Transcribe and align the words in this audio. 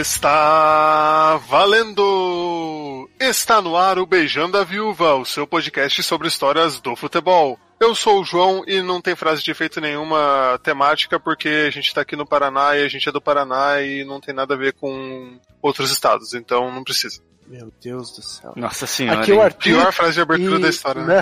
Está 0.00 1.40
valendo! 1.48 3.10
Está 3.18 3.60
no 3.60 3.76
ar 3.76 3.98
o 3.98 4.06
Beijando 4.06 4.56
a 4.56 4.62
Viúva, 4.62 5.14
o 5.14 5.24
seu 5.24 5.46
podcast 5.46 6.00
sobre 6.02 6.28
histórias 6.28 6.78
do 6.80 6.94
futebol. 6.94 7.58
Eu 7.78 7.94
sou 7.94 8.20
o 8.20 8.24
João 8.24 8.64
e 8.66 8.80
não 8.80 9.00
tem 9.00 9.14
frase 9.14 9.42
de 9.42 9.50
efeito 9.50 9.80
nenhuma 9.80 10.58
temática 10.62 11.20
porque 11.20 11.66
a 11.66 11.70
gente 11.70 11.92
tá 11.92 12.00
aqui 12.00 12.16
no 12.16 12.26
Paraná 12.26 12.76
e 12.76 12.82
a 12.82 12.88
gente 12.88 13.08
é 13.08 13.12
do 13.12 13.20
Paraná 13.20 13.82
e 13.82 14.04
não 14.04 14.20
tem 14.20 14.34
nada 14.34 14.54
a 14.54 14.56
ver 14.56 14.72
com 14.72 15.38
outros 15.60 15.90
estados, 15.90 16.32
então 16.32 16.72
não 16.72 16.82
precisa. 16.82 17.20
Meu 17.46 17.72
Deus 17.80 18.10
do 18.10 18.22
céu. 18.22 18.52
Nossa 18.56 18.86
senhora. 18.86 19.20
Aqui 19.20 19.30
é 19.30 19.34
o? 19.34 19.40
Arthur. 19.40 19.62
Pior 19.62 19.92
frase 19.92 20.14
de 20.14 20.20
abertura 20.20 20.56
e- 20.56 20.62
da 20.62 20.68
história, 20.68 21.02
né? 21.02 21.16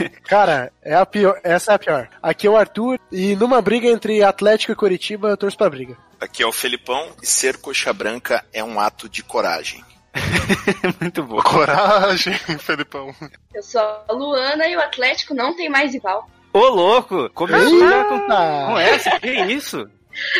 né? 0.00 0.08
Cara, 0.24 0.72
é 0.82 0.94
a 0.94 1.04
pior, 1.04 1.38
essa 1.44 1.72
é 1.72 1.74
a 1.74 1.78
pior. 1.78 2.08
Aqui 2.22 2.46
é 2.46 2.50
o 2.50 2.56
Arthur 2.56 2.98
e 3.12 3.36
numa 3.36 3.60
briga 3.60 3.88
entre 3.88 4.22
Atlético 4.22 4.72
e 4.72 4.76
Curitiba 4.76 5.28
eu 5.28 5.36
torço 5.36 5.58
pra 5.58 5.68
briga. 5.68 5.98
Aqui 6.18 6.42
é 6.42 6.46
o 6.46 6.52
Felipão 6.52 7.10
e 7.22 7.26
ser 7.26 7.58
coxa 7.58 7.92
branca 7.92 8.42
é 8.52 8.64
um 8.64 8.80
ato 8.80 9.06
de 9.08 9.22
coragem. 9.22 9.84
Muito 11.00 11.22
bom. 11.22 11.42
Coragem, 11.42 12.34
Felipão. 12.58 13.14
Eu 13.54 13.62
sou 13.62 13.80
a 13.80 14.12
Luana 14.12 14.66
e 14.68 14.76
o 14.76 14.80
Atlético 14.80 15.34
não 15.34 15.54
tem 15.56 15.68
mais 15.68 15.92
rival. 15.92 16.28
Ô, 16.52 16.60
louco! 16.68 17.28
Começou 17.34 17.78
já 17.88 18.04
com, 18.04 18.14
Eita! 18.14 18.66
com 18.66 18.78
essa? 18.78 19.20
Que 19.20 19.30
isso? 19.52 19.88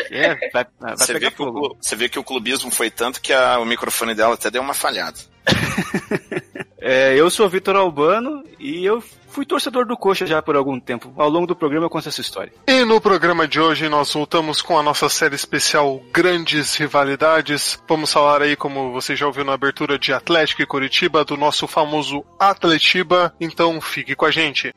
É, 0.09 0.49
vai, 0.51 0.65
vai 0.79 0.97
Você 0.97 1.13
vê, 1.19 1.29
que 1.29 1.41
o, 1.43 1.75
você 1.79 1.95
vê 1.95 2.09
que 2.09 2.17
o 2.17 2.23
clubismo 2.23 2.71
foi 2.71 2.89
tanto 2.89 3.21
que 3.21 3.31
a- 3.31 3.59
o 3.59 3.65
microfone 3.65 4.15
dela 4.15 4.33
até 4.33 4.49
deu 4.49 4.61
uma 4.63 4.73
falhada. 4.73 5.19
É, 6.89 7.13
eu 7.19 7.29
sou 7.29 7.49
Vitor 7.49 7.75
Albano 7.75 8.45
e 8.57 8.85
eu 8.85 9.03
fui 9.27 9.45
torcedor 9.45 9.85
do 9.85 9.97
Coxa 9.97 10.25
já 10.25 10.41
por 10.41 10.55
algum 10.55 10.79
tempo. 10.79 11.11
Ao 11.17 11.27
longo 11.27 11.45
do 11.45 11.53
programa 11.53 11.85
eu 11.85 11.89
conto 11.89 12.07
essa 12.07 12.21
história. 12.21 12.53
E 12.65 12.85
no 12.85 13.01
programa 13.01 13.45
de 13.45 13.59
hoje 13.59 13.89
nós 13.89 14.13
voltamos 14.13 14.61
com 14.61 14.79
a 14.79 14.81
nossa 14.81 15.09
série 15.09 15.35
especial 15.35 16.01
Grandes 16.13 16.73
Rivalidades. 16.75 17.77
Vamos 17.89 18.13
falar 18.13 18.41
aí, 18.41 18.55
como 18.55 18.93
você 18.93 19.17
já 19.17 19.27
ouviu 19.27 19.43
na 19.43 19.51
abertura 19.51 19.99
de 19.99 20.13
Atlético 20.13 20.61
e 20.61 20.65
Curitiba, 20.65 21.25
do 21.25 21.35
nosso 21.35 21.67
famoso 21.67 22.23
Atletiba. 22.39 23.35
Então 23.37 23.81
fique 23.81 24.15
com 24.15 24.23
a 24.25 24.31
gente. 24.31 24.73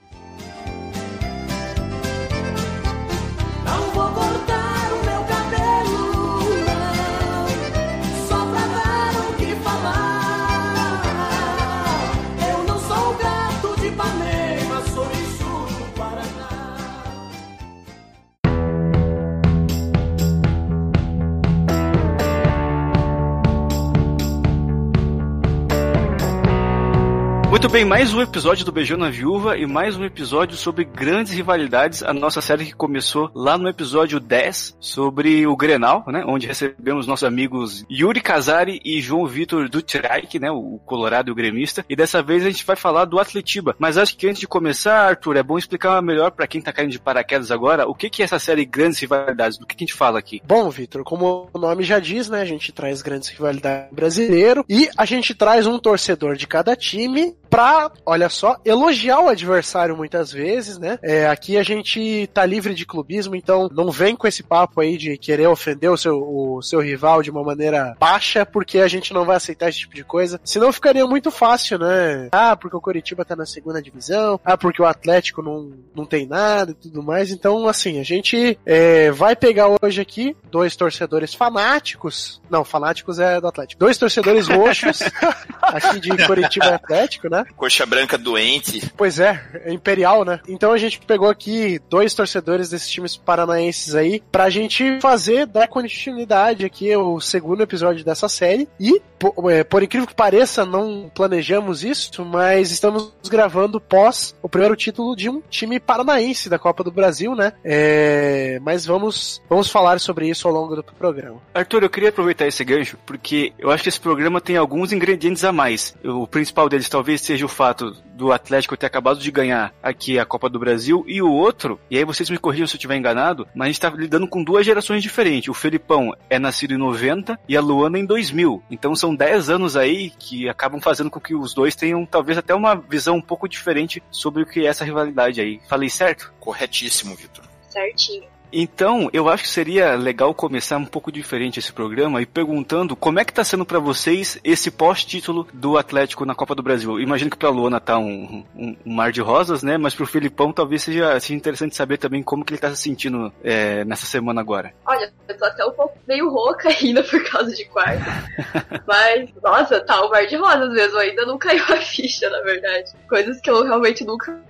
Muito 27.60 27.72
bem, 27.72 27.84
mais 27.84 28.14
um 28.14 28.22
episódio 28.22 28.64
do 28.64 28.72
Beijão 28.72 28.96
na 28.96 29.10
Viúva 29.10 29.58
e 29.58 29.66
mais 29.66 29.94
um 29.94 30.02
episódio 30.02 30.56
sobre 30.56 30.82
grandes 30.82 31.34
rivalidades, 31.34 32.02
a 32.02 32.10
nossa 32.10 32.40
série 32.40 32.64
que 32.64 32.74
começou 32.74 33.30
lá 33.34 33.58
no 33.58 33.68
episódio 33.68 34.18
10 34.18 34.78
sobre 34.80 35.46
o 35.46 35.54
Grenal, 35.54 36.02
né, 36.06 36.24
onde 36.26 36.46
recebemos 36.46 37.06
nossos 37.06 37.24
amigos 37.24 37.84
Yuri 37.90 38.22
Casari 38.22 38.80
e 38.82 38.98
João 39.02 39.26
Vitor 39.26 39.68
Dutreich, 39.68 40.38
né, 40.38 40.50
o 40.50 40.80
colorado 40.86 41.28
e 41.28 41.32
o 41.32 41.34
gremista, 41.34 41.84
e 41.86 41.94
dessa 41.94 42.22
vez 42.22 42.46
a 42.46 42.50
gente 42.50 42.64
vai 42.64 42.76
falar 42.76 43.04
do 43.04 43.18
Atletiba. 43.18 43.76
Mas 43.78 43.98
acho 43.98 44.16
que 44.16 44.26
antes 44.26 44.40
de 44.40 44.48
começar, 44.48 45.08
Arthur, 45.08 45.36
é 45.36 45.42
bom 45.42 45.58
explicar 45.58 46.00
melhor 46.00 46.30
pra 46.30 46.46
quem 46.46 46.62
tá 46.62 46.72
caindo 46.72 46.92
de 46.92 46.98
paraquedas 46.98 47.50
agora, 47.50 47.86
o 47.86 47.94
que 47.94 48.08
que 48.08 48.22
é 48.22 48.24
essa 48.24 48.38
série 48.38 48.64
Grandes 48.64 49.00
Rivalidades, 49.00 49.58
do 49.58 49.66
que 49.66 49.76
que 49.76 49.84
a 49.84 49.86
gente 49.86 49.98
fala 49.98 50.18
aqui? 50.18 50.40
Bom, 50.46 50.70
Vitor, 50.70 51.04
como 51.04 51.50
o 51.52 51.58
nome 51.58 51.82
já 51.82 51.98
diz, 51.98 52.30
né, 52.30 52.40
a 52.40 52.46
gente 52.46 52.72
traz 52.72 53.02
grandes 53.02 53.28
rivalidades 53.28 53.92
brasileiro 53.92 54.64
e 54.66 54.88
a 54.96 55.04
gente 55.04 55.34
traz 55.34 55.66
um 55.66 55.78
torcedor 55.78 56.36
de 56.36 56.46
cada 56.46 56.74
time 56.74 57.36
pra, 57.50 57.90
olha 58.06 58.28
só, 58.28 58.56
elogiar 58.64 59.20
o 59.20 59.28
adversário 59.28 59.96
muitas 59.96 60.32
vezes, 60.32 60.78
né? 60.78 60.98
É, 61.02 61.26
aqui 61.26 61.58
a 61.58 61.62
gente 61.62 62.28
tá 62.32 62.46
livre 62.46 62.74
de 62.74 62.86
clubismo, 62.86 63.34
então 63.34 63.68
não 63.72 63.90
vem 63.90 64.14
com 64.14 64.26
esse 64.26 64.42
papo 64.42 64.80
aí 64.80 64.96
de 64.96 65.18
querer 65.18 65.48
ofender 65.48 65.90
o 65.90 65.96
seu, 65.96 66.16
o 66.16 66.62
seu 66.62 66.80
rival 66.80 67.22
de 67.22 67.30
uma 67.30 67.42
maneira 67.42 67.96
baixa, 67.98 68.46
porque 68.46 68.78
a 68.78 68.88
gente 68.88 69.12
não 69.12 69.24
vai 69.24 69.36
aceitar 69.36 69.68
esse 69.68 69.80
tipo 69.80 69.94
de 69.94 70.04
coisa. 70.04 70.40
Senão 70.44 70.72
ficaria 70.72 71.06
muito 71.06 71.30
fácil, 71.30 71.78
né? 71.78 72.28
Ah, 72.30 72.56
porque 72.56 72.76
o 72.76 72.80
Coritiba 72.80 73.24
tá 73.24 73.34
na 73.34 73.46
segunda 73.46 73.82
divisão, 73.82 74.40
ah, 74.44 74.56
porque 74.56 74.80
o 74.80 74.86
Atlético 74.86 75.42
não, 75.42 75.72
não 75.94 76.06
tem 76.06 76.26
nada 76.26 76.70
e 76.70 76.74
tudo 76.74 77.02
mais. 77.02 77.30
Então, 77.30 77.66
assim, 77.66 77.98
a 77.98 78.04
gente 78.04 78.58
é, 78.64 79.10
vai 79.10 79.34
pegar 79.34 79.68
hoje 79.82 80.00
aqui 80.00 80.36
dois 80.50 80.76
torcedores 80.76 81.34
fanáticos. 81.34 82.40
Não, 82.48 82.64
fanáticos 82.64 83.18
é 83.18 83.40
do 83.40 83.48
Atlético. 83.48 83.80
Dois 83.80 83.98
torcedores 83.98 84.46
roxos, 84.46 85.00
aqui 85.62 86.00
de 86.00 86.26
Coritiba 86.26 86.74
Atlético, 86.74 87.28
né? 87.28 87.39
Coxa 87.56 87.84
branca 87.86 88.16
doente. 88.18 88.90
Pois 88.96 89.18
é, 89.18 89.40
é 89.64 89.72
imperial, 89.72 90.24
né? 90.24 90.40
Então 90.48 90.72
a 90.72 90.78
gente 90.78 90.98
pegou 91.00 91.28
aqui 91.28 91.80
dois 91.88 92.14
torcedores 92.14 92.70
desses 92.70 92.88
times 92.88 93.16
paranaenses 93.16 93.94
aí 93.94 94.22
pra 94.30 94.50
gente 94.50 95.00
fazer, 95.00 95.46
dar 95.46 95.68
continuidade 95.68 96.64
aqui 96.64 96.94
o 96.96 97.20
segundo 97.20 97.62
episódio 97.62 98.04
dessa 98.04 98.28
série. 98.28 98.68
E, 98.78 99.00
po- 99.18 99.50
é, 99.50 99.64
por 99.64 99.82
incrível 99.82 100.06
que 100.06 100.14
pareça, 100.14 100.64
não 100.64 101.10
planejamos 101.14 101.84
isso, 101.84 102.24
mas 102.24 102.70
estamos 102.70 103.12
gravando 103.28 103.80
pós 103.80 104.34
o 104.42 104.48
primeiro 104.48 104.76
título 104.76 105.14
de 105.16 105.28
um 105.28 105.42
time 105.50 105.78
paranaense 105.80 106.48
da 106.48 106.58
Copa 106.58 106.82
do 106.84 106.90
Brasil, 106.90 107.34
né? 107.34 107.52
É, 107.64 108.58
mas 108.62 108.84
vamos, 108.86 109.40
vamos 109.48 109.70
falar 109.70 110.00
sobre 110.00 110.28
isso 110.28 110.46
ao 110.46 110.54
longo 110.54 110.76
do 110.76 110.82
programa. 110.82 111.40
Arthur, 111.54 111.82
eu 111.82 111.90
queria 111.90 112.08
aproveitar 112.10 112.46
esse 112.46 112.64
gancho, 112.64 112.96
porque 113.06 113.52
eu 113.58 113.70
acho 113.70 113.82
que 113.82 113.88
esse 113.88 114.00
programa 114.00 114.40
tem 114.40 114.56
alguns 114.56 114.92
ingredientes 114.92 115.44
a 115.44 115.52
mais. 115.52 115.94
O 116.04 116.26
principal 116.26 116.68
deles 116.68 116.88
talvez 116.88 117.20
seja 117.30 117.46
o 117.46 117.48
fato 117.48 117.92
do 118.16 118.32
Atlético 118.32 118.76
ter 118.76 118.86
acabado 118.86 119.20
de 119.20 119.30
ganhar 119.30 119.72
aqui 119.80 120.18
a 120.18 120.24
Copa 120.24 120.48
do 120.48 120.58
Brasil, 120.58 121.04
e 121.06 121.22
o 121.22 121.30
outro, 121.30 121.80
e 121.88 121.96
aí 121.96 122.04
vocês 122.04 122.28
me 122.28 122.36
corrijam 122.36 122.66
se 122.66 122.74
eu 122.74 122.78
estiver 122.78 122.96
enganado, 122.96 123.46
mas 123.54 123.66
a 123.66 123.68
gente 123.68 123.80
tá 123.80 123.90
lidando 123.90 124.26
com 124.26 124.42
duas 124.42 124.66
gerações 124.66 125.00
diferentes. 125.00 125.48
O 125.48 125.54
Felipão 125.54 126.12
é 126.28 126.40
nascido 126.40 126.74
em 126.74 126.76
90 126.76 127.38
e 127.48 127.56
a 127.56 127.60
Luana 127.60 128.00
em 128.00 128.04
2000. 128.04 128.64
Então 128.68 128.96
são 128.96 129.14
10 129.14 129.48
anos 129.48 129.76
aí 129.76 130.10
que 130.10 130.48
acabam 130.48 130.80
fazendo 130.80 131.08
com 131.08 131.20
que 131.20 131.36
os 131.36 131.54
dois 131.54 131.76
tenham 131.76 132.04
talvez 132.04 132.36
até 132.36 132.52
uma 132.52 132.74
visão 132.74 133.14
um 133.14 133.22
pouco 133.22 133.48
diferente 133.48 134.02
sobre 134.10 134.42
o 134.42 134.46
que 134.46 134.66
é 134.66 134.68
essa 134.68 134.84
rivalidade 134.84 135.40
aí. 135.40 135.60
Falei 135.68 135.88
certo? 135.88 136.32
Corretíssimo, 136.40 137.14
Vitor. 137.14 137.44
Certinho. 137.68 138.24
Então, 138.52 139.08
eu 139.12 139.28
acho 139.28 139.44
que 139.44 139.48
seria 139.48 139.94
legal 139.94 140.34
começar 140.34 140.76
um 140.76 140.84
pouco 140.84 141.12
diferente 141.12 141.58
esse 141.58 141.72
programa 141.72 142.20
e 142.20 142.26
perguntando 142.26 142.96
como 142.96 143.18
é 143.20 143.24
que 143.24 143.32
tá 143.32 143.44
sendo 143.44 143.64
pra 143.64 143.78
vocês 143.78 144.38
esse 144.42 144.70
pós-título 144.70 145.46
do 145.52 145.78
Atlético 145.78 146.24
na 146.24 146.34
Copa 146.34 146.54
do 146.54 146.62
Brasil. 146.62 146.98
Imagino 147.00 147.30
que 147.30 147.36
pra 147.36 147.48
Luana 147.50 147.78
tá 147.80 147.98
um, 147.98 148.44
um- 148.56 148.76
um 148.84 148.94
mar 148.94 149.12
de 149.12 149.20
rosas, 149.20 149.62
né? 149.62 149.78
Mas 149.78 149.94
pro 149.94 150.06
Filipão 150.06 150.52
talvez 150.52 150.82
seja, 150.82 151.18
seja 151.20 151.34
interessante 151.34 151.76
saber 151.76 151.98
também 151.98 152.22
como 152.22 152.44
que 152.44 152.52
ele 152.52 152.60
tá 152.60 152.70
se 152.74 152.82
sentindo 152.82 153.32
é, 153.44 153.84
nessa 153.84 154.06
semana 154.06 154.40
agora. 154.40 154.72
Olha, 154.86 155.12
eu 155.28 155.38
tô 155.38 155.44
até 155.44 155.64
um 155.64 155.72
pouco 155.72 155.96
meio 156.08 156.28
rouca 156.30 156.68
ainda 156.80 157.02
por 157.04 157.22
causa 157.30 157.54
de 157.54 157.64
quarto. 157.66 158.04
Mas, 158.86 159.30
nossa, 159.42 159.80
tá 159.80 160.04
o 160.04 160.10
mar 160.10 160.26
de 160.26 160.36
rosas 160.36 160.70
mesmo. 160.72 160.98
Ainda 160.98 161.24
não 161.24 161.38
caiu 161.38 161.62
a 161.64 161.76
ficha, 161.76 162.28
na 162.28 162.40
verdade. 162.40 162.90
Coisas 163.08 163.40
que 163.40 163.50
eu 163.50 163.62
realmente 163.64 164.04
nunca. 164.04 164.40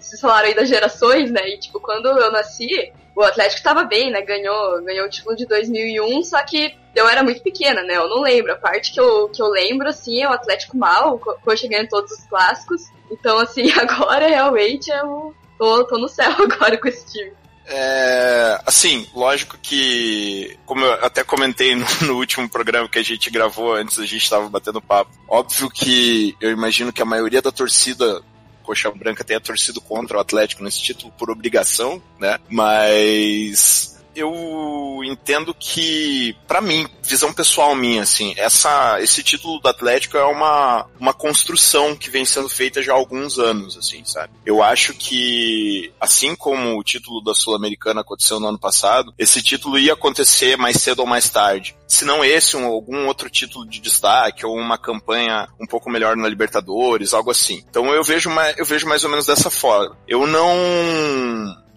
Vocês 0.00 0.20
falaram 0.20 0.48
aí 0.48 0.54
das 0.54 0.68
gerações, 0.68 1.30
né? 1.30 1.48
E, 1.48 1.58
tipo, 1.58 1.78
quando 1.78 2.06
eu 2.06 2.32
nasci, 2.32 2.92
o 3.14 3.22
Atlético 3.22 3.62
tava 3.62 3.84
bem, 3.84 4.10
né? 4.10 4.22
Ganhou, 4.22 4.82
ganhou 4.82 5.06
o 5.06 5.10
título 5.10 5.36
de 5.36 5.46
2001, 5.46 6.22
só 6.22 6.42
que 6.42 6.74
eu 6.94 7.08
era 7.08 7.22
muito 7.22 7.42
pequena, 7.42 7.82
né? 7.82 7.96
Eu 7.96 8.08
não 8.08 8.22
lembro. 8.22 8.52
A 8.52 8.56
parte 8.56 8.92
que 8.92 9.00
eu, 9.00 9.28
que 9.28 9.42
eu 9.42 9.48
lembro, 9.48 9.88
assim, 9.88 10.22
é 10.22 10.28
o 10.28 10.32
Atlético 10.32 10.76
mal, 10.76 11.18
Coxa 11.18 11.68
ganhando 11.68 11.88
todos 11.88 12.10
os 12.12 12.24
clássicos. 12.26 12.82
Então, 13.10 13.38
assim, 13.38 13.70
agora 13.78 14.26
realmente 14.26 14.90
eu 14.90 15.34
tô, 15.58 15.84
tô 15.84 15.98
no 15.98 16.08
céu 16.08 16.32
agora 16.40 16.78
com 16.78 16.88
esse 16.88 17.12
time. 17.12 17.32
É, 17.72 18.60
assim, 18.66 19.06
lógico 19.14 19.56
que, 19.62 20.58
como 20.66 20.84
eu 20.84 20.92
até 21.04 21.22
comentei 21.22 21.76
no, 21.76 21.86
no 22.02 22.16
último 22.16 22.48
programa 22.48 22.88
que 22.88 22.98
a 22.98 23.02
gente 23.02 23.30
gravou 23.30 23.74
antes, 23.74 23.98
a 23.98 24.02
gente 24.02 24.24
estava 24.24 24.48
batendo 24.48 24.82
papo. 24.82 25.12
Óbvio 25.28 25.70
que 25.70 26.36
eu 26.40 26.50
imagino 26.50 26.92
que 26.92 27.00
a 27.00 27.04
maioria 27.04 27.40
da 27.40 27.52
torcida 27.52 28.22
Coxa 28.70 28.88
Branca 28.92 29.24
tenha 29.24 29.40
torcido 29.40 29.80
contra 29.80 30.16
o 30.16 30.20
Atlético 30.20 30.62
nesse 30.62 30.80
título 30.80 31.12
por 31.18 31.28
obrigação, 31.28 32.00
né? 32.20 32.38
Mas 32.48 33.99
eu 34.20 35.00
entendo 35.04 35.54
que, 35.54 36.36
para 36.46 36.60
mim, 36.60 36.86
visão 37.02 37.32
pessoal 37.32 37.74
minha, 37.74 38.02
assim, 38.02 38.34
essa, 38.36 39.00
esse 39.00 39.22
título 39.22 39.58
do 39.60 39.68
Atlético 39.68 40.16
é 40.16 40.24
uma, 40.24 40.86
uma 40.98 41.12
construção 41.12 41.96
que 41.96 42.10
vem 42.10 42.24
sendo 42.24 42.48
feita 42.48 42.82
já 42.82 42.92
há 42.92 42.96
alguns 42.96 43.38
anos, 43.38 43.76
assim, 43.76 44.04
sabe? 44.04 44.32
Eu 44.44 44.62
acho 44.62 44.94
que, 44.94 45.92
assim 46.00 46.34
como 46.34 46.78
o 46.78 46.84
título 46.84 47.22
da 47.22 47.34
Sul-Americana 47.34 48.02
aconteceu 48.02 48.38
no 48.38 48.48
ano 48.48 48.58
passado, 48.58 49.14
esse 49.18 49.42
título 49.42 49.78
ia 49.78 49.94
acontecer 49.94 50.56
mais 50.56 50.76
cedo 50.76 51.00
ou 51.00 51.06
mais 51.06 51.28
tarde. 51.28 51.76
Se 51.88 52.04
não 52.04 52.24
esse, 52.24 52.56
um, 52.56 52.66
algum 52.66 53.06
outro 53.06 53.28
título 53.28 53.66
de 53.66 53.80
destaque 53.80 54.46
ou 54.46 54.56
uma 54.56 54.78
campanha 54.78 55.48
um 55.60 55.66
pouco 55.66 55.90
melhor 55.90 56.16
na 56.16 56.28
Libertadores, 56.28 57.12
algo 57.12 57.30
assim. 57.30 57.64
Então 57.68 57.92
eu 57.92 58.04
vejo, 58.04 58.30
eu 58.56 58.64
vejo 58.64 58.86
mais 58.86 59.02
ou 59.02 59.10
menos 59.10 59.26
dessa 59.26 59.50
forma. 59.50 59.96
Eu 60.06 60.26
não 60.26 60.54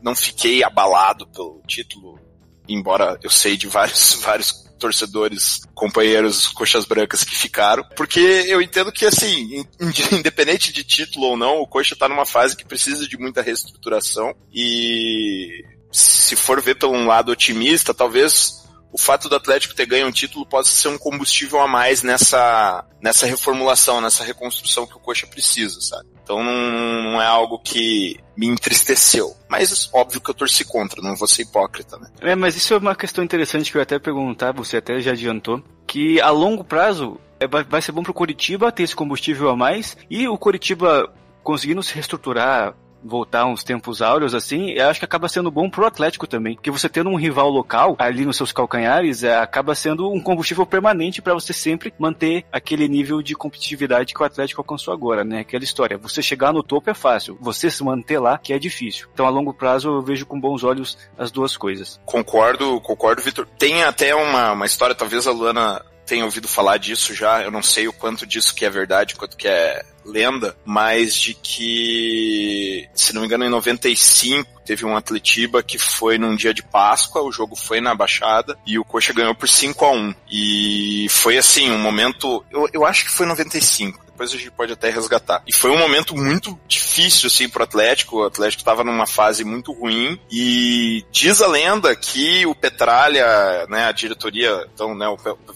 não 0.04 0.16
fiquei 0.16 0.64
abalado 0.64 1.26
pelo 1.28 1.62
título, 1.66 2.20
embora 2.68 3.18
eu 3.24 3.30
sei 3.30 3.58
de 3.58 3.68
vários, 3.68 4.14
vários 4.24 4.64
torcedores, 4.80 5.62
companheiros, 5.74 6.50
coxas 6.50 6.84
brancas 6.84 7.24
que 7.24 7.34
ficaram, 7.34 7.86
porque 7.96 8.20
eu 8.20 8.62
entendo 8.62 8.92
que, 8.92 9.06
assim, 9.06 9.66
independente 10.12 10.74
de 10.74 10.84
título 10.84 11.28
ou 11.28 11.38
não, 11.38 11.60
o 11.60 11.68
Coxa 11.68 11.96
tá 11.96 12.10
numa 12.10 12.26
fase 12.26 12.58
que 12.58 12.66
precisa 12.66 13.08
de 13.08 13.18
muita 13.18 13.42
reestruturação 13.42 14.36
e 14.54 15.64
se 15.90 16.36
for 16.36 16.62
ver 16.62 16.76
pelo 16.76 16.94
um 16.94 17.06
lado 17.06 17.32
otimista, 17.32 17.94
talvez 17.94 18.63
o 18.94 18.98
fato 18.98 19.28
do 19.28 19.36
Atlético 19.36 19.74
ter 19.74 19.88
ganho 19.88 20.08
um 20.08 20.12
título 20.12 20.46
possa 20.46 20.72
ser 20.72 20.88
um 20.90 21.00
combustível 21.00 21.60
a 21.60 21.68
mais 21.68 22.04
nessa, 22.04 22.86
nessa 23.02 23.26
reformulação, 23.26 24.00
nessa 24.00 24.24
reconstrução 24.24 24.86
que 24.86 24.96
o 24.96 25.00
Coxa 25.00 25.26
precisa, 25.26 25.82
sabe? 25.82 26.08
Então 26.24 26.44
não, 26.44 27.12
não, 27.12 27.22
é 27.22 27.26
algo 27.26 27.58
que 27.58 28.20
me 28.38 28.48
entristeceu. 28.48 29.36
Mas 29.50 29.90
óbvio 29.92 30.22
que 30.22 30.30
eu 30.30 30.36
torci 30.36 30.64
contra, 30.64 31.02
não 31.02 31.16
vou 31.16 31.28
ser 31.28 31.42
hipócrita, 31.42 31.98
né? 31.98 32.08
É, 32.22 32.36
mas 32.36 32.56
isso 32.56 32.74
é 32.76 32.78
uma 32.78 32.96
questão 32.96 33.24
interessante 33.24 33.72
que 33.72 33.78
eu 33.78 33.82
até 33.82 33.98
perguntar, 33.98 34.54
você 34.54 34.78
até 34.78 35.00
já 35.02 35.12
adiantou, 35.12 35.64
que 35.88 36.22
a 36.22 36.30
longo 36.30 36.64
prazo 36.64 37.20
é, 37.40 37.48
vai 37.48 37.82
ser 37.82 37.92
bom 37.92 38.04
pro 38.04 38.14
Curitiba 38.14 38.72
ter 38.72 38.84
esse 38.84 38.96
combustível 38.96 39.50
a 39.50 39.56
mais 39.56 39.98
e 40.08 40.28
o 40.28 40.38
Curitiba 40.38 41.12
conseguindo 41.44 41.82
se 41.82 41.94
reestruturar, 41.94 42.76
voltar 43.04 43.46
uns 43.46 43.64
tempos 43.64 44.02
áureos 44.02 44.34
assim, 44.34 44.72
eu 44.72 44.88
acho 44.88 45.00
que 45.00 45.06
acaba 45.06 45.28
sendo 45.28 45.52
bom 45.52 45.70
pro 45.70 45.86
Atlético 45.86 46.28
também. 46.28 46.56
Porque 46.56 46.72
você 46.72 46.90
tendo 46.90 47.10
um 47.10 47.16
rival 47.16 47.50
local 47.50 47.96
ali 48.00 48.26
nos 48.26 48.38
seus 48.38 48.52
calcanhares, 48.52 49.24
é, 49.24 49.38
acaba 49.38 49.76
sendo 49.76 50.12
um 50.12 50.22
combustível 50.22 50.66
permanente 50.66 51.22
para 51.22 51.34
você 51.34 51.54
sempre 51.54 51.94
manter 51.98 52.46
aquele 52.52 52.88
nível 52.88 53.22
de 53.22 53.36
competitividade 53.36 54.14
que 54.14 54.22
o 54.22 54.26
Atlético 54.26 54.62
alcançou 54.62 54.94
agora, 54.94 55.24
né? 55.24 55.40
Aquela 55.40 55.64
história. 55.64 55.98
Você 55.98 56.22
chegar 56.22 56.54
no 56.54 56.64
topo 56.64 56.90
é 56.90 56.94
fácil, 56.94 57.38
você 57.40 57.70
se 57.70 57.84
manter 57.84 58.20
lá 58.20 58.38
que 58.38 58.54
é 58.54 58.60
difícil. 58.60 59.08
Então 59.14 59.26
a 59.26 59.30
longo 59.30 59.54
prazo 59.54 59.90
eu 59.90 60.02
vejo 60.02 60.26
com 60.26 60.40
bons 60.40 60.64
olhos 60.64 60.98
as 61.18 61.32
duas 61.32 61.58
coisas. 61.58 62.00
Concordo, 62.06 62.80
concordo, 62.82 63.22
Vitor. 63.22 63.48
Tem 63.58 63.84
até 63.84 64.16
uma, 64.16 64.52
uma 64.52 64.66
história, 64.66 64.96
talvez 64.96 65.28
a 65.28 65.32
Luana 65.32 65.84
tenha 66.06 66.26
ouvido 66.26 66.48
falar 66.48 66.78
disso 66.78 67.14
já, 67.14 67.42
eu 67.42 67.52
não 67.52 67.64
sei 67.64 67.88
o 67.88 67.94
quanto 67.94 68.28
disso 68.28 68.54
que 68.54 68.66
é 68.66 68.70
verdade, 68.70 69.16
quanto 69.16 69.38
que 69.38 69.48
é 69.48 69.84
lenda, 70.06 70.56
mas 70.66 71.16
de 71.16 71.34
que, 71.34 72.88
se 72.94 73.14
não 73.14 73.22
me 73.22 73.28
engano, 73.28 73.46
em 73.46 73.50
95 73.50 74.62
teve 74.66 74.86
um 74.86 74.96
Atletiba 74.96 75.62
que 75.62 75.78
foi 75.78 76.18
num 76.18 76.36
dia 76.36 76.54
de 76.54 76.64
Páscoa, 76.64 77.22
o 77.22 77.32
jogo 77.32 77.56
foi 77.56 77.82
na 77.82 77.94
Baixada 77.94 78.58
e 78.66 78.80
o 78.80 78.86
Coxa 78.86 79.14
ganhou 79.14 79.36
por 79.36 79.50
5 79.50 79.86
a 79.86 79.92
1 79.92 80.16
E 80.32 81.08
foi 81.10 81.38
assim, 81.38 81.70
um 81.72 81.80
momento, 81.80 82.44
eu, 82.50 82.70
eu 82.72 82.86
acho 82.86 83.06
que 83.06 83.12
foi 83.12 83.26
95 83.26 84.04
depois 84.14 84.32
a 84.32 84.38
gente 84.38 84.52
pode 84.52 84.72
até 84.72 84.90
resgatar. 84.90 85.42
E 85.46 85.52
foi 85.52 85.72
um 85.72 85.78
momento 85.78 86.16
muito 86.16 86.58
difícil, 86.68 87.28
assim, 87.28 87.50
pro 87.50 87.64
Atlético. 87.64 88.18
O 88.18 88.26
Atlético 88.26 88.62
estava 88.62 88.84
numa 88.84 89.08
fase 89.08 89.44
muito 89.44 89.74
ruim 89.74 90.20
e 90.32 91.04
diz 91.12 91.42
a 91.42 91.48
lenda 91.48 91.96
que 91.96 92.46
o 92.46 92.54
Petralha, 92.54 93.66
né, 93.68 93.86
a 93.86 93.92
diretoria, 93.92 94.68
então, 94.74 94.96
né, 94.96 95.08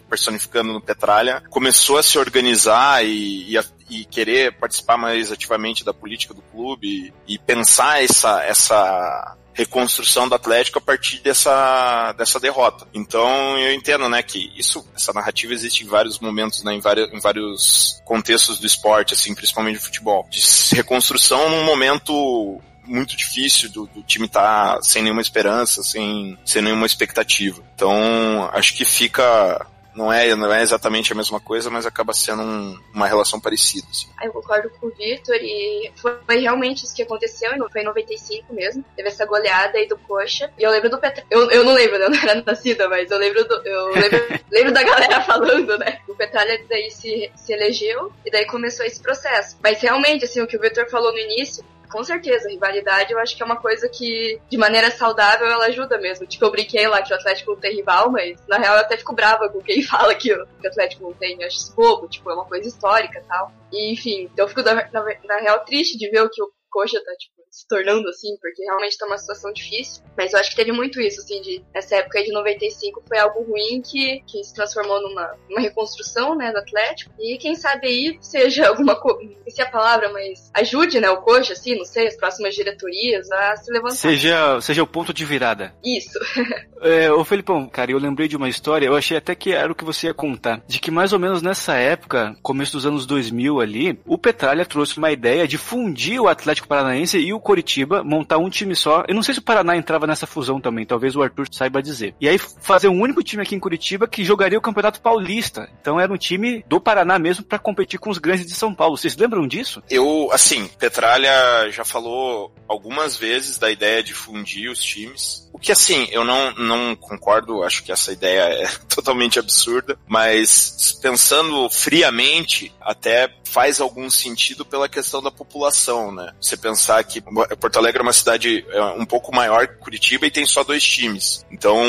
personificando 0.09 0.73
no 0.73 0.81
Petralha, 0.81 1.43
começou 1.49 1.97
a 1.97 2.03
se 2.03 2.17
organizar 2.17 3.05
e, 3.05 3.51
e 3.51 3.57
a 3.57 3.63
e 3.89 4.05
querer 4.05 4.53
participar 4.53 4.97
mais 4.97 5.31
ativamente 5.31 5.83
da 5.83 5.93
política 5.93 6.33
do 6.33 6.41
clube 6.41 7.13
e 7.27 7.37
pensar 7.37 8.03
essa, 8.03 8.43
essa 8.43 9.35
reconstrução 9.53 10.29
do 10.29 10.35
Atlético 10.35 10.77
a 10.77 10.81
partir 10.81 11.19
dessa, 11.21 12.13
dessa 12.13 12.39
derrota. 12.39 12.87
Então 12.93 13.57
eu 13.57 13.73
entendo, 13.73 14.07
né, 14.07 14.21
que 14.21 14.53
isso, 14.55 14.87
essa 14.95 15.11
narrativa 15.11 15.51
existe 15.51 15.83
em 15.83 15.87
vários 15.87 16.19
momentos, 16.19 16.63
né, 16.63 16.73
em 16.73 16.79
vários, 16.79 17.11
em 17.11 17.19
vários 17.19 18.01
contextos 18.05 18.59
do 18.59 18.67
esporte, 18.67 19.13
assim, 19.13 19.33
principalmente 19.33 19.77
do 19.77 19.83
futebol. 19.83 20.27
De 20.29 20.41
reconstrução 20.75 21.49
num 21.49 21.63
momento 21.63 22.61
muito 22.85 23.17
difícil 23.17 23.69
do, 23.69 23.85
do 23.87 24.01
time 24.03 24.27
estar 24.27 24.75
tá 24.75 24.81
sem 24.81 25.01
nenhuma 25.03 25.21
esperança, 25.21 25.83
sem, 25.83 26.37
sem 26.45 26.61
nenhuma 26.61 26.85
expectativa. 26.85 27.61
Então, 27.75 28.49
acho 28.53 28.75
que 28.75 28.85
fica 28.85 29.65
não 29.97 30.13
é, 30.13 30.35
não 30.35 30.53
é 30.53 30.61
exatamente 30.61 31.11
a 31.11 31.15
mesma 31.15 31.39
coisa, 31.39 31.71
mas 31.71 31.87
acaba 31.87 32.13
sendo 32.13 32.43
um, 32.43 32.79
uma 32.93 33.07
relação 33.07 33.39
parecida. 33.39 33.87
Assim. 33.89 34.07
Eu 34.21 34.31
concordo 34.31 34.69
com 34.69 34.87
o 34.87 34.91
Victor 34.91 35.35
e 35.41 35.91
foi, 35.95 36.39
realmente 36.39 36.85
isso 36.85 36.95
que 36.95 37.01
aconteceu, 37.01 37.49
foi 37.71 37.81
em 37.81 37.85
95 37.85 38.53
mesmo. 38.53 38.85
Teve 38.95 39.09
essa 39.09 39.25
goleada 39.25 39.79
aí 39.79 39.87
do 39.87 39.97
Coxa. 39.97 40.51
E 40.57 40.61
eu 40.61 40.69
lembro 40.69 40.91
do 40.91 40.99
Petralha. 40.99 41.25
Eu, 41.31 41.49
eu 41.49 41.63
não 41.63 41.73
lembro, 41.73 41.97
né? 41.97 42.05
eu 42.05 42.09
não 42.11 42.19
era 42.19 42.43
nascida, 42.45 42.87
mas 42.87 43.09
eu 43.09 43.17
lembro 43.17 43.43
do, 43.47 43.55
eu 43.65 43.87
lembro, 43.87 44.27
lembro 44.51 44.71
da 44.71 44.83
galera 44.83 45.21
falando, 45.21 45.77
né? 45.79 45.99
O 46.07 46.13
Petralha 46.13 46.63
daí 46.69 46.91
se, 46.91 47.31
se 47.35 47.51
elegeu 47.51 48.13
e 48.23 48.29
daí 48.29 48.45
começou 48.45 48.85
esse 48.85 49.01
processo. 49.01 49.57
Mas 49.63 49.81
realmente, 49.81 50.25
assim, 50.25 50.41
o 50.41 50.47
que 50.47 50.57
o 50.57 50.61
Victor 50.61 50.87
falou 50.91 51.11
no 51.11 51.17
início, 51.17 51.65
com 51.89 52.03
certeza, 52.03 52.49
rivalidade 52.49 53.11
eu 53.11 53.19
acho 53.19 53.35
que 53.35 53.41
é 53.41 53.45
uma 53.45 53.59
coisa 53.59 53.87
que, 53.89 54.39
de 54.49 54.57
maneira 54.57 54.91
saudável, 54.91 55.47
ela 55.47 55.65
ajuda 55.65 55.97
mesmo. 55.97 56.25
Tipo, 56.25 56.45
eu 56.45 56.51
brinquei 56.51 56.87
lá 56.87 57.01
que 57.01 57.13
o 57.13 57.15
Atlético 57.15 57.51
não 57.51 57.59
tem 57.59 57.75
rival, 57.75 58.11
mas 58.11 58.39
na 58.47 58.57
real 58.57 58.75
eu 58.75 58.81
até 58.81 58.97
fico 58.97 59.15
brava 59.15 59.49
com 59.49 59.61
quem 59.61 59.81
fala 59.83 60.13
que 60.15 60.33
o, 60.33 60.47
Atlético 60.65 61.03
não 61.03 61.13
tem. 61.13 61.39
Eu 61.39 61.47
acho 61.47 61.57
isso 61.57 61.75
bobo, 61.75 62.07
tipo, 62.07 62.29
é 62.29 62.33
uma 62.33 62.45
coisa 62.45 62.67
histórica 62.67 63.23
tal. 63.27 63.51
E, 63.71 63.93
enfim, 63.93 64.29
eu 64.35 64.47
fico 64.47 64.61
na, 64.61 64.75
na, 64.75 65.05
na 65.23 65.37
real 65.39 65.63
triste 65.65 65.97
de 65.97 66.09
ver 66.09 66.21
o 66.21 66.29
que 66.29 66.41
o 66.41 66.51
Coxa 66.69 67.01
tá, 67.03 67.11
tipo, 67.17 67.36
se 67.49 67.67
tornando 67.67 68.07
assim, 68.09 68.35
porque 68.41 68.63
realmente 68.63 68.97
tá 68.97 69.05
uma 69.05 69.17
situação 69.17 69.51
difícil. 69.51 70.03
Mas 70.17 70.33
eu 70.33 70.39
acho 70.39 70.49
que 70.51 70.55
teve 70.55 70.71
muito 70.71 70.99
isso, 71.01 71.21
assim, 71.21 71.41
de 71.41 71.63
essa 71.73 71.95
época 71.95 72.23
de 72.23 72.31
95 72.31 73.03
foi 73.07 73.17
algo 73.17 73.43
ruim 73.43 73.81
que, 73.81 74.21
que 74.27 74.43
se 74.43 74.53
transformou 74.53 75.01
numa 75.01 75.35
uma 75.49 75.61
reconstrução, 75.61 76.35
né, 76.35 76.51
do 76.51 76.59
Atlético. 76.59 77.13
E 77.19 77.37
quem 77.37 77.55
sabe 77.55 77.87
aí 77.87 78.17
seja 78.21 78.67
alguma 78.67 78.95
coisa, 78.99 79.23
não 79.23 79.43
sei 79.43 79.51
se 79.51 79.61
a 79.61 79.69
palavra, 79.69 80.11
mas 80.11 80.51
ajude, 80.53 80.99
né, 80.99 81.09
o 81.09 81.21
coxa, 81.21 81.53
assim, 81.53 81.75
não 81.75 81.85
sei, 81.85 82.07
as 82.07 82.15
próximas 82.15 82.53
diretorias 82.53 83.29
a 83.31 83.55
se 83.55 83.71
levantar. 83.71 83.95
Seja, 83.95 84.61
seja 84.61 84.83
o 84.83 84.87
ponto 84.87 85.13
de 85.13 85.25
virada. 85.25 85.73
Isso. 85.83 86.19
é, 86.81 87.11
ô 87.11 87.23
Felipão, 87.23 87.67
cara, 87.67 87.91
eu 87.91 87.97
lembrei 87.97 88.27
de 88.27 88.37
uma 88.37 88.49
história, 88.49 88.85
eu 88.85 88.95
achei 88.95 89.17
até 89.17 89.33
que 89.35 89.51
era 89.51 89.71
o 89.71 89.75
que 89.75 89.85
você 89.85 90.07
ia 90.07 90.13
contar, 90.13 90.61
de 90.67 90.79
que 90.79 90.91
mais 90.91 91.13
ou 91.13 91.19
menos 91.19 91.41
nessa 91.41 91.75
época, 91.75 92.35
começo 92.41 92.73
dos 92.73 92.85
anos 92.85 93.05
2000 93.05 93.59
ali, 93.59 93.99
o 94.05 94.17
Petralha 94.17 94.65
trouxe 94.65 94.97
uma 94.97 95.11
ideia 95.11 95.47
de 95.47 95.57
fundir 95.57 96.19
o 96.19 96.27
Atlético 96.27 96.67
Paranaense 96.67 97.17
e 97.17 97.33
o 97.33 97.36
Coritiba, 97.39 98.03
montar 98.03 98.37
um 98.37 98.49
time 98.49 98.75
só. 98.75 99.03
Eu 99.07 99.15
não 99.15 99.23
sei 99.23 99.33
se 99.33 99.39
o 99.39 99.43
Paraná 99.43 99.75
entrava 99.75 100.07
nessa 100.07 100.27
fusão 100.27 100.59
também, 100.59 100.85
talvez 100.85 101.15
o 101.15 101.21
Arthur 101.21 101.47
saiba 101.51 101.81
dizer. 101.81 102.15
E 102.19 102.27
aí 102.27 102.37
fazer 102.37 102.87
um 102.87 103.01
único 103.01 103.23
time 103.23 103.43
aqui 103.43 103.55
em 103.55 103.59
Curitiba 103.59 104.07
que 104.07 104.23
jogaria 104.23 104.57
o 104.57 104.61
Campeonato 104.61 105.01
Paulista. 105.01 105.69
Então 105.81 105.99
era 105.99 106.11
um 106.11 106.17
time 106.17 106.63
do 106.67 106.79
Paraná 106.79 107.17
mesmo 107.19 107.43
para 107.43 107.59
competir 107.59 107.99
com 107.99 108.09
os 108.09 108.17
grandes 108.17 108.45
de 108.45 108.53
São 108.53 108.73
Paulo. 108.73 108.97
Vocês 108.97 109.15
lembram 109.15 109.47
disso? 109.47 109.81
Eu, 109.89 110.29
assim, 110.31 110.67
Petralha 110.79 111.69
já 111.71 111.85
falou 111.85 112.53
algumas 112.67 113.15
vezes 113.15 113.57
da 113.57 113.71
ideia 113.71 114.03
de 114.03 114.13
fundir 114.13 114.69
os 114.69 114.81
times. 114.83 115.46
O 115.57 115.59
que, 115.59 115.71
assim, 115.71 116.07
eu 116.11 116.23
não, 116.23 116.53
não 116.53 116.95
concordo, 116.95 117.63
acho 117.63 117.81
que 117.83 117.91
essa 117.91 118.11
ideia 118.11 118.41
é 118.41 118.67
totalmente 118.87 119.39
absurda, 119.39 119.97
mas 120.07 120.95
pensando 121.01 121.67
friamente, 121.67 122.71
até 122.79 123.33
faz 123.43 123.81
algum 123.81 124.07
sentido 124.07 124.63
pela 124.63 124.87
questão 124.87 125.19
da 125.19 125.31
população, 125.31 126.11
né? 126.11 126.31
Você 126.39 126.55
pensar 126.55 127.03
que 127.03 127.21
Porto 127.59 127.77
Alegre 127.77 128.01
é 128.01 128.03
uma 128.03 128.13
cidade 128.13 128.63
é, 128.69 128.83
um 128.83 129.05
pouco 129.05 129.33
maior 129.33 129.67
que 129.67 129.77
Curitiba 129.77 130.27
e 130.27 130.31
tem 130.31 130.45
só 130.45 130.63
dois 130.63 130.83
times. 130.83 131.43
Então, 131.49 131.81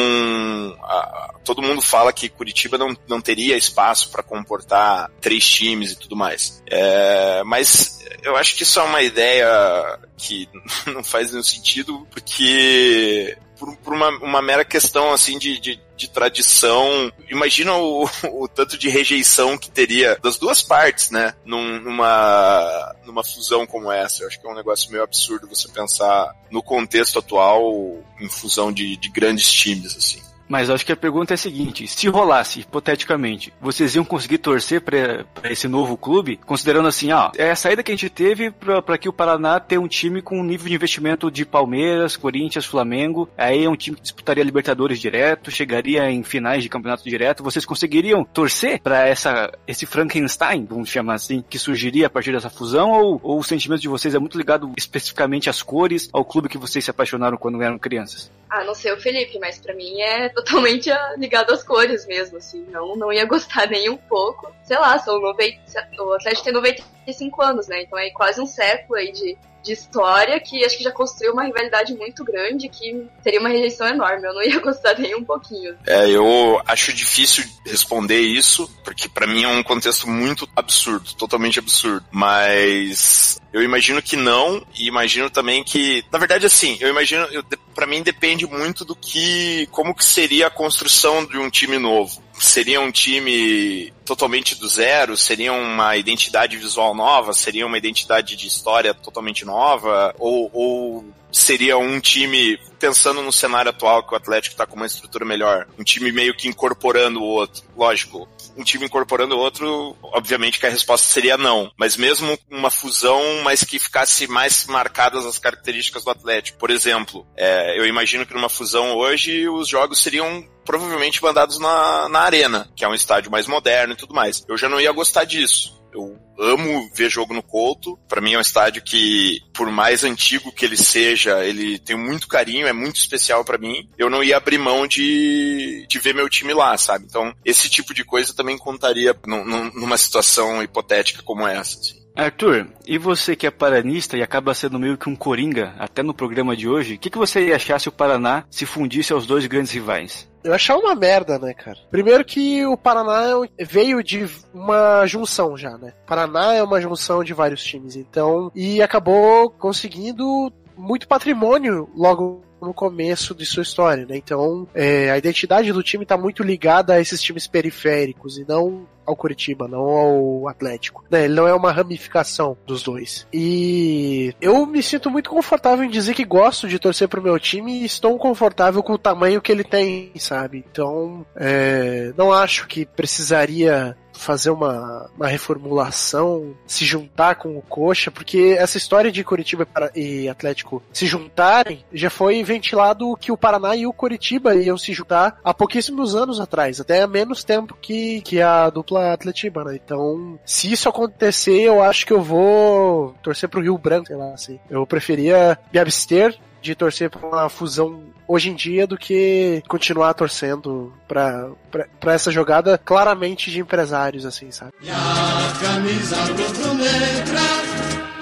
a, 0.82 1.34
todo 1.44 1.60
mundo 1.60 1.82
fala 1.82 2.10
que 2.10 2.30
Curitiba 2.30 2.78
não, 2.78 2.96
não 3.06 3.20
teria 3.20 3.54
espaço 3.54 4.10
para 4.10 4.22
comportar 4.22 5.10
três 5.20 5.44
times 5.46 5.92
e 5.92 5.96
tudo 5.96 6.16
mais. 6.16 6.62
É, 6.70 7.42
mas 7.44 7.97
eu 8.22 8.36
acho 8.36 8.56
que 8.56 8.62
isso 8.62 8.78
é 8.78 8.82
uma 8.82 9.02
ideia 9.02 9.98
que 10.16 10.48
não 10.86 11.02
faz 11.02 11.30
nenhum 11.30 11.42
sentido, 11.42 12.06
porque 12.10 13.36
por, 13.58 13.76
por 13.78 13.92
uma, 13.92 14.08
uma, 14.18 14.40
mera 14.40 14.64
questão 14.64 15.12
assim 15.12 15.38
de, 15.38 15.58
de, 15.58 15.80
de 15.96 16.08
tradição. 16.08 17.12
Imagina 17.28 17.74
o, 17.76 18.08
o, 18.32 18.48
tanto 18.48 18.78
de 18.78 18.88
rejeição 18.88 19.58
que 19.58 19.70
teria 19.70 20.16
das 20.22 20.38
duas 20.38 20.62
partes, 20.62 21.10
né? 21.10 21.34
Num, 21.44 21.80
numa, 21.80 22.94
numa 23.04 23.24
fusão 23.24 23.66
como 23.66 23.90
essa. 23.90 24.22
Eu 24.22 24.28
acho 24.28 24.40
que 24.40 24.46
é 24.46 24.50
um 24.50 24.56
negócio 24.56 24.90
meio 24.90 25.02
absurdo 25.02 25.48
você 25.48 25.68
pensar 25.68 26.34
no 26.50 26.62
contexto 26.62 27.18
atual 27.18 27.98
em 28.20 28.28
fusão 28.28 28.72
de, 28.72 28.96
de 28.96 29.08
grandes 29.08 29.50
times, 29.50 29.96
assim. 29.96 30.22
Mas 30.48 30.70
acho 30.70 30.84
que 30.84 30.92
a 30.92 30.96
pergunta 30.96 31.34
é 31.34 31.36
a 31.36 31.38
seguinte: 31.38 31.86
se 31.86 32.08
rolasse, 32.08 32.60
hipoteticamente, 32.60 33.52
vocês 33.60 33.94
iam 33.94 34.04
conseguir 34.04 34.38
torcer 34.38 34.80
para 34.80 35.26
esse 35.44 35.68
novo 35.68 35.96
clube, 35.96 36.38
considerando 36.46 36.88
assim, 36.88 37.12
ó, 37.12 37.30
é 37.36 37.50
a 37.50 37.56
saída 37.56 37.82
que 37.82 37.92
a 37.92 37.94
gente 37.94 38.08
teve 38.08 38.50
para 38.50 38.98
que 38.98 39.08
o 39.08 39.12
Paraná 39.12 39.60
tenha 39.60 39.80
um 39.80 39.88
time 39.88 40.22
com 40.22 40.40
um 40.40 40.44
nível 40.44 40.68
de 40.68 40.74
investimento 40.74 41.30
de 41.30 41.44
Palmeiras, 41.44 42.16
Corinthians, 42.16 42.64
Flamengo, 42.64 43.28
aí 43.36 43.64
é 43.64 43.68
um 43.68 43.76
time 43.76 43.96
que 43.96 44.02
disputaria 44.02 44.42
Libertadores 44.42 44.98
direto, 44.98 45.50
chegaria 45.50 46.10
em 46.10 46.22
finais 46.22 46.62
de 46.62 46.68
campeonato 46.68 47.04
direto. 47.04 47.42
Vocês 47.42 47.66
conseguiriam 47.66 48.24
torcer 48.24 48.80
para 48.80 49.06
essa 49.06 49.52
esse 49.66 49.84
Frankenstein, 49.84 50.64
vamos 50.64 50.88
chamar 50.88 51.14
assim, 51.14 51.44
que 51.48 51.58
surgiria 51.58 52.06
a 52.06 52.10
partir 52.10 52.32
dessa 52.32 52.48
fusão 52.48 52.90
ou, 52.90 53.20
ou 53.22 53.38
o 53.38 53.44
sentimento 53.44 53.80
de 53.80 53.88
vocês 53.88 54.14
é 54.14 54.18
muito 54.18 54.38
ligado 54.38 54.72
especificamente 54.76 55.50
às 55.50 55.62
cores, 55.62 56.08
ao 56.12 56.24
clube 56.24 56.48
que 56.48 56.58
vocês 56.58 56.84
se 56.84 56.90
apaixonaram 56.90 57.36
quando 57.36 57.62
eram 57.62 57.78
crianças? 57.78 58.30
Ah, 58.50 58.64
não 58.64 58.74
sei 58.74 58.92
o 58.92 59.00
Felipe, 59.00 59.38
mas 59.38 59.58
para 59.58 59.74
mim 59.74 60.00
é 60.00 60.28
totalmente 60.38 60.90
ligado 61.16 61.52
às 61.52 61.62
cores 61.62 62.06
mesmo, 62.06 62.38
assim. 62.38 62.64
Não, 62.70 62.96
não 62.96 63.12
ia 63.12 63.24
gostar 63.24 63.66
nem 63.70 63.88
um 63.88 63.96
pouco. 63.96 64.52
Sei 64.62 64.78
lá, 64.78 64.98
são 64.98 65.20
90, 65.20 65.58
o 66.00 66.12
Atlético 66.12 66.44
tem 66.44 66.52
95 66.52 67.42
anos, 67.42 67.68
né? 67.68 67.82
Então 67.82 67.98
é 67.98 68.10
quase 68.10 68.40
um 68.40 68.46
século 68.46 68.98
aí 68.98 69.10
de, 69.10 69.36
de 69.62 69.72
história 69.72 70.38
que 70.38 70.64
acho 70.64 70.76
que 70.76 70.84
já 70.84 70.92
construiu 70.92 71.32
uma 71.32 71.44
rivalidade 71.44 71.94
muito 71.94 72.24
grande 72.24 72.68
que 72.68 73.06
teria 73.22 73.40
uma 73.40 73.48
rejeição 73.48 73.88
enorme. 73.88 74.26
Eu 74.26 74.34
não 74.34 74.42
ia 74.42 74.60
gostar 74.60 74.98
nem 74.98 75.14
um 75.16 75.24
pouquinho. 75.24 75.76
É, 75.86 76.08
eu 76.08 76.60
acho 76.66 76.92
difícil 76.92 77.44
responder 77.64 78.20
isso, 78.20 78.70
porque 78.84 79.08
para 79.08 79.26
mim 79.26 79.44
é 79.44 79.48
um 79.48 79.62
contexto 79.62 80.08
muito 80.08 80.48
absurdo, 80.54 81.14
totalmente 81.14 81.58
absurdo. 81.58 82.04
Mas 82.10 83.40
eu 83.58 83.64
imagino 83.64 84.00
que 84.00 84.16
não, 84.16 84.64
e 84.78 84.86
imagino 84.86 85.28
também 85.28 85.64
que, 85.64 86.04
na 86.12 86.18
verdade, 86.18 86.46
assim, 86.46 86.76
eu 86.80 86.88
imagino, 86.88 87.24
eu, 87.26 87.44
para 87.74 87.86
mim 87.86 88.02
depende 88.02 88.46
muito 88.46 88.84
do 88.84 88.94
que, 88.94 89.66
como 89.72 89.94
que 89.94 90.04
seria 90.04 90.46
a 90.46 90.50
construção 90.50 91.24
de 91.26 91.38
um 91.38 91.50
time 91.50 91.78
novo. 91.78 92.22
Seria 92.38 92.80
um 92.80 92.90
time 92.92 93.92
totalmente 94.04 94.54
do 94.54 94.68
zero? 94.68 95.16
Seria 95.16 95.52
uma 95.52 95.96
identidade 95.96 96.56
visual 96.56 96.94
nova? 96.94 97.32
Seria 97.32 97.66
uma 97.66 97.76
identidade 97.76 98.36
de 98.36 98.46
história 98.46 98.94
totalmente 98.94 99.44
nova? 99.44 100.14
Ou, 100.18 100.48
ou 100.52 101.04
seria 101.32 101.76
um 101.76 101.98
time, 101.98 102.58
pensando 102.78 103.22
no 103.22 103.32
cenário 103.32 103.70
atual 103.70 104.06
que 104.06 104.12
o 104.12 104.16
Atlético 104.16 104.54
está 104.54 104.66
com 104.66 104.76
uma 104.76 104.86
estrutura 104.86 105.24
melhor, 105.24 105.66
um 105.78 105.82
time 105.82 106.12
meio 106.12 106.34
que 106.34 106.46
incorporando 106.46 107.20
o 107.20 107.26
outro? 107.26 107.64
Lógico, 107.76 108.28
um 108.58 108.64
time 108.64 108.86
incorporando 108.86 109.38
outro, 109.38 109.96
obviamente 110.02 110.58
que 110.58 110.66
a 110.66 110.70
resposta 110.70 111.06
seria 111.06 111.38
não. 111.38 111.70
Mas 111.78 111.96
mesmo 111.96 112.36
uma 112.50 112.70
fusão, 112.70 113.22
mas 113.44 113.62
que 113.62 113.78
ficasse 113.78 114.26
mais 114.26 114.66
marcadas 114.66 115.24
as 115.24 115.38
características 115.38 116.04
do 116.04 116.10
Atlético. 116.10 116.58
Por 116.58 116.70
exemplo, 116.70 117.24
é, 117.36 117.78
eu 117.78 117.86
imagino 117.86 118.26
que 118.26 118.34
numa 118.34 118.48
fusão 118.48 118.96
hoje 118.96 119.48
os 119.48 119.68
jogos 119.68 120.00
seriam 120.00 120.44
provavelmente 120.64 121.22
mandados 121.22 121.58
na, 121.58 122.08
na 122.08 122.20
arena, 122.20 122.68
que 122.76 122.84
é 122.84 122.88
um 122.88 122.94
estádio 122.94 123.30
mais 123.30 123.46
moderno 123.46 123.94
e 123.94 123.96
tudo 123.96 124.12
mais. 124.12 124.44
Eu 124.48 124.58
já 124.58 124.68
não 124.68 124.80
ia 124.80 124.92
gostar 124.92 125.24
disso. 125.24 125.77
Eu 125.92 126.18
amo 126.38 126.90
ver 126.94 127.10
jogo 127.10 127.34
no 127.34 127.42
Couto. 127.42 127.98
Para 128.08 128.20
mim 128.20 128.34
é 128.34 128.38
um 128.38 128.42
estádio 128.42 128.82
que, 128.82 129.40
por 129.52 129.70
mais 129.70 130.04
antigo 130.04 130.52
que 130.52 130.64
ele 130.64 130.76
seja, 130.76 131.44
ele 131.44 131.78
tem 131.78 131.96
muito 131.96 132.28
carinho, 132.28 132.66
é 132.66 132.72
muito 132.72 132.96
especial 132.96 133.44
para 133.44 133.58
mim. 133.58 133.88
Eu 133.98 134.08
não 134.08 134.22
ia 134.22 134.36
abrir 134.36 134.58
mão 134.58 134.86
de, 134.86 135.86
de 135.88 135.98
ver 135.98 136.14
meu 136.14 136.28
time 136.28 136.52
lá, 136.52 136.76
sabe? 136.78 137.06
Então, 137.06 137.34
esse 137.44 137.68
tipo 137.68 137.92
de 137.92 138.04
coisa 138.04 138.34
também 138.34 138.56
contaria 138.56 139.16
numa 139.26 139.98
situação 139.98 140.62
hipotética 140.62 141.22
como 141.22 141.46
essa. 141.46 141.78
Assim. 141.78 141.97
Arthur, 142.18 142.66
e 142.84 142.98
você 142.98 143.36
que 143.36 143.46
é 143.46 143.50
paranista 143.50 144.16
e 144.16 144.22
acaba 144.22 144.52
sendo 144.52 144.76
meio 144.76 144.98
que 144.98 145.08
um 145.08 145.14
coringa, 145.14 145.72
até 145.78 146.02
no 146.02 146.12
programa 146.12 146.56
de 146.56 146.68
hoje, 146.68 146.94
o 146.94 146.98
que, 146.98 147.10
que 147.10 147.16
você 147.16 147.46
ia 147.46 147.54
achar 147.54 147.78
se 147.78 147.88
o 147.88 147.92
Paraná 147.92 148.42
se 148.50 148.66
fundisse 148.66 149.12
aos 149.12 149.24
dois 149.24 149.46
grandes 149.46 149.70
rivais? 149.70 150.28
Eu 150.42 150.52
achar 150.52 150.76
uma 150.76 150.96
merda, 150.96 151.38
né, 151.38 151.54
cara? 151.54 151.78
Primeiro 151.92 152.24
que 152.24 152.66
o 152.66 152.76
Paraná 152.76 153.46
veio 153.60 154.02
de 154.02 154.28
uma 154.52 155.06
junção 155.06 155.56
já, 155.56 155.78
né? 155.78 155.92
Paraná 156.08 156.54
é 156.54 156.62
uma 156.62 156.80
junção 156.80 157.22
de 157.22 157.32
vários 157.32 157.62
times, 157.62 157.94
então. 157.94 158.50
E 158.52 158.82
acabou 158.82 159.48
conseguindo 159.50 160.52
muito 160.76 161.06
patrimônio 161.06 161.88
logo 161.94 162.42
no 162.60 162.74
começo 162.74 163.34
de 163.34 163.46
sua 163.46 163.62
história, 163.62 164.06
né? 164.06 164.16
Então, 164.16 164.66
é, 164.74 165.10
a 165.10 165.18
identidade 165.18 165.72
do 165.72 165.82
time 165.82 166.02
está 166.02 166.16
muito 166.16 166.42
ligada 166.42 166.94
a 166.94 167.00
esses 167.00 167.22
times 167.22 167.46
periféricos 167.46 168.38
e 168.38 168.46
não 168.46 168.86
ao 169.08 169.16
Curitiba, 169.16 169.66
não 169.66 169.80
ao 169.80 170.48
Atlético. 170.48 171.02
Né? 171.10 171.24
Ele 171.24 171.34
não 171.34 171.48
é 171.48 171.54
uma 171.54 171.72
ramificação 171.72 172.58
dos 172.66 172.82
dois. 172.82 173.26
E 173.32 174.34
eu 174.38 174.66
me 174.66 174.82
sinto 174.82 175.10
muito 175.10 175.30
confortável 175.30 175.82
em 175.82 175.90
dizer 175.90 176.14
que 176.14 176.24
gosto 176.24 176.68
de 176.68 176.78
torcer 176.78 177.08
pro 177.08 177.22
meu 177.22 177.38
time 177.38 177.80
e 177.80 177.84
estou 177.86 178.18
confortável 178.18 178.82
com 178.82 178.92
o 178.92 178.98
tamanho 178.98 179.40
que 179.40 179.50
ele 179.50 179.64
tem, 179.64 180.12
sabe? 180.18 180.62
Então, 180.70 181.24
é, 181.34 182.12
não 182.18 182.30
acho 182.32 182.66
que 182.66 182.84
precisaria 182.84 183.96
fazer 184.18 184.50
uma, 184.50 185.08
uma 185.16 185.28
reformulação, 185.28 186.54
se 186.66 186.84
juntar 186.84 187.36
com 187.36 187.56
o 187.56 187.62
Coxa, 187.62 188.10
porque 188.10 188.56
essa 188.58 188.76
história 188.76 189.10
de 189.10 189.24
Curitiba 189.24 189.66
e 189.94 190.28
Atlético 190.28 190.82
se 190.92 191.06
juntarem 191.06 191.84
já 191.92 192.10
foi 192.10 192.42
ventilado 192.42 193.16
que 193.16 193.32
o 193.32 193.36
Paraná 193.36 193.76
e 193.76 193.86
o 193.86 193.92
Curitiba 193.92 194.54
iam 194.54 194.76
se 194.76 194.92
juntar 194.92 195.38
há 195.42 195.54
pouquíssimos 195.54 196.14
anos 196.14 196.40
atrás, 196.40 196.80
até 196.80 197.06
menos 197.06 197.44
tempo 197.44 197.76
que, 197.80 198.20
que 198.22 198.42
a 198.42 198.68
dupla 198.70 199.12
Atletiba, 199.12 199.64
né? 199.64 199.78
Então, 199.82 200.38
se 200.44 200.70
isso 200.70 200.88
acontecer, 200.88 201.60
eu 201.60 201.82
acho 201.82 202.04
que 202.04 202.12
eu 202.12 202.20
vou 202.20 203.14
torcer 203.22 203.48
pro 203.48 203.60
Rio 203.60 203.78
Branco, 203.78 204.08
sei 204.08 204.16
lá, 204.16 204.32
assim. 204.32 204.58
Eu 204.68 204.86
preferia 204.86 205.58
me 205.72 205.78
abster 205.78 206.36
de 206.60 206.74
torcer 206.74 207.10
pra 207.10 207.26
uma 207.26 207.48
fusão 207.48 208.02
hoje 208.28 208.50
em 208.50 208.54
dia 208.54 208.86
do 208.86 208.98
que 208.98 209.62
continuar 209.66 210.12
torcendo 210.12 210.92
pra, 211.08 211.50
pra, 211.70 211.86
pra 211.98 212.12
essa 212.12 212.30
jogada 212.30 212.76
claramente 212.76 213.50
de 213.50 213.58
empresários, 213.58 214.26
assim, 214.26 214.52
sabe? 214.52 214.72
E 214.82 214.90
a 214.90 215.52
camisa 215.60 216.16
rubro-negra 216.16 217.40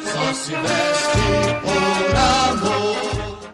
só 0.04 0.32
se 0.32 0.52
veste 0.52 1.18
por 1.62 2.16
amor. 2.16 2.75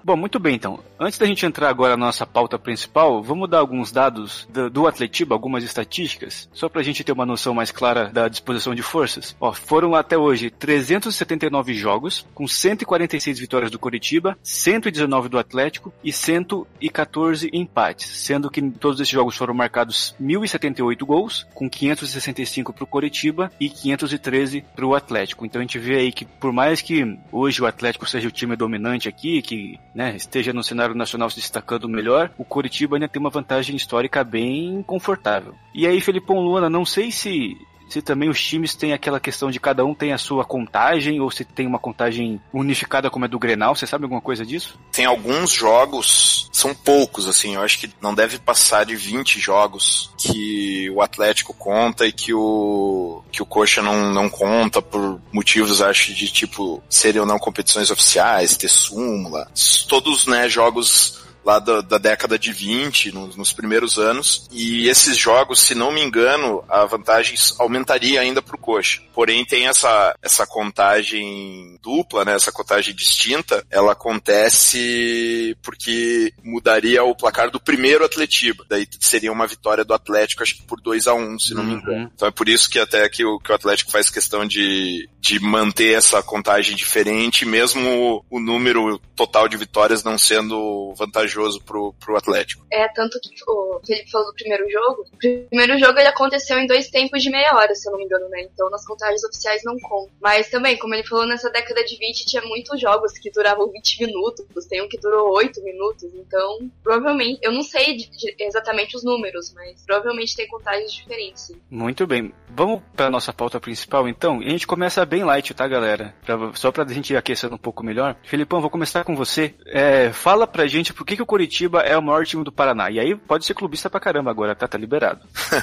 Bom, 0.05 0.17
muito 0.17 0.41
bem 0.41 0.57
então. 0.57 0.81
Antes 0.99 1.19
da 1.19 1.27
gente 1.27 1.47
entrar 1.47 1.69
agora 1.69 1.97
na 1.97 2.07
nossa 2.07 2.27
pauta 2.27 2.59
principal, 2.59 3.23
vamos 3.23 3.49
dar 3.49 3.59
alguns 3.59 3.93
dados 3.93 4.49
do, 4.53 4.69
do 4.69 4.87
Atletiba, 4.87 5.35
algumas 5.35 5.63
estatísticas, 5.63 6.49
só 6.53 6.69
pra 6.69 6.83
gente 6.83 7.05
ter 7.05 7.13
uma 7.13 7.27
noção 7.27 7.55
mais 7.55 7.71
clara 7.71 8.11
da 8.13 8.27
disposição 8.29 8.75
de 8.75 8.83
forças. 8.83 9.37
Ó, 9.41 9.53
foram 9.53 9.95
até 9.95 10.19
hoje 10.19 10.51
379 10.51 11.75
jogos, 11.75 12.27
com 12.35 12.49
146 12.49 13.39
vitórias 13.39 13.71
do 13.71 13.79
Coritiba, 13.79 14.37
119 14.43 15.29
do 15.29 15.39
Atlético 15.39 15.93
e 16.03 16.13
114 16.13 17.51
empates, 17.53 18.07
sendo 18.07 18.51
que 18.51 18.63
todos 18.71 18.99
esses 19.01 19.13
jogos 19.13 19.37
foram 19.37 19.55
marcados 19.55 20.17
1.078 20.21 21.05
gols, 21.05 21.47
com 21.55 21.71
565 21.71 22.73
pro 22.73 22.87
Coritiba 22.87 23.53
e 23.61 23.69
513 23.69 24.65
pro 24.75 24.95
Atlético. 24.95 25.47
Então 25.47 25.61
a 25.61 25.63
gente 25.63 25.79
vê 25.79 25.97
aí 25.97 26.13
que 26.13 26.25
por 26.25 26.53
mais 26.53 26.81
que 26.81 27.19
hoje 27.31 27.63
o 27.63 27.67
Atlético 27.67 28.09
seja 28.09 28.29
o 28.29 28.33
time 28.33 28.57
dominante 28.57 29.09
aqui, 29.09 29.41
que 29.43 29.79
né, 29.95 30.17
esteja 30.17 30.53
no 30.53 30.63
cenário 30.63 30.95
nacional 30.95 31.29
se 31.31 31.37
destacando 31.37 31.89
melhor, 31.89 32.31
o 32.39 32.45
Curitiba 32.45 32.97
ainda 32.97 33.09
tem 33.09 33.21
uma 33.21 33.31
vantagem 33.31 33.77
histórica 33.77 34.25
bem 34.25 34.83
confortável. 34.83 35.55
E 35.75 35.87
aí, 35.87 36.01
Felipão 36.01 36.41
Luana, 36.41 36.71
não 36.71 36.85
sei 36.85 37.11
se 37.11 37.57
se 37.93 38.01
também 38.01 38.31
os 38.31 38.43
times 38.43 38.75
têm 38.75 38.95
aquela 38.95 39.21
questão 39.21 39.51
de 39.51 39.61
cada 39.61 39.85
um 39.85 39.95
tem 39.95 40.15
a 40.15 40.19
sua 40.19 40.47
contagem, 40.47 41.21
ou 41.21 41.31
se 41.31 41.45
tem 41.45 41.67
uma 41.67 41.79
contagem 41.79 42.41
unificada 42.51 43.11
como 43.11 43.27
é 43.27 43.29
do 43.29 43.39
Grenal, 43.39 43.77
você 43.77 43.87
sabe 43.87 44.05
alguma 44.05 44.23
coisa 44.23 44.47
disso? 44.47 44.81
Tem 44.91 45.05
alguns 45.05 45.51
jogos, 45.51 46.49
são 46.51 46.75
poucos, 46.75 47.29
assim, 47.29 47.55
eu 47.55 47.61
acho 47.61 47.79
que 47.79 47.91
não 48.01 48.15
deve 48.15 48.39
passar 48.39 48.87
de 48.87 48.97
20 48.97 49.39
jogos 49.39 50.11
que 50.17 50.89
o 50.89 51.03
Atlético 51.03 51.53
conta 51.53 52.07
e 52.07 52.13
que 52.13 52.33
o, 52.33 53.23
que 53.31 53.43
o 53.43 53.47
Coxa 53.47 53.83
não, 53.83 54.11
não 54.11 54.31
conta 54.31 54.81
por 54.81 55.21
motivos, 55.31 55.83
acho, 55.83 56.15
de 56.15 56.33
tipo, 56.33 56.83
serem 56.89 57.21
ou 57.21 57.27
não 57.27 57.39
competições 57.39 57.91
oficiais, 57.91 58.57
ter 58.57 58.69
súmula. 58.69 59.51
Todos, 59.87 60.27
né, 60.27 60.49
jogos 60.49 61.22
lá 61.45 61.59
da, 61.59 61.81
da 61.81 61.99
década 61.99 62.39
de 62.39 62.53
20, 62.53 63.13
nos, 63.13 63.37
nos, 63.37 63.53
primeiros 63.53 63.99
anos, 63.99 64.49
e 64.51 64.89
esses 64.89 65.17
jogos, 65.17 65.61
se 65.61 65.75
não 65.75 65.93
me 65.93 66.03
engano, 66.03 66.65
a 66.69 66.85
vantagem 66.85 67.35
aumentaria 67.59 68.21
ainda 68.21 68.41
para 68.41 68.57
o 68.57 68.59
Coxa. 68.59 69.03
Porém, 69.13 69.45
tem 69.45 69.67
essa, 69.67 70.17
essa 70.23 70.47
contagem 70.47 71.79
dupla, 71.83 72.25
né, 72.25 72.35
essa 72.35 72.53
contagem 72.53 72.95
distinta, 72.95 73.65
ela 73.71 73.93
acontece 73.93 75.57
porque 75.63 76.33
mudaria 76.43 77.03
o 77.03 77.15
placar 77.15 77.51
do 77.51 77.61
primeiro 77.61 78.05
Atletiba, 78.05 78.65
daí 78.69 78.87
seria 79.01 79.33
uma 79.33 79.47
vitória 79.47 79.85
do 79.85 79.95
Atlético, 79.95 80.43
acho 80.43 80.57
que 80.57 80.63
por 80.63 80.81
2 80.81 81.07
a 81.07 81.15
1 81.15 81.21
um, 81.21 81.39
se 81.39 81.55
não 81.55 81.65
me 81.65 81.75
engano. 81.75 82.05
Uhum. 82.05 82.11
Então 82.15 82.29
é 82.29 82.31
por 82.31 82.49
isso 82.49 82.71
que 82.71 82.79
até 82.79 83.09
que 83.09 83.25
o, 83.25 83.39
que 83.39 83.51
o 83.51 83.55
Atlético 83.55 83.91
faz 83.91 84.09
questão 84.09 84.47
de, 84.47 85.09
de 85.21 85.41
manter 85.41 85.95
essa 85.97 86.23
contagem 86.23 86.77
diferente, 86.77 87.45
mesmo 87.45 88.25
o, 88.31 88.37
o 88.39 88.41
número 88.41 88.99
total 89.17 89.49
de 89.49 89.57
vitórias 89.57 90.05
não 90.05 90.17
sendo 90.17 90.95
vantajoso 90.97 91.32
vantajoso 91.33 91.63
pro, 91.65 91.95
pro 91.95 92.17
Atlético. 92.17 92.65
É, 92.71 92.89
tanto 92.89 93.19
que 93.21 93.31
o 93.49 93.81
Felipe 93.85 94.11
falou 94.11 94.29
do 94.29 94.35
primeiro 94.35 94.71
jogo. 94.71 95.05
O 95.13 95.17
primeiro 95.49 95.79
jogo 95.79 95.99
ele 95.99 96.09
aconteceu 96.09 96.59
em 96.59 96.67
dois 96.67 96.89
tempos 96.91 97.23
de 97.23 97.31
meia 97.31 97.55
hora, 97.55 97.75
se 97.75 97.89
eu 97.89 97.93
não 97.93 97.99
me 97.99 98.05
engano, 98.05 98.29
né? 98.29 98.43
Então 98.43 98.69
nas 98.71 98.87
contagens 98.87 99.25
oficiais 99.25 99.63
não 99.65 99.77
contam. 99.79 100.13
Mas 100.21 100.49
também, 100.49 100.77
como 100.79 100.95
ele 100.95 101.07
falou, 101.07 101.27
nessa 101.27 101.51
década 101.51 101.85
de 101.85 101.97
20 101.97 102.27
tinha 102.27 102.43
muitos 102.43 102.81
jogos 102.81 103.13
que 103.13 103.31
duravam 103.31 103.71
20 103.71 104.07
minutos, 104.07 104.67
tem 104.67 104.83
um 104.83 104.89
que 104.89 104.99
durou 104.99 105.35
8 105.35 105.63
minutos. 105.63 106.05
Então, 106.15 106.71
provavelmente, 106.83 107.41
eu 107.43 107.53
não 107.53 107.63
sei 107.63 107.97
de, 107.97 108.11
de, 108.11 108.35
exatamente 108.39 108.97
os 108.97 109.05
números, 109.05 109.53
mas 109.55 109.83
provavelmente 109.85 110.37
tem 110.37 110.47
contagens 110.47 110.93
diferentes. 110.93 111.43
Sim. 111.43 111.61
Muito 111.71 112.07
bem. 112.07 112.33
Vamos 112.51 112.83
para 112.95 113.11
nossa 113.11 113.33
pauta 113.33 113.59
principal, 113.59 114.09
então. 114.09 114.43
E 114.43 114.47
a 114.47 114.51
gente 114.51 114.67
começa 114.67 115.05
bem 115.05 115.25
light, 115.25 115.55
tá, 115.55 115.67
galera? 115.67 116.15
Pra, 116.25 116.53
só 116.55 116.71
pra 116.71 116.87
gente 116.87 117.13
ir 117.13 117.17
aquecendo 117.17 117.55
um 117.55 117.59
pouco 117.59 117.85
melhor. 117.85 118.17
Felipão, 118.23 118.61
vou 118.61 118.71
começar 118.71 119.05
com 119.05 119.17
você. 119.17 119.55
É, 119.67 120.13
fala 120.13 120.47
pra 120.47 120.67
gente 120.67 120.93
por 120.93 121.05
que, 121.05 121.17
que 121.17 121.22
o 121.23 121.27
Curitiba 121.27 121.81
é 121.81 121.97
o 121.97 122.03
maior 122.03 122.27
time 122.27 122.45
do 122.45 122.53
Paraná. 122.53 122.91
E 122.91 123.01
aí 123.01 123.15
pode 123.15 123.47
ser 123.47 123.55
clubista 123.55 123.89
pra 123.89 124.01
caramba 124.01 124.31
agora, 124.31 124.55
tá? 124.55 124.69
Tá 124.69 124.77
liberado. 124.77 125.21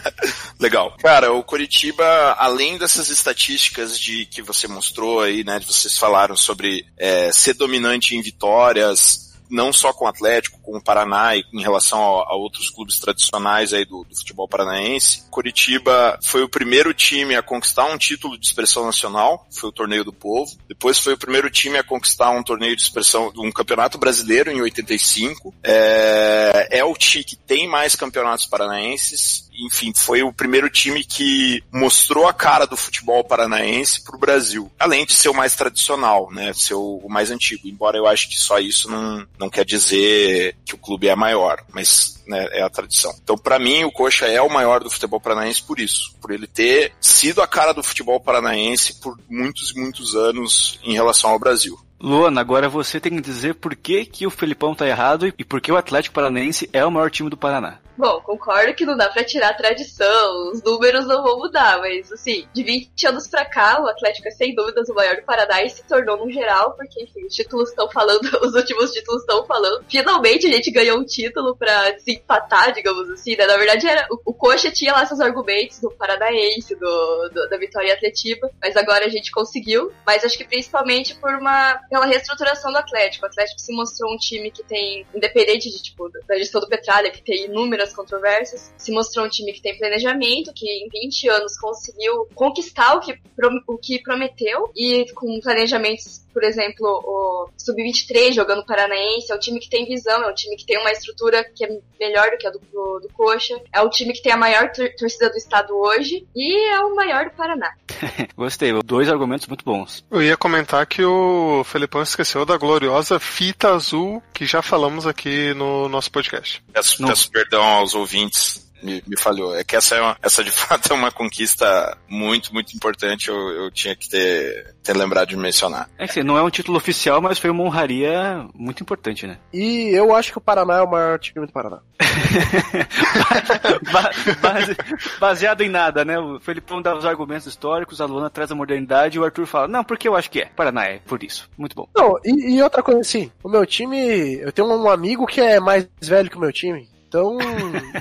Legal. 0.59 0.95
Cara, 0.99 1.31
o 1.31 1.43
Curitiba, 1.43 2.05
além 2.37 2.77
dessas 2.77 3.09
estatísticas 3.09 3.99
de 3.99 4.25
que 4.25 4.41
você 4.41 4.67
mostrou 4.67 5.21
aí, 5.21 5.43
né? 5.43 5.59
Vocês 5.59 5.97
falaram 5.97 6.35
sobre 6.35 6.85
é, 6.97 7.31
ser 7.31 7.53
dominante 7.53 8.15
em 8.15 8.21
vitórias, 8.21 9.28
não 9.49 9.73
só 9.73 9.91
com 9.91 10.05
o 10.05 10.07
Atlético, 10.07 10.59
com 10.61 10.77
o 10.77 10.81
Paraná 10.81 11.35
e 11.35 11.43
em 11.53 11.61
relação 11.61 11.99
a, 11.99 12.31
a 12.31 12.35
outros 12.35 12.69
clubes 12.69 12.99
tradicionais 12.99 13.73
aí 13.73 13.85
do, 13.85 14.03
do, 14.03 14.15
futebol 14.15 14.47
paranaense. 14.47 15.23
Curitiba 15.29 16.19
foi 16.21 16.43
o 16.43 16.49
primeiro 16.49 16.93
time 16.93 17.35
a 17.35 17.41
conquistar 17.41 17.85
um 17.85 17.97
título 17.97 18.37
de 18.37 18.45
expressão 18.45 18.85
nacional, 18.85 19.47
foi 19.51 19.69
o 19.69 19.73
Torneio 19.73 20.03
do 20.03 20.13
Povo. 20.13 20.51
Depois 20.67 20.99
foi 20.99 21.13
o 21.13 21.17
primeiro 21.17 21.49
time 21.49 21.77
a 21.77 21.83
conquistar 21.83 22.29
um 22.29 22.43
torneio 22.43 22.75
de 22.75 22.81
expressão, 22.81 23.31
um 23.37 23.51
campeonato 23.51 23.97
brasileiro 23.97 24.51
em 24.51 24.61
85. 24.61 25.53
É, 25.63 26.79
é 26.79 26.83
o 26.83 26.93
time 26.93 27.23
que 27.23 27.35
tem 27.35 27.67
mais 27.67 27.95
campeonatos 27.95 28.45
paranaenses 28.45 29.48
enfim, 29.65 29.93
foi 29.95 30.23
o 30.23 30.33
primeiro 30.33 30.69
time 30.69 31.03
que 31.03 31.63
mostrou 31.71 32.27
a 32.27 32.33
cara 32.33 32.65
do 32.65 32.77
futebol 32.77 33.23
paranaense 33.23 34.03
para 34.03 34.15
o 34.15 34.19
Brasil. 34.19 34.71
Além 34.79 35.05
de 35.05 35.13
ser 35.13 35.29
o 35.29 35.33
mais 35.33 35.55
tradicional, 35.55 36.29
né? 36.31 36.53
Ser 36.53 36.75
o 36.75 37.07
mais 37.09 37.31
antigo. 37.31 37.67
Embora 37.67 37.97
eu 37.97 38.07
acho 38.07 38.29
que 38.29 38.37
só 38.37 38.59
isso 38.59 38.89
não, 38.89 39.25
não 39.37 39.49
quer 39.49 39.65
dizer 39.65 40.55
que 40.65 40.75
o 40.75 40.77
clube 40.77 41.07
é 41.07 41.15
maior, 41.15 41.63
mas 41.73 42.21
né, 42.27 42.47
é 42.51 42.61
a 42.61 42.69
tradição. 42.69 43.13
Então, 43.23 43.37
para 43.37 43.59
mim, 43.59 43.83
o 43.83 43.91
Coxa 43.91 44.25
é 44.27 44.41
o 44.41 44.49
maior 44.49 44.83
do 44.83 44.89
futebol 44.89 45.19
paranaense 45.19 45.63
por 45.63 45.79
isso, 45.79 46.15
por 46.21 46.31
ele 46.31 46.47
ter 46.47 46.93
sido 47.01 47.41
a 47.41 47.47
cara 47.47 47.73
do 47.73 47.83
futebol 47.83 48.19
paranaense 48.19 48.99
por 49.01 49.17
muitos 49.29 49.71
e 49.71 49.79
muitos 49.79 50.15
anos 50.15 50.79
em 50.83 50.93
relação 50.93 51.31
ao 51.31 51.39
Brasil. 51.39 51.77
Luana, 51.99 52.39
agora 52.39 52.69
você 52.69 52.99
tem 52.99 53.15
que 53.15 53.21
dizer 53.21 53.55
por 53.55 53.75
que, 53.75 54.05
que 54.05 54.25
o 54.25 54.29
Felipão 54.29 54.73
tá 54.73 54.87
errado 54.87 55.33
e 55.37 55.43
por 55.43 55.59
que 55.59 55.71
o 55.71 55.75
Atlético 55.75 56.15
Paranaense 56.15 56.69
é 56.71 56.85
o 56.85 56.91
maior 56.91 57.11
time 57.11 57.29
do 57.29 57.35
Paraná. 57.35 57.79
Bom, 57.99 58.21
concordo 58.21 58.73
que 58.73 58.85
não 58.85 58.95
dá 58.95 59.09
pra 59.09 59.25
tirar 59.25 59.49
a 59.49 59.53
tradição, 59.53 60.51
os 60.53 60.63
números 60.63 61.05
não 61.05 61.21
vão 61.21 61.37
mudar, 61.37 61.79
mas 61.79 62.09
assim, 62.09 62.47
de 62.53 62.63
20 62.63 63.07
anos 63.07 63.27
pra 63.27 63.43
cá, 63.43 63.81
o 63.81 63.89
Atlético 63.89 64.29
é 64.29 64.31
sem 64.31 64.55
dúvidas 64.55 64.87
o 64.87 64.93
maior 64.93 65.17
do 65.17 65.23
Paraná 65.23 65.61
e 65.61 65.69
se 65.69 65.83
tornou 65.83 66.15
no 66.15 66.31
geral, 66.31 66.77
porque 66.77 67.03
enfim, 67.03 67.25
os 67.25 67.35
títulos 67.35 67.67
estão 67.67 67.91
falando, 67.91 68.21
os 68.41 68.55
últimos 68.55 68.91
títulos 68.91 69.19
estão 69.23 69.45
falando. 69.45 69.83
Finalmente 69.89 70.47
a 70.47 70.49
gente 70.49 70.71
ganhou 70.71 70.97
um 70.97 71.03
título 71.03 71.57
pra 71.57 71.91
desempatar, 71.91 72.71
digamos 72.71 73.09
assim, 73.09 73.35
né? 73.35 73.45
Na 73.45 73.57
verdade, 73.57 73.85
era, 73.85 74.07
o, 74.09 74.31
o 74.31 74.33
Coxa 74.33 74.71
tinha 74.71 74.93
lá 74.93 75.05
seus 75.05 75.19
argumentos 75.19 75.81
do 75.81 75.91
Paranaense, 75.91 76.75
do, 76.75 77.29
do, 77.33 77.49
da 77.49 77.57
vitória 77.57 77.93
atletiva, 77.93 78.49
mas 78.61 78.77
agora 78.77 79.07
a 79.07 79.09
gente 79.09 79.29
conseguiu. 79.29 79.91
Mas 80.05 80.23
acho 80.23 80.37
que 80.37 80.45
principalmente 80.45 81.15
por 81.15 81.33
uma. 81.35 81.77
pela 81.89 82.05
reestruturação 82.05 82.71
do 82.71 82.77
Atlético. 82.77 83.25
O 83.25 83.27
Atlético 83.27 83.59
se 83.59 83.75
mostrou 83.75 84.13
um 84.13 84.17
time 84.17 84.49
que 84.51 84.63
tem, 84.63 85.05
independente 85.13 85.69
de, 85.69 85.83
tipo, 85.83 86.09
da 86.25 86.37
gestão 86.37 86.61
do 86.61 86.69
Petralha, 86.69 87.11
que 87.11 87.21
tem 87.21 87.43
inúmeras 87.43 87.88
várias 87.89 87.93
controvérsias. 87.93 88.73
Se 88.77 88.91
mostrou 88.91 89.25
um 89.25 89.29
time 89.29 89.51
que 89.51 89.61
tem 89.61 89.77
planejamento, 89.77 90.53
que 90.53 90.65
em 90.69 90.87
20 90.89 91.29
anos 91.29 91.57
conseguiu 91.57 92.27
conquistar 92.33 92.95
o 92.95 92.99
que, 92.99 93.19
o 93.67 93.77
que 93.77 94.01
prometeu 94.01 94.71
e 94.75 95.05
com 95.13 95.39
planejamentos 95.39 96.21
por 96.33 96.43
exemplo, 96.43 96.87
o 96.87 97.49
Sub-23 97.57 98.33
jogando 98.33 98.65
Paranaense, 98.65 99.31
é 99.31 99.35
um 99.35 99.39
time 99.39 99.59
que 99.59 99.69
tem 99.69 99.85
visão, 99.85 100.23
é 100.23 100.27
um 100.27 100.33
time 100.33 100.55
que 100.55 100.65
tem 100.65 100.77
uma 100.77 100.91
estrutura 100.91 101.43
que 101.43 101.65
é 101.65 101.79
melhor 101.99 102.31
do 102.31 102.37
que 102.37 102.47
a 102.47 102.49
do, 102.49 102.59
do, 102.71 102.99
do 103.01 103.09
Coxa, 103.13 103.59
é 103.73 103.81
o 103.81 103.89
time 103.89 104.13
que 104.13 104.21
tem 104.21 104.31
a 104.31 104.37
maior 104.37 104.71
tor 104.71 104.89
torcida 104.97 105.29
do 105.29 105.37
estado 105.37 105.75
hoje 105.75 106.25
e 106.35 106.69
é 106.71 106.79
o 106.81 106.95
maior 106.95 107.25
do 107.25 107.31
Paraná. 107.31 107.71
Gostei, 108.35 108.71
dois 108.83 109.09
argumentos 109.09 109.47
muito 109.47 109.65
bons. 109.65 110.03
Eu 110.09 110.21
ia 110.21 110.37
comentar 110.37 110.85
que 110.85 111.03
o 111.03 111.63
Felipão 111.63 112.01
esqueceu 112.01 112.45
da 112.45 112.57
gloriosa 112.57 113.19
fita 113.19 113.73
azul 113.73 114.21
que 114.33 114.45
já 114.45 114.61
falamos 114.61 115.05
aqui 115.05 115.53
no 115.53 115.89
nosso 115.89 116.11
podcast. 116.11 116.63
Peço, 116.71 117.05
peço 117.05 117.31
perdão 117.31 117.63
aos 117.63 117.93
ouvintes 117.93 118.68
me, 118.81 119.03
me, 119.05 119.17
falhou. 119.17 119.55
É 119.55 119.63
que 119.63 119.75
essa, 119.75 119.95
é 119.95 120.01
uma, 120.01 120.17
essa 120.21 120.43
de 120.43 120.51
fato 120.51 120.91
é 120.91 120.95
uma 120.95 121.11
conquista 121.11 121.97
muito, 122.07 122.53
muito 122.53 122.75
importante. 122.75 123.29
Eu, 123.29 123.37
eu 123.37 123.71
tinha 123.71 123.95
que 123.95 124.09
ter, 124.09 124.75
ter 124.83 124.95
lembrado 124.95 125.29
de 125.29 125.37
mencionar. 125.37 125.89
É 125.97 126.07
que 126.07 126.23
não 126.23 126.37
é 126.37 126.43
um 126.43 126.49
título 126.49 126.77
oficial, 126.77 127.21
mas 127.21 127.39
foi 127.39 127.49
uma 127.49 127.63
honraria 127.63 128.47
muito 128.53 128.81
importante, 128.81 129.27
né? 129.27 129.37
E 129.53 129.89
eu 129.89 130.15
acho 130.15 130.31
que 130.31 130.37
o 130.37 130.41
Paraná 130.41 130.77
é 130.77 130.81
o 130.81 130.89
maior 130.89 131.19
time 131.19 131.45
do 131.45 131.51
Paraná. 131.51 131.79
base, 134.41 134.77
baseado 135.19 135.61
em 135.61 135.69
nada, 135.69 136.05
né? 136.05 136.19
O 136.19 136.39
Felipão 136.39 136.81
dá 136.81 136.95
os 136.95 137.05
argumentos 137.05 137.47
históricos, 137.47 138.01
a 138.01 138.05
Luana 138.05 138.29
traz 138.29 138.51
a 138.51 138.55
modernidade 138.55 139.17
e 139.17 139.19
o 139.19 139.23
Arthur 139.23 139.45
fala, 139.45 139.67
não, 139.67 139.83
porque 139.83 140.07
eu 140.07 140.15
acho 140.15 140.29
que 140.29 140.41
é. 140.41 140.45
Paraná 140.45 140.85
é, 140.85 140.99
por 140.99 141.23
isso. 141.23 141.49
Muito 141.57 141.75
bom. 141.75 141.87
Não, 141.95 142.17
e, 142.23 142.55
e 142.55 142.63
outra 142.63 142.83
coisa 142.83 143.01
assim, 143.01 143.31
o 143.43 143.49
meu 143.49 143.65
time, 143.65 144.39
eu 144.39 144.51
tenho 144.51 144.67
um 144.67 144.89
amigo 144.89 145.25
que 145.25 145.41
é 145.41 145.59
mais 145.59 145.87
velho 146.01 146.29
que 146.29 146.37
o 146.37 146.39
meu 146.39 146.51
time. 146.51 146.87
Então, 147.09 147.39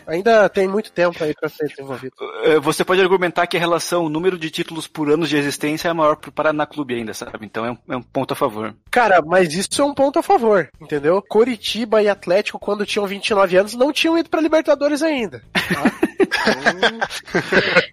ainda 0.06 0.46
tem 0.50 0.68
muito 0.68 0.92
tempo 0.92 1.24
aí 1.24 1.32
pra 1.32 1.48
ser 1.48 1.66
desenvolvido. 1.66 2.14
É, 2.44 2.60
você 2.60 2.84
pode 2.84 3.00
argumentar 3.00 3.46
que 3.46 3.56
a 3.56 3.60
relação, 3.60 4.04
o 4.04 4.10
número 4.10 4.38
de 4.38 4.50
títulos 4.50 4.86
por 4.86 5.10
anos 5.10 5.30
de 5.30 5.36
existência 5.38 5.88
é 5.88 5.92
maior 5.94 6.16
pro 6.16 6.30
Paraná 6.30 6.66
Clube 6.66 6.94
ainda, 6.94 7.14
sabe? 7.14 7.46
Então 7.46 7.64
é 7.64 7.70
um, 7.70 7.78
é 7.88 7.96
um 7.96 8.02
ponto 8.02 8.32
a 8.32 8.36
favor. 8.36 8.74
Cara, 8.90 9.22
mas 9.24 9.54
isso 9.54 9.80
é 9.80 9.84
um 9.84 9.94
ponto 9.94 10.18
a 10.18 10.22
favor, 10.22 10.68
entendeu? 10.78 11.22
Coritiba 11.26 12.02
e 12.02 12.08
Atlético, 12.08 12.58
quando 12.58 12.84
tinham 12.84 13.06
29 13.06 13.56
anos, 13.56 13.74
não 13.74 13.90
tinham 13.94 14.18
ido 14.18 14.28
pra 14.28 14.42
Libertadores 14.42 15.02
ainda. 15.02 15.42
Tá? 15.54 15.92
Então... 16.20 16.98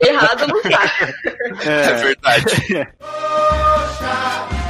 Errado 0.09 0.47
não 0.47 0.61
tá. 0.63 0.91
É, 1.65 1.91
é 1.91 1.93
verdade. 1.93 2.89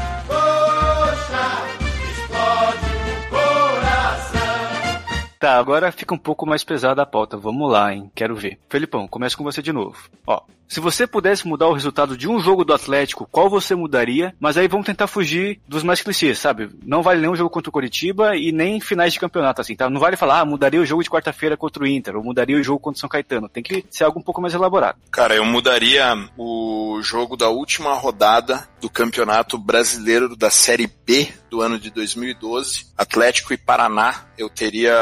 Tá, 5.45 5.60
agora 5.60 5.91
fica 5.91 6.12
um 6.12 6.17
pouco 6.17 6.43
mais 6.43 6.63
pesada 6.63 7.03
a 7.03 7.05
pauta. 7.05 7.38
Vamos 7.38 7.71
lá, 7.71 7.93
hein? 7.93 8.10
Quero 8.15 8.36
ver. 8.36 8.58
Felipão, 8.67 9.08
começa 9.08 9.38
com 9.38 9.43
você 9.43 9.62
de 9.62 9.71
novo. 9.71 10.10
Ó, 10.25 10.41
se 10.67 10.80
você 10.80 11.06
pudesse 11.06 11.47
mudar 11.47 11.67
o 11.67 11.73
resultado 11.73 12.17
de 12.17 12.28
um 12.28 12.39
jogo 12.39 12.65
do 12.65 12.73
Atlético, 12.73 13.28
qual 13.32 13.49
você 13.49 13.75
mudaria? 13.75 14.34
Mas 14.39 14.58
aí 14.58 14.67
vamos 14.67 14.86
tentar 14.86 15.08
fugir 15.08 15.60
dos 15.67 15.84
mais 15.84 16.01
clichês, 16.01 16.39
sabe? 16.39 16.69
Não 16.84 17.04
vale 17.04 17.21
nenhum 17.21 17.36
jogo 17.36 17.49
contra 17.49 17.69
o 17.69 17.73
Coritiba 17.73 18.36
e 18.36 18.51
nem 18.51 18.80
finais 18.80 19.13
de 19.13 19.19
campeonato, 19.19 19.62
assim, 19.62 19.75
tá? 19.75 19.89
Não 19.89 19.99
vale 19.99 20.17
falar, 20.17 20.39
ah, 20.39 20.45
mudaria 20.45 20.82
o 20.82 20.86
jogo 20.86 21.04
de 21.04 21.10
quarta-feira 21.10 21.56
contra 21.56 21.84
o 21.84 21.88
Inter, 21.88 22.15
ou 22.15 22.23
mudaria 22.23 22.58
o 22.58 22.63
jogo 22.63 22.80
contra 22.80 22.97
o 22.97 22.99
São 22.99 23.10
Caetano. 23.10 23.49
Tem 23.49 23.63
que 23.63 23.86
ser 23.89 24.04
algo 24.04 24.19
um 24.19 24.23
pouco 24.23 24.41
mais 24.41 24.54
elaborado. 24.54 24.97
Cara, 25.12 25.36
eu 25.36 25.45
mudaria 25.45 26.15
o 26.38 26.99
jogo 27.01 27.38
da 27.38 27.49
última 27.49 27.93
rodada 27.93 28.67
do 28.82 28.89
Campeonato 28.89 29.58
Brasileiro 29.58 30.36
da 30.36 30.49
Série 30.49 30.88
B 31.06 31.28
do 31.49 31.62
ano 31.62 31.80
de 31.80 31.89
2012, 31.89 32.88
Atlético 32.97 33.54
e 33.54 33.58
Paraná. 33.58 34.25
Eu 34.38 34.49
teria, 34.49 34.93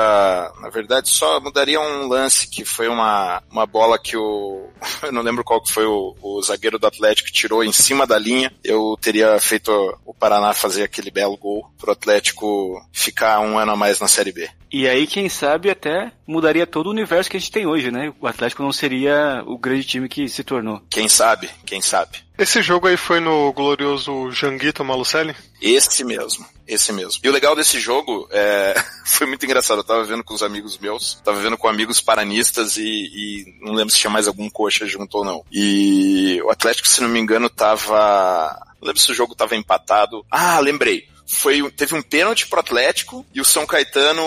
na 0.61 0.69
verdade, 0.69 1.09
só 1.09 1.39
mudaria 1.39 1.81
um 1.81 2.07
lance 2.07 2.47
que 2.47 2.63
foi 2.63 2.87
uma, 2.87 3.41
uma 3.49 3.65
bola 3.65 3.97
que 3.97 4.15
o. 4.15 4.69
Eu 5.01 5.11
não 5.11 5.21
lembro 5.21 5.43
qual 5.43 5.52
qual 5.53 5.61
que 5.61 5.71
foi 5.71 5.85
o, 5.85 6.15
o 6.21 6.41
zagueiro 6.41 6.79
do 6.79 6.87
Atlético 6.87 7.27
que 7.27 7.33
tirou 7.33 7.63
em 7.63 7.71
cima 7.71 8.07
da 8.07 8.17
linha, 8.17 8.51
eu 8.63 8.97
teria 8.99 9.39
feito 9.39 9.71
o 10.03 10.13
Paraná 10.13 10.53
fazer 10.53 10.83
aquele 10.83 11.11
belo 11.11 11.37
gol 11.37 11.69
pro 11.77 11.91
Atlético 11.91 12.83
ficar 12.91 13.39
um 13.39 13.57
ano 13.57 13.71
a 13.71 13.75
mais 13.75 13.99
na 13.99 14.07
Série 14.07 14.31
B. 14.31 14.49
E 14.71 14.87
aí, 14.87 15.05
quem 15.05 15.29
sabe, 15.29 15.69
até 15.69 16.11
mudaria 16.25 16.65
todo 16.65 16.87
o 16.87 16.89
universo 16.91 17.29
que 17.29 17.37
a 17.37 17.39
gente 17.39 17.51
tem 17.51 17.67
hoje, 17.67 17.91
né? 17.91 18.11
O 18.19 18.25
Atlético 18.25 18.63
não 18.63 18.73
seria 18.73 19.43
o 19.45 19.55
grande 19.55 19.83
time 19.83 20.09
que 20.09 20.27
se 20.27 20.43
tornou. 20.43 20.81
Quem 20.89 21.07
sabe, 21.07 21.47
quem 21.63 21.79
sabe. 21.79 22.17
Esse 22.43 22.61
jogo 22.61 22.87
aí 22.87 22.97
foi 22.97 23.21
no 23.21 23.53
glorioso 23.53 24.29
Janguito 24.29 24.83
Malucelli? 24.83 25.33
Esse 25.61 26.03
mesmo, 26.03 26.45
esse 26.67 26.91
mesmo. 26.91 27.21
E 27.23 27.29
o 27.29 27.31
legal 27.31 27.55
desse 27.55 27.79
jogo 27.79 28.27
é... 28.29 28.75
foi 29.07 29.25
muito 29.25 29.45
engraçado. 29.45 29.77
Eu 29.77 29.83
tava 29.85 30.03
vendo 30.03 30.25
com 30.25 30.33
os 30.33 30.43
amigos 30.43 30.77
meus, 30.77 31.21
tava 31.23 31.39
vendo 31.39 31.57
com 31.57 31.69
amigos 31.69 32.01
paranistas 32.01 32.75
e, 32.75 32.83
e 32.83 33.45
não 33.61 33.71
lembro 33.71 33.93
se 33.93 33.99
tinha 33.99 34.11
mais 34.11 34.27
algum 34.27 34.49
coxa 34.49 34.85
junto 34.85 35.19
ou 35.19 35.23
não. 35.23 35.45
E 35.49 36.41
o 36.43 36.49
Atlético, 36.49 36.85
se 36.85 36.99
não 36.99 37.07
me 37.07 37.17
engano, 37.17 37.49
tava. 37.49 38.59
Não 38.81 38.87
lembro 38.87 39.01
se 39.01 39.09
o 39.09 39.15
jogo 39.15 39.33
tava 39.33 39.55
empatado. 39.55 40.25
Ah, 40.29 40.59
lembrei 40.59 41.07
foi 41.25 41.71
teve 41.71 41.95
um 41.95 42.01
pênalti 42.01 42.47
pro 42.47 42.59
Atlético 42.59 43.25
e 43.33 43.41
o 43.41 43.45
São 43.45 43.65
Caetano 43.65 44.21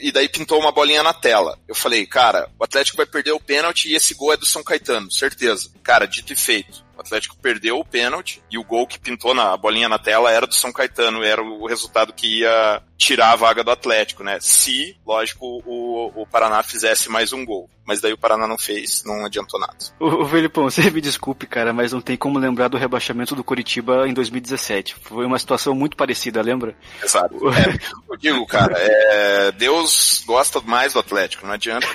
e 0.00 0.12
daí 0.12 0.28
pintou 0.28 0.60
uma 0.60 0.70
bolinha 0.70 1.02
na 1.02 1.12
tela. 1.12 1.58
Eu 1.66 1.74
falei, 1.74 2.06
cara, 2.06 2.48
o 2.58 2.64
Atlético 2.64 2.98
vai 2.98 3.06
perder 3.06 3.32
o 3.32 3.40
pênalti 3.40 3.88
e 3.88 3.94
esse 3.94 4.14
gol 4.14 4.32
é 4.32 4.36
do 4.36 4.46
São 4.46 4.62
Caetano, 4.62 5.10
certeza. 5.10 5.70
Cara, 5.82 6.06
dito 6.06 6.32
e 6.32 6.36
feito. 6.36 6.86
O 6.98 7.00
Atlético 7.00 7.36
perdeu 7.36 7.78
o 7.78 7.84
pênalti 7.84 8.42
e 8.50 8.58
o 8.58 8.64
gol 8.64 8.84
que 8.84 8.98
pintou 8.98 9.32
na 9.32 9.56
bolinha 9.56 9.88
na 9.88 10.00
tela 10.00 10.32
era 10.32 10.48
do 10.48 10.54
São 10.54 10.72
Caetano, 10.72 11.22
era 11.22 11.40
o 11.40 11.64
resultado 11.64 12.12
que 12.12 12.40
ia 12.40 12.82
tirar 12.98 13.32
a 13.32 13.36
vaga 13.36 13.62
do 13.62 13.70
Atlético, 13.70 14.24
né? 14.24 14.38
Se, 14.40 14.96
lógico, 15.06 15.62
o, 15.64 16.22
o 16.22 16.26
Paraná 16.26 16.62
fizesse 16.64 17.08
mais 17.08 17.32
um 17.32 17.46
gol. 17.46 17.70
Mas 17.88 18.02
daí 18.02 18.12
o 18.12 18.18
Paraná 18.18 18.46
não 18.46 18.58
fez, 18.58 19.02
não 19.06 19.24
adiantou 19.24 19.58
nada. 19.58 19.78
O, 19.98 20.22
o 20.22 20.28
Felipão, 20.28 20.64
você 20.64 20.90
me 20.90 21.00
desculpe, 21.00 21.46
cara, 21.46 21.72
mas 21.72 21.90
não 21.90 22.02
tem 22.02 22.18
como 22.18 22.38
lembrar 22.38 22.68
do 22.68 22.76
rebaixamento 22.76 23.34
do 23.34 23.42
Curitiba 23.42 24.06
em 24.06 24.12
2017. 24.12 24.94
Foi 25.00 25.24
uma 25.24 25.38
situação 25.38 25.74
muito 25.74 25.96
parecida, 25.96 26.42
lembra? 26.42 26.76
Exato. 27.02 27.34
É, 27.48 27.78
eu 28.10 28.16
digo, 28.18 28.46
cara, 28.46 28.74
é, 28.76 29.52
Deus 29.52 30.22
gosta 30.26 30.60
mais 30.60 30.92
do 30.92 30.98
Atlético, 30.98 31.46
não 31.46 31.54
adianta. 31.54 31.86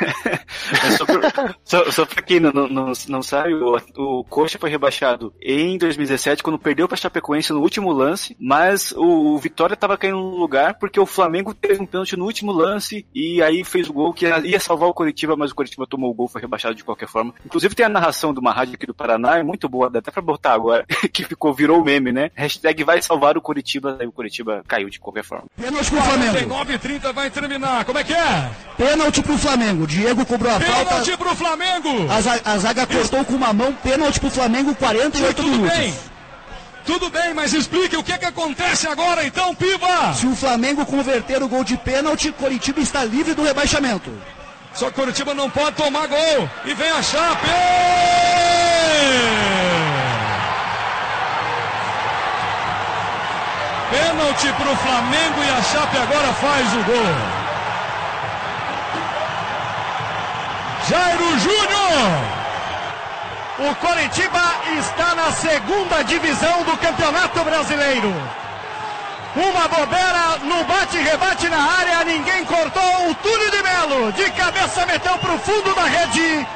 só, 0.97 1.05
pra, 1.05 1.55
só, 1.63 1.91
só 1.91 2.05
pra 2.07 2.23
quem 2.23 2.39
não, 2.39 2.51
não, 2.51 2.91
não 3.07 3.21
sabe, 3.21 3.53
o, 3.53 3.77
o 3.95 4.23
Coxa 4.23 4.57
foi 4.57 4.71
rebaixado 4.71 5.31
em 5.39 5.77
2017 5.77 6.41
quando 6.41 6.57
perdeu 6.57 6.87
pra 6.87 6.97
Chapecoense 6.97 7.53
no 7.53 7.61
último 7.61 7.91
lance, 7.91 8.35
mas 8.39 8.91
o, 8.93 9.35
o 9.35 9.37
Vitória 9.37 9.75
tava 9.75 9.95
caindo 9.95 10.17
no 10.17 10.37
lugar 10.37 10.73
porque 10.79 10.92
o 10.99 11.05
Flamengo 11.05 11.53
teve 11.53 11.81
um 11.81 11.85
pênalti 11.85 12.15
no 12.17 12.25
último 12.25 12.51
lance 12.51 13.05
e 13.13 13.41
aí 13.41 13.63
fez 13.63 13.89
o 13.89 13.93
gol 13.93 14.13
que 14.13 14.25
ia 14.27 14.59
salvar 14.59 14.89
o 14.89 14.93
Curitiba, 14.93 15.35
mas 15.35 15.51
o 15.51 15.55
Curitiba 15.55 15.85
tomou 15.87 16.11
o 16.11 16.13
gol, 16.13 16.27
foi 16.27 16.41
rebaixado 16.41 16.75
de 16.75 16.83
qualquer 16.83 17.07
forma. 17.07 17.33
Inclusive 17.45 17.75
tem 17.75 17.85
a 17.85 17.89
narração 17.89 18.33
de 18.33 18.39
uma 18.39 18.51
rádio 18.51 18.75
aqui 18.75 18.85
do 18.85 18.93
Paraná, 18.93 19.37
é 19.37 19.43
muito 19.43 19.67
boa, 19.69 19.89
dá 19.89 19.99
até 19.99 20.11
pra 20.11 20.21
botar 20.21 20.53
agora, 20.53 20.85
que 21.11 21.23
ficou, 21.23 21.53
virou 21.53 21.83
meme, 21.83 22.11
né? 22.11 22.31
Hashtag 22.35 22.83
vai 22.83 23.01
salvar 23.01 23.37
o 23.37 23.41
Curitiba, 23.41 23.97
aí 23.99 24.07
o 24.07 24.11
Curitiba 24.11 24.63
caiu 24.67 24.89
de 24.89 24.99
qualquer 24.99 25.23
forma. 25.23 25.45
Pênalti 25.55 25.89
pro 25.89 26.01
Flamengo. 26.01 26.47
9 26.49 26.77
30 26.79 27.13
vai 27.13 27.29
terminar. 27.29 27.85
Como 27.85 27.97
é 27.99 28.03
que 28.03 28.13
é? 28.13 28.51
Pênalti 28.77 29.21
pro 29.21 29.37
Flamengo. 29.37 29.87
Diego 29.87 30.25
cobrou 30.25 30.51
a 30.51 30.59
falta. 30.59 30.85
Pênalti 30.85 31.17
pro 31.17 31.35
Flamengo. 31.35 32.11
A, 32.11 32.21
za- 32.21 32.41
a 32.45 32.57
zaga 32.57 32.85
cortou 32.87 33.23
com 33.25 33.33
uma 33.33 33.53
mão. 33.53 33.73
Pênalti 33.73 34.19
pro 34.19 34.29
Flamengo, 34.29 34.73
48 34.75 35.35
Tudo 35.35 35.49
minutos. 35.49 35.77
bem. 35.77 35.93
Tudo 36.85 37.09
bem, 37.09 37.33
mas 37.33 37.53
explique 37.53 37.95
o 37.95 38.03
que 38.03 38.17
que 38.17 38.25
acontece 38.25 38.87
agora 38.87 39.25
então, 39.25 39.55
Piva. 39.55 40.13
Se 40.13 40.27
o 40.27 40.35
Flamengo 40.35 40.85
converter 40.85 41.41
o 41.41 41.47
gol 41.47 41.63
de 41.63 41.77
pênalti, 41.77 42.31
Coritiba 42.31 42.81
está 42.81 43.05
livre 43.05 43.33
do 43.33 43.43
rebaixamento. 43.43 44.11
Só 44.73 44.89
que 44.89 44.95
Curitiba 44.95 45.33
não 45.33 45.49
pode 45.49 45.77
tomar 45.77 46.07
gol. 46.07 46.49
E 46.65 46.73
vem 46.73 46.89
a 46.89 47.01
Chape. 47.01 47.47
Pênalti 53.89 54.53
pro 54.53 54.75
Flamengo 54.75 55.43
e 55.43 55.49
a 55.49 55.61
Chape 55.61 55.97
agora 55.97 56.33
faz 56.33 56.73
o 56.73 56.83
gol. 56.83 57.43
Jairo 60.89 61.39
Júnior. 61.39 62.42
O 63.59 63.75
Coritiba 63.75 64.41
está 64.79 65.13
na 65.13 65.31
segunda 65.31 66.03
divisão 66.03 66.63
do 66.63 66.75
Campeonato 66.77 67.43
Brasileiro. 67.43 68.11
Uma 69.35 69.67
bobeira 69.67 70.37
no 70.43 70.63
bate-rebate 70.63 71.49
na 71.49 71.57
área, 71.57 72.03
ninguém 72.03 72.43
cortou. 72.45 73.09
O 73.09 73.15
Túlio 73.15 73.51
de 73.51 73.61
Melo, 73.61 74.11
de 74.13 74.29
cabeça, 74.31 74.85
meteu 74.87 75.17
para 75.19 75.33
o 75.33 75.39
fundo 75.39 75.73
da 75.75 75.83
rede. 75.83 76.47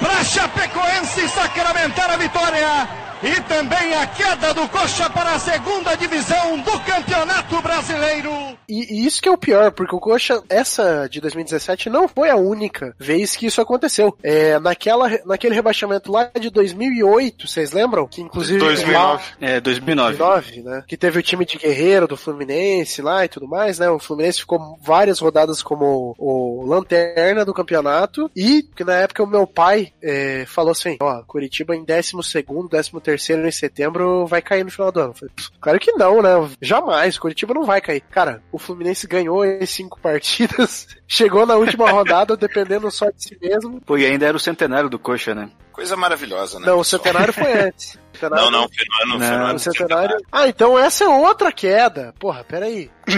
Para 0.00 0.24
Chapecoense 0.24 1.28
sacramentar 1.28 2.10
a 2.10 2.16
vitória. 2.16 2.88
E 3.24 3.40
também 3.48 3.94
a 3.94 4.06
queda 4.06 4.52
do 4.52 4.68
Coxa 4.68 5.08
para 5.08 5.32
a 5.32 5.38
segunda 5.38 5.94
divisão 5.96 6.58
do 6.58 6.78
Campeonato 6.80 7.62
Brasileiro. 7.62 8.30
E, 8.68 8.94
e 8.94 9.06
isso 9.06 9.22
que 9.22 9.28
é 9.28 9.32
o 9.32 9.38
pior, 9.38 9.72
porque 9.72 9.96
o 9.96 9.98
Coxa, 9.98 10.42
essa 10.46 11.08
de 11.08 11.22
2017, 11.22 11.88
não 11.88 12.06
foi 12.06 12.28
a 12.28 12.36
única 12.36 12.94
vez 12.98 13.34
que 13.34 13.46
isso 13.46 13.62
aconteceu. 13.62 14.14
É, 14.22 14.58
naquela, 14.58 15.08
naquele 15.24 15.54
rebaixamento 15.54 16.12
lá 16.12 16.30
de 16.38 16.50
2008, 16.50 17.48
vocês 17.48 17.72
lembram? 17.72 18.06
Que 18.06 18.20
inclusive. 18.20 18.58
2009. 18.58 19.24
É, 19.40 19.58
2009. 19.58 20.18
2009, 20.18 20.62
né? 20.62 20.84
Que 20.86 20.96
teve 20.96 21.18
o 21.18 21.22
time 21.22 21.46
de 21.46 21.56
Guerreiro 21.56 22.06
do 22.06 22.18
Fluminense 22.18 23.00
lá 23.00 23.24
e 23.24 23.28
tudo 23.28 23.48
mais, 23.48 23.78
né? 23.78 23.88
O 23.88 23.98
Fluminense 23.98 24.40
ficou 24.40 24.78
várias 24.82 25.18
rodadas 25.18 25.62
como 25.62 26.14
o 26.18 26.62
lanterna 26.66 27.42
do 27.42 27.54
campeonato 27.54 28.30
e 28.36 28.62
que 28.62 28.84
na 28.84 28.96
época 28.96 29.22
o 29.22 29.26
meu 29.26 29.46
pai 29.46 29.94
é, 30.02 30.44
falou 30.46 30.72
assim, 30.72 30.98
ó, 31.00 31.22
Curitiba 31.22 31.74
em 31.74 31.82
12 31.82 32.22
segundo, 32.22 32.68
13 32.68 32.90
terceiro 33.14 33.46
em 33.46 33.52
setembro 33.52 34.26
vai 34.26 34.42
cair 34.42 34.64
no 34.64 34.70
final 34.70 34.90
do 34.90 35.00
ano. 35.00 35.14
Falei, 35.14 35.32
"Pff, 35.34 35.50
claro 35.60 35.78
que 35.78 35.92
não, 35.92 36.20
né? 36.20 36.30
Jamais, 36.60 37.18
Curitiba 37.18 37.54
não 37.54 37.64
vai 37.64 37.80
cair. 37.80 38.00
Cara, 38.10 38.42
o 38.50 38.58
Fluminense 38.58 39.06
ganhou 39.06 39.42
as 39.42 39.70
cinco 39.70 39.98
partidas, 40.02 40.88
chegou 41.06 41.46
na 41.46 41.56
última 41.56 41.90
rodada 41.90 42.36
dependendo 42.36 42.90
só 42.90 43.10
de 43.10 43.22
si 43.22 43.38
mesmo. 43.40 43.80
Pô, 43.80 43.96
e 43.96 44.04
ainda 44.04 44.26
era 44.26 44.36
o 44.36 44.40
centenário 44.40 44.90
do 44.90 44.98
Coxa, 44.98 45.34
né? 45.34 45.48
Coisa 45.74 45.96
maravilhosa, 45.96 46.60
né? 46.60 46.66
Não, 46.66 46.78
o 46.78 46.84
centenário 46.84 47.32
foi 47.32 47.52
antes. 47.66 47.98
Centenário- 48.14 48.44
Não, 48.44 48.50
não, 48.60 48.68
foi 48.68 48.86
no 48.86 49.12
ano, 49.14 49.24
foi 49.26 49.36
no 49.36 49.46
Não, 49.48 49.54
O 49.56 49.58
centenário. 49.58 50.16
Ah, 50.30 50.46
então 50.48 50.78
essa 50.78 51.02
é 51.02 51.08
outra 51.08 51.50
queda. 51.50 52.14
Porra, 52.18 52.44
peraí. 52.44 52.88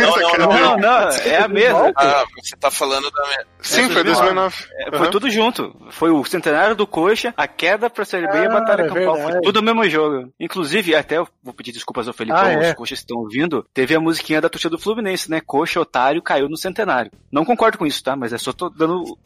Não, 0.00 0.16
não, 0.16 0.38
não. 0.38 0.48
Não, 0.48 0.76
não, 0.78 1.08
é 1.10 1.36
a 1.36 1.46
mesma. 1.46 1.92
Ah, 1.96 2.24
você 2.36 2.56
tá 2.56 2.70
falando 2.72 3.08
da. 3.08 3.44
Sim, 3.60 3.88
foi 3.88 4.02
2009. 4.02 4.56
É, 4.92 4.98
Foi 4.98 5.10
tudo 5.10 5.30
junto. 5.30 5.76
Foi 5.90 6.10
o 6.10 6.24
centenário 6.24 6.74
do 6.74 6.88
Coxa, 6.88 7.32
a 7.36 7.46
queda 7.46 7.88
pra 7.88 8.04
Série 8.04 8.26
B 8.26 8.36
e 8.36 8.40
a 8.40 8.44
Ah, 8.46 8.48
batalha 8.48 8.82
é 8.82 8.88
campal. 8.88 9.16
Foi 9.16 9.40
tudo 9.42 9.60
o 9.60 9.62
mesmo 9.62 9.88
jogo. 9.88 10.32
Inclusive, 10.40 10.94
até 10.96 11.18
eu 11.18 11.28
vou 11.42 11.54
pedir 11.54 11.70
desculpas 11.70 12.08
ao 12.08 12.14
Felipão, 12.14 12.40
Ah, 12.40 12.50
é. 12.50 12.70
os 12.70 12.74
coxas 12.74 12.98
estão 12.98 13.18
ouvindo. 13.18 13.64
Teve 13.72 13.94
a 13.94 14.00
musiquinha 14.00 14.40
da 14.40 14.48
torcida 14.48 14.70
do 14.76 14.82
Fluminense, 14.82 15.30
né? 15.30 15.40
Coxa, 15.40 15.80
otário, 15.80 16.20
caiu 16.20 16.48
no 16.48 16.56
centenário. 16.56 17.12
Não 17.30 17.44
concordo 17.44 17.78
com 17.78 17.86
isso, 17.86 18.02
tá? 18.02 18.16
Mas 18.16 18.32
é 18.32 18.38
só 18.38 18.52
tô 18.52 18.68
dando 18.68 19.16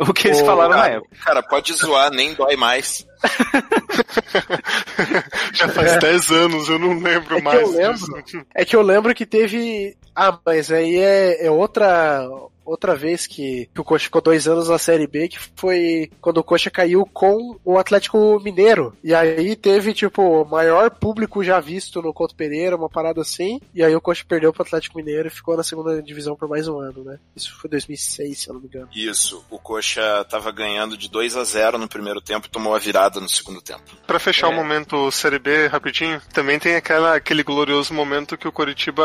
o 0.00 0.12
que 0.12 0.28
eles 0.28 0.40
Ô, 0.42 0.46
falaram 0.46 0.70
na 0.70 0.76
Cara, 0.82 0.94
época. 0.94 1.16
cara, 1.24 1.42
pode 1.42 1.72
zoar, 1.74 2.10
nem 2.10 2.34
dói 2.34 2.56
mais. 2.56 3.06
Já 5.52 5.68
faz 5.68 5.98
10 5.98 6.30
anos, 6.32 6.68
eu 6.68 6.78
não 6.78 6.98
lembro 6.98 7.36
É 7.36 7.38
que 7.38 7.42
mais 7.42 7.60
eu 7.60 7.70
lembro. 7.70 8.22
disso. 8.24 8.44
É 8.54 8.64
que 8.64 8.76
eu 8.76 8.82
lembro 8.82 9.14
que 9.14 9.26
teve. 9.26 9.96
Ah, 10.14 10.38
mas 10.44 10.70
aí 10.70 10.96
é, 10.96 11.46
é 11.46 11.50
outra. 11.50 12.28
Outra 12.64 12.94
vez 12.94 13.26
que, 13.26 13.68
que 13.74 13.80
o 13.80 13.84
Coxa 13.84 14.04
ficou 14.04 14.20
dois 14.20 14.46
anos 14.46 14.68
na 14.68 14.78
Série 14.78 15.06
B, 15.06 15.28
que 15.28 15.38
foi 15.56 16.10
quando 16.20 16.38
o 16.38 16.44
Coxa 16.44 16.70
caiu 16.70 17.04
com 17.12 17.58
o 17.64 17.78
Atlético 17.78 18.40
Mineiro. 18.42 18.96
E 19.02 19.14
aí 19.14 19.54
teve, 19.56 19.92
tipo, 19.92 20.22
o 20.22 20.44
maior 20.44 20.90
público 20.90 21.42
já 21.42 21.60
visto 21.60 22.00
no 22.02 22.12
Couto 22.12 22.34
Pereira, 22.34 22.76
uma 22.76 22.88
parada 22.88 23.20
assim. 23.20 23.60
E 23.74 23.82
aí 23.82 23.94
o 23.94 24.00
Coxa 24.00 24.24
perdeu 24.26 24.52
pro 24.52 24.62
Atlético 24.62 24.96
Mineiro 24.96 25.28
e 25.28 25.30
ficou 25.30 25.56
na 25.56 25.62
segunda 25.62 26.02
divisão 26.02 26.36
por 26.36 26.48
mais 26.48 26.68
um 26.68 26.78
ano, 26.78 27.04
né? 27.04 27.18
Isso 27.34 27.54
foi 27.60 27.68
2006, 27.70 28.38
se 28.38 28.48
eu 28.48 28.54
não 28.54 28.60
me 28.60 28.66
engano. 28.68 28.88
Isso, 28.94 29.44
o 29.50 29.58
Coxa 29.58 30.24
tava 30.28 30.50
ganhando 30.52 30.96
de 30.96 31.08
2 31.10 31.36
a 31.36 31.44
0 31.44 31.78
no 31.78 31.88
primeiro 31.88 32.20
tempo 32.20 32.46
e 32.46 32.50
tomou 32.50 32.74
a 32.74 32.78
virada 32.78 33.20
no 33.20 33.28
segundo 33.28 33.60
tempo. 33.60 33.82
Pra 34.06 34.18
fechar 34.18 34.48
É. 34.48 34.50
o 34.50 34.54
momento 34.54 35.10
Série 35.10 35.38
B 35.38 35.66
rapidinho, 35.66 36.20
também 36.32 36.58
tem 36.58 36.76
aquela, 36.76 37.16
aquele 37.16 37.42
glorioso 37.42 37.92
momento 37.94 38.36
que 38.36 38.48
o 38.48 38.52
Coritiba, 38.52 39.02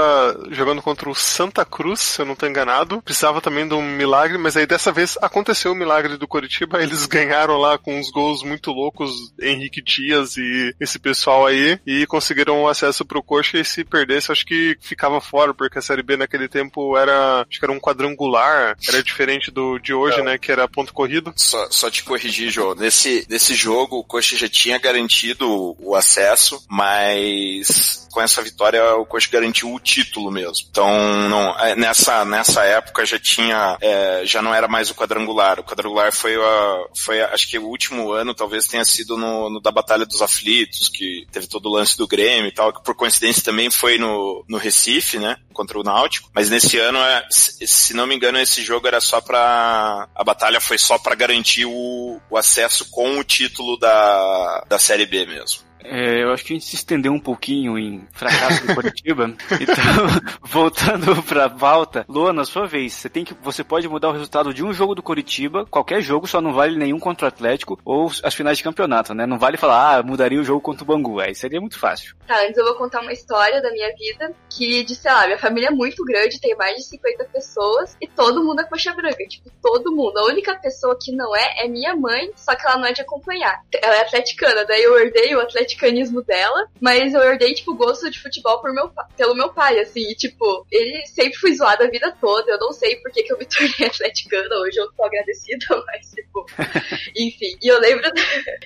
jogando 0.52 0.82
contra 0.82 1.10
o 1.10 1.16
Santa 1.16 1.66
Cruz, 1.66 2.00
se 2.00 2.22
eu 2.22 2.26
não 2.26 2.36
tô 2.36 2.46
enganado, 2.48 3.02
precisava 3.02 3.42
também 3.48 3.66
de 3.66 3.74
um 3.74 3.82
milagre, 3.82 4.38
mas 4.38 4.58
aí 4.58 4.66
dessa 4.66 4.92
vez 4.92 5.18
aconteceu 5.22 5.72
o 5.72 5.76
milagre 5.76 6.18
do 6.18 6.28
Coritiba, 6.28 6.82
eles 6.84 7.06
ganharam 7.06 7.58
lá 7.58 7.78
com 7.78 7.98
uns 7.98 8.12
gols 8.12 8.44
muito 8.44 8.72
loucos, 8.72 9.34
Henrique 9.42 9.82
Dias 9.82 10.36
e 10.36 10.76
esse 10.82 11.00
pessoal 11.00 11.48
aí, 11.48 11.80
e 11.88 12.06
conseguiram 12.06 12.64
o 12.64 12.68
acesso 12.68 13.06
pro 13.06 13.24
Coxa 13.24 13.58
e 13.58 13.64
se 13.64 13.86
perdesse, 13.86 14.34
acho 14.34 14.46
que 14.46 14.78
ficava 14.82 15.22
fora, 15.22 15.54
porque 15.54 15.80
a 15.80 15.82
Série 15.82 16.04
B 16.04 16.18
naquele 16.18 16.50
tempo 16.50 16.98
era, 16.98 17.46
acho 17.50 17.58
que 17.58 17.66
era 17.66 17.72
um 17.72 17.80
quadrangular, 17.80 18.76
era 18.86 19.02
diferente 19.02 19.50
do 19.50 19.80
de 19.80 19.94
hoje, 19.94 20.22
né, 20.22 20.38
que 20.38 20.52
era 20.52 20.68
ponto 20.68 20.94
corrido. 20.94 21.32
Só, 21.38 21.72
só 21.72 21.90
te 21.90 22.04
corrigir, 22.04 22.50
João. 22.50 22.76
Nesse, 22.76 23.26
nesse 23.30 23.56
jogo, 23.56 24.00
o 24.00 24.04
Coxa 24.04 24.36
já 24.36 24.50
tinha 24.50 24.78
garantido 24.78 25.76
o 25.80 25.96
acesso, 25.96 26.62
mas 26.70 28.08
com 28.12 28.22
essa 28.22 28.42
vitória 28.42 28.84
o 28.96 29.06
Coxa 29.06 29.30
garantiu 29.32 29.72
o 29.72 29.80
título 29.80 30.32
mesmo. 30.32 30.68
Então, 30.70 30.90
não, 31.30 31.58
é, 31.60 31.76
nessa, 31.76 32.26
nessa 32.26 32.64
época 32.64 33.06
já 33.06 33.20
tinha, 33.20 33.37
é, 33.82 34.22
já 34.26 34.42
não 34.42 34.54
era 34.54 34.68
mais 34.68 34.90
o 34.90 34.96
quadrangular. 34.96 35.60
O 35.60 35.64
quadrangular 35.64 36.12
foi, 36.14 36.36
a, 36.36 36.86
foi 37.04 37.22
a- 37.22 37.34
acho 37.34 37.48
que 37.50 37.58
o 37.60 37.66
último 37.68 38.12
ano 38.12 38.34
talvez 38.34 38.68
tenha 38.68 38.84
sido 38.86 39.18
no, 39.18 39.50
no 39.50 39.60
da 39.62 39.72
Batalha 39.72 40.06
dos 40.06 40.22
Aflitos, 40.22 40.90
que 40.90 41.26
teve 41.32 41.48
todo 41.48 41.68
o 41.68 41.72
lance 41.74 41.98
do 41.98 42.08
Grêmio 42.08 42.48
e 42.50 42.54
tal, 42.54 42.74
que 42.74 42.84
por 42.84 42.96
coincidência 42.96 43.44
também 43.44 43.70
foi 43.70 43.98
no, 43.98 44.44
no 44.48 44.58
Recife, 44.58 45.18
né? 45.20 45.38
Contra 45.54 45.80
o 45.80 45.84
Náutico. 45.84 46.30
Mas 46.34 46.50
nesse 46.50 46.78
ano, 46.78 47.00
é, 47.00 47.26
se, 47.30 47.66
se 47.68 47.94
não 47.94 48.06
me 48.08 48.16
engano, 48.16 48.40
esse 48.40 48.62
jogo 48.64 48.88
era 48.88 49.02
só 49.02 49.20
pra. 49.22 50.08
A 50.16 50.24
batalha 50.24 50.60
foi 50.62 50.78
só 50.78 50.98
pra 50.98 51.16
garantir 51.16 51.66
o, 51.66 52.20
o 52.30 52.38
acesso 52.38 52.90
com 52.92 53.18
o 53.20 53.24
título 53.24 53.78
da, 53.78 54.64
da 54.68 54.80
Série 54.80 55.06
B 55.06 55.26
mesmo. 55.26 55.67
É, 55.90 56.24
eu 56.24 56.32
acho 56.32 56.44
que 56.44 56.54
a 56.54 56.56
gente 56.56 56.66
se 56.66 56.76
estendeu 56.76 57.14
um 57.14 57.20
pouquinho 57.20 57.78
em 57.78 58.06
fracasso 58.12 58.68
do 58.68 58.76
Curitiba. 58.76 59.34
então, 59.60 60.34
voltando 60.42 61.24
pra 61.24 61.48
volta, 61.48 62.06
Lua, 62.10 62.34
na 62.34 62.44
sua 62.44 62.66
vez, 62.68 62.94
você 62.94 63.10
tem 63.10 63.24
que, 63.24 63.34
você 63.42 63.64
pode 63.64 63.88
mudar 63.88 64.10
o 64.10 64.12
resultado 64.12 64.54
de 64.54 64.64
um 64.64 64.74
jogo 64.74 64.94
do 64.94 65.02
Curitiba, 65.02 65.66
qualquer 65.66 66.02
jogo, 66.02 66.28
só 66.28 66.42
não 66.42 66.54
vale 66.54 66.78
nenhum 66.78 67.00
contra 67.00 67.26
o 67.26 67.28
Atlético 67.30 67.80
ou 67.86 68.12
as 68.24 68.34
finais 68.34 68.58
de 68.58 68.64
campeonato, 68.64 69.14
né? 69.14 69.26
Não 69.26 69.40
vale 69.40 69.58
falar, 69.58 69.98
ah, 69.98 70.04
mudaria 70.04 70.40
o 70.40 70.44
jogo 70.44 70.62
contra 70.62 70.84
o 70.84 70.88
Bangu. 70.88 71.20
Aí 71.20 71.34
seria 71.34 71.62
muito 71.62 71.80
fácil. 71.80 72.16
Tá, 72.28 72.42
antes 72.42 72.58
eu 72.58 72.66
vou 72.66 72.76
contar 72.76 73.02
uma 73.02 73.14
história 73.14 73.62
da 73.62 73.72
minha 73.72 73.94
vida 73.96 74.34
que, 74.50 74.84
de, 74.84 74.96
sei 74.96 75.12
lá, 75.12 75.26
minha 75.26 75.40
família 75.40 75.68
é 75.68 75.72
muito 75.72 76.04
grande, 76.04 76.42
tem 76.42 76.56
mais 76.56 76.76
de 76.76 76.84
50 76.88 77.26
pessoas 77.26 77.96
e 78.02 78.08
todo 78.08 78.44
mundo 78.44 78.62
é 78.62 78.66
coxa 78.66 78.94
branca. 78.94 79.24
Tipo, 79.28 79.50
todo 79.62 79.96
mundo. 79.96 80.18
A 80.18 80.26
única 80.26 80.56
pessoa 80.56 80.98
que 81.00 81.12
não 81.12 81.36
é 81.36 81.66
é 81.66 81.68
minha 81.68 81.96
mãe, 81.96 82.32
só 82.36 82.56
que 82.56 82.66
ela 82.66 82.78
não 82.78 82.86
é 82.86 82.92
de 82.92 83.02
acompanhar. 83.02 83.62
Ela 83.82 83.96
é 83.96 84.02
atleticana, 84.02 84.66
daí 84.66 84.84
eu 84.84 84.98
herdei 85.00 85.36
o 85.36 85.40
atleticanismo 85.78 86.22
dela, 86.24 86.68
mas 86.82 87.14
eu 87.14 87.22
herdei, 87.22 87.54
tipo, 87.54 87.72
o 87.72 87.78
gosto 87.78 88.10
de 88.10 88.20
futebol 88.20 88.60
por 88.60 88.74
meu, 88.74 88.92
pelo 89.16 89.36
meu 89.36 89.54
pai, 89.54 89.80
assim. 89.80 90.02
E, 90.02 90.16
tipo, 90.16 90.66
ele 90.72 91.06
sempre 91.06 91.36
foi 91.36 91.54
zoado 91.56 91.84
a 91.84 91.90
vida 91.90 92.12
toda. 92.20 92.52
Eu 92.52 92.60
não 92.60 92.74
sei 92.74 92.96
por 92.98 93.12
que, 93.12 93.24
que 93.24 93.32
eu 93.32 93.38
me 93.38 93.46
tornei 93.48 93.88
atleticana. 93.88 94.56
Hoje 94.58 94.78
eu 94.80 94.92
tô 94.92 95.04
agradecida, 95.06 95.66
mas, 95.86 96.10
tipo, 96.12 96.46
enfim. 97.16 97.58
E 97.62 97.68
eu 97.68 97.80
lembro, 97.80 98.10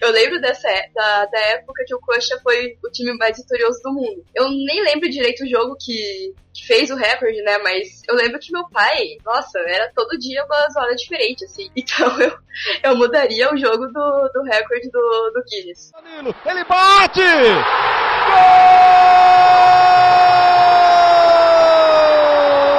eu 0.01 0.11
lembro 0.11 0.41
dessa 0.41 0.69
é- 0.69 0.89
da, 0.93 1.25
da 1.25 1.39
época 1.39 1.83
que 1.85 1.93
o 1.93 1.99
Coxa 1.99 2.39
foi 2.41 2.77
o 2.83 2.89
time 2.89 3.13
mais 3.17 3.37
vitorioso 3.37 3.81
do 3.83 3.93
mundo. 3.93 4.23
Eu 4.33 4.49
nem 4.49 4.83
lembro 4.83 5.09
direito 5.09 5.43
o 5.43 5.49
jogo 5.49 5.75
que, 5.79 6.33
que 6.53 6.67
fez 6.67 6.89
o 6.89 6.95
recorde, 6.95 7.41
né? 7.43 7.57
Mas 7.59 8.01
eu 8.07 8.15
lembro 8.15 8.39
que 8.39 8.51
meu 8.51 8.67
pai, 8.69 9.17
nossa, 9.25 9.59
era 9.59 9.91
todo 9.95 10.17
dia 10.17 10.43
umas 10.45 10.75
horas 10.75 11.01
diferentes, 11.01 11.49
assim. 11.49 11.69
Então 11.91 12.19
eu, 12.19 12.37
eu 12.83 12.95
mudaria 12.95 13.51
o 13.53 13.57
jogo 13.57 13.87
do, 13.87 14.29
do 14.33 14.43
recorde 14.43 14.89
do, 14.91 15.31
do 15.33 15.43
Guinness. 15.49 15.91
Danilo, 15.91 16.35
ele 16.45 16.63
bate! 16.65 17.21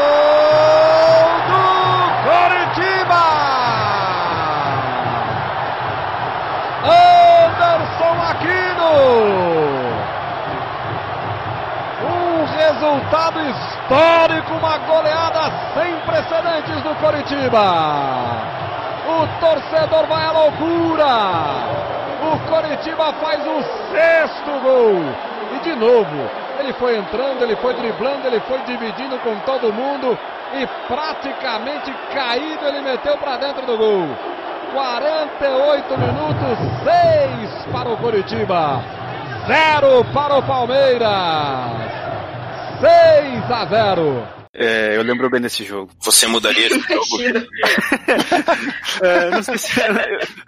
Gol 0.03 1.37
do 1.49 1.63
Coritiba! 2.25 3.23
Anderson 6.85 8.17
Aquino! 8.31 8.93
Um 12.05 12.45
resultado 12.45 13.41
histórico, 13.93 14.55
uma 14.55 14.79
goleada 14.79 15.53
sem 15.75 15.95
precedentes 16.07 16.83
do 16.83 16.95
Coritiba! 16.97 18.43
O 19.07 19.27
torcedor 19.39 20.07
vai 20.07 20.25
à 20.25 20.33
loucura! 20.33 21.07
O 22.23 22.39
Coritiba 22.49 23.13
faz 23.15 23.47
o 23.47 23.63
sexto 23.91 24.51
gol. 24.63 24.97
E 25.55 25.59
de 25.63 25.75
novo, 25.75 26.31
ele 26.59 26.73
foi 26.75 26.97
entrando, 26.97 27.43
ele 27.43 27.57
foi 27.57 27.75
driblando, 27.75 28.27
ele 28.27 28.41
foi 28.41 28.59
dividindo 28.61 29.19
com 29.19 29.37
todo 29.41 29.73
mundo 29.73 30.19
e 30.55 30.67
praticamente 30.89 31.93
caído 32.15 32.67
ele 32.67 32.81
meteu 32.81 33.19
para 33.19 33.37
dentro 33.37 33.67
do 33.67 33.77
gol. 33.77 34.09
48 34.73 35.99
minutos, 35.99 36.59
6 36.83 37.67
para 37.71 37.91
o 37.91 37.97
Coritiba, 37.99 38.81
0 39.47 40.05
para 40.15 40.39
o 40.39 40.43
Palmeiras. 40.45 41.92
6 42.83 42.89
a 43.49 43.69
0. 43.69 44.42
É, 44.55 44.97
eu 44.97 45.03
lembro 45.03 45.31
bem 45.31 45.41
desse 45.41 45.65
jogo. 45.65 45.91
Você 46.03 46.27
mudaria 46.27 46.69
de 46.69 46.75
jogo? 46.87 47.07
É, 49.03 49.31
não 49.31 49.43
sei 49.43 49.57
se- 49.59 49.81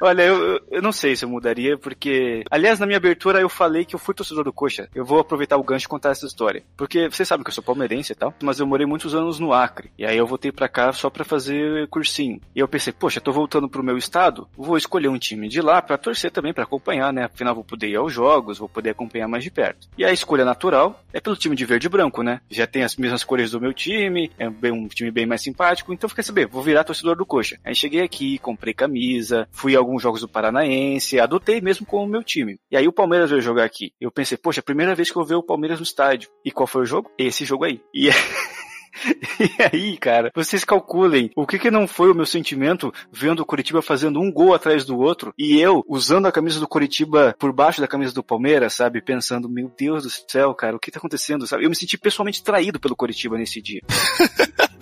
olha, 0.01 0.23
eu, 0.23 0.61
eu 0.71 0.83
não 0.83 0.93
sei 0.93 1.17
se 1.17 1.25
eu 1.25 1.29
mudaria, 1.29 1.77
porque. 1.79 2.43
Aliás, 2.51 2.79
na 2.79 2.87
minha 2.87 2.99
abertura 2.99 3.41
eu 3.41 3.49
falei 3.49 3.85
que 3.85 3.95
eu 3.95 3.99
fui 3.99 4.15
torcedor 4.15 4.45
do 4.45 4.53
Coxa. 4.53 4.89
Eu 4.95 5.05
vou 5.05 5.19
aproveitar 5.19 5.57
o 5.57 5.63
gancho 5.63 5.87
e 5.87 5.89
contar 5.89 6.11
essa 6.11 6.27
história. 6.27 6.63
Porque 6.77 7.09
vocês 7.09 7.27
sabem 7.27 7.43
que 7.43 7.49
eu 7.51 7.55
sou 7.55 7.65
palmeirense 7.65 8.13
e 8.13 8.15
tal, 8.15 8.35
mas 8.43 8.61
eu 8.61 8.67
morei 8.67 8.87
muitos 8.87 9.15
anos 9.15 9.39
no 9.41 9.53
Acre. 9.53 9.91
E 9.99 10.05
aí 10.05 10.17
eu 10.17 10.27
voltei 10.27 10.53
pra 10.53 10.69
cá 10.69 10.93
só 10.93 11.09
pra 11.09 11.25
fazer 11.25 11.89
cursinho. 11.89 12.41
E 12.55 12.61
eu 12.61 12.69
pensei, 12.69 12.93
poxa, 12.93 13.21
tô 13.21 13.33
voltando 13.33 13.69
pro 13.69 13.83
meu 13.83 13.97
estado, 13.97 14.47
vou 14.57 14.77
escolher 14.77 15.09
um 15.09 15.19
time 15.19 15.49
de 15.49 15.61
lá 15.61 15.81
pra 15.81 15.97
torcer 15.99 16.31
também, 16.31 16.53
pra 16.53 16.65
acompanhar, 16.65 17.13
né? 17.13 17.25
Afinal, 17.25 17.55
vou 17.55 17.65
poder 17.65 17.89
ir 17.89 17.97
aos 17.97 18.13
jogos, 18.13 18.59
vou 18.59 18.69
poder 18.69 18.91
acompanhar 18.91 19.27
mais 19.27 19.43
de 19.43 19.51
perto. 19.51 19.89
E 19.97 20.05
a 20.05 20.13
escolha 20.13 20.45
natural 20.45 21.03
é 21.13 21.21
pelo 21.21 21.35
time 21.37 21.57
de 21.57 21.65
verde 21.65 21.87
e 21.87 21.91
branco, 21.91 22.23
né? 22.23 22.41
Já 22.51 22.67
tem 22.67 22.85
as 22.85 22.95
mesmas 22.97 23.25
cores 23.25 23.51
do 23.53 23.61
meu 23.61 23.73
time, 23.73 23.94
é 24.39 24.51
bem- 24.51 24.73
um 24.73 24.89
time 24.89 25.11
bem 25.11 25.27
mais 25.27 25.43
simpático, 25.43 25.93
então 25.93 26.09
fiquei 26.09 26.25
saber, 26.25 26.47
vou 26.47 26.63
virar 26.63 26.85
torcedor 26.85 27.17
do 27.17 27.25
Coxa. 27.27 27.59
Aí 27.65 27.75
cheguei 27.75 28.03
aqui, 28.03 28.39
comprei 28.39 28.75
camisa, 28.75 29.49
fui 29.53 29.75
a 29.75 29.79
alguns 29.79 30.03
jogos 30.03 30.21
do 30.21 30.29
Paranaense, 30.29 31.19
adotei 31.21 31.61
mesmo 31.61 31.87
como 31.87 32.07
meu 32.07 32.23
time. 32.23 32.59
E 32.71 32.77
aí 32.77 32.87
o 32.89 32.93
Palmeiras 32.93 33.31
veio 33.31 33.43
jogar 33.43 33.65
aqui. 33.65 33.93
Eu 34.01 34.11
pensei, 34.11 34.37
poxa, 34.37 34.63
primeira 34.63 34.95
vez 34.95 35.11
que 35.11 35.17
eu 35.19 35.25
vejo 35.25 35.41
o 35.41 35.43
Palmeiras 35.47 35.79
no 35.79 35.85
estádio. 35.85 36.31
E 36.45 36.51
qual 36.51 36.67
foi 36.67 36.83
o 36.83 36.87
jogo? 36.87 37.11
Esse 37.19 37.45
jogo 37.45 37.65
aí. 37.65 37.81
E 37.95 38.09
E 39.41 39.63
aí, 39.63 39.97
cara, 39.97 40.31
vocês 40.35 40.65
calculem 40.65 41.31
o 41.37 41.47
que 41.47 41.59
que 41.59 41.71
não 41.71 41.87
foi 41.87 42.11
o 42.11 42.15
meu 42.15 42.25
sentimento 42.25 42.93
vendo 43.13 43.41
o 43.41 43.47
Curitiba 43.47 43.83
fazendo 43.83 44.21
um 44.21 44.33
gol 44.33 44.55
atrás 44.55 44.85
do 44.85 44.99
outro 44.99 45.35
e 45.39 45.59
eu 45.59 45.85
usando 45.89 46.27
a 46.27 46.33
camisa 46.33 46.61
do 46.61 46.69
Curitiba 46.69 47.35
por 47.39 47.53
baixo 47.53 47.81
da 47.81 47.89
camisa 47.89 48.15
do 48.15 48.23
Palmeiras, 48.23 48.75
sabe? 48.75 49.03
Pensando, 49.03 49.49
meu 49.49 49.71
Deus 49.77 50.05
do 50.05 50.11
céu, 50.11 50.55
cara, 50.55 50.77
o 50.77 50.79
que 50.79 50.91
tá 50.91 50.99
acontecendo, 50.99 51.47
sabe? 51.47 51.65
Eu 51.65 51.71
me 51.71 51.77
senti 51.77 51.99
pessoalmente 51.99 52.43
traído 52.43 52.81
pelo 52.81 52.97
Curitiba 52.97 53.37
nesse 53.37 53.61
dia. 53.61 53.83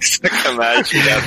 Sacanagem, 0.00 1.02
cara. 1.02 1.22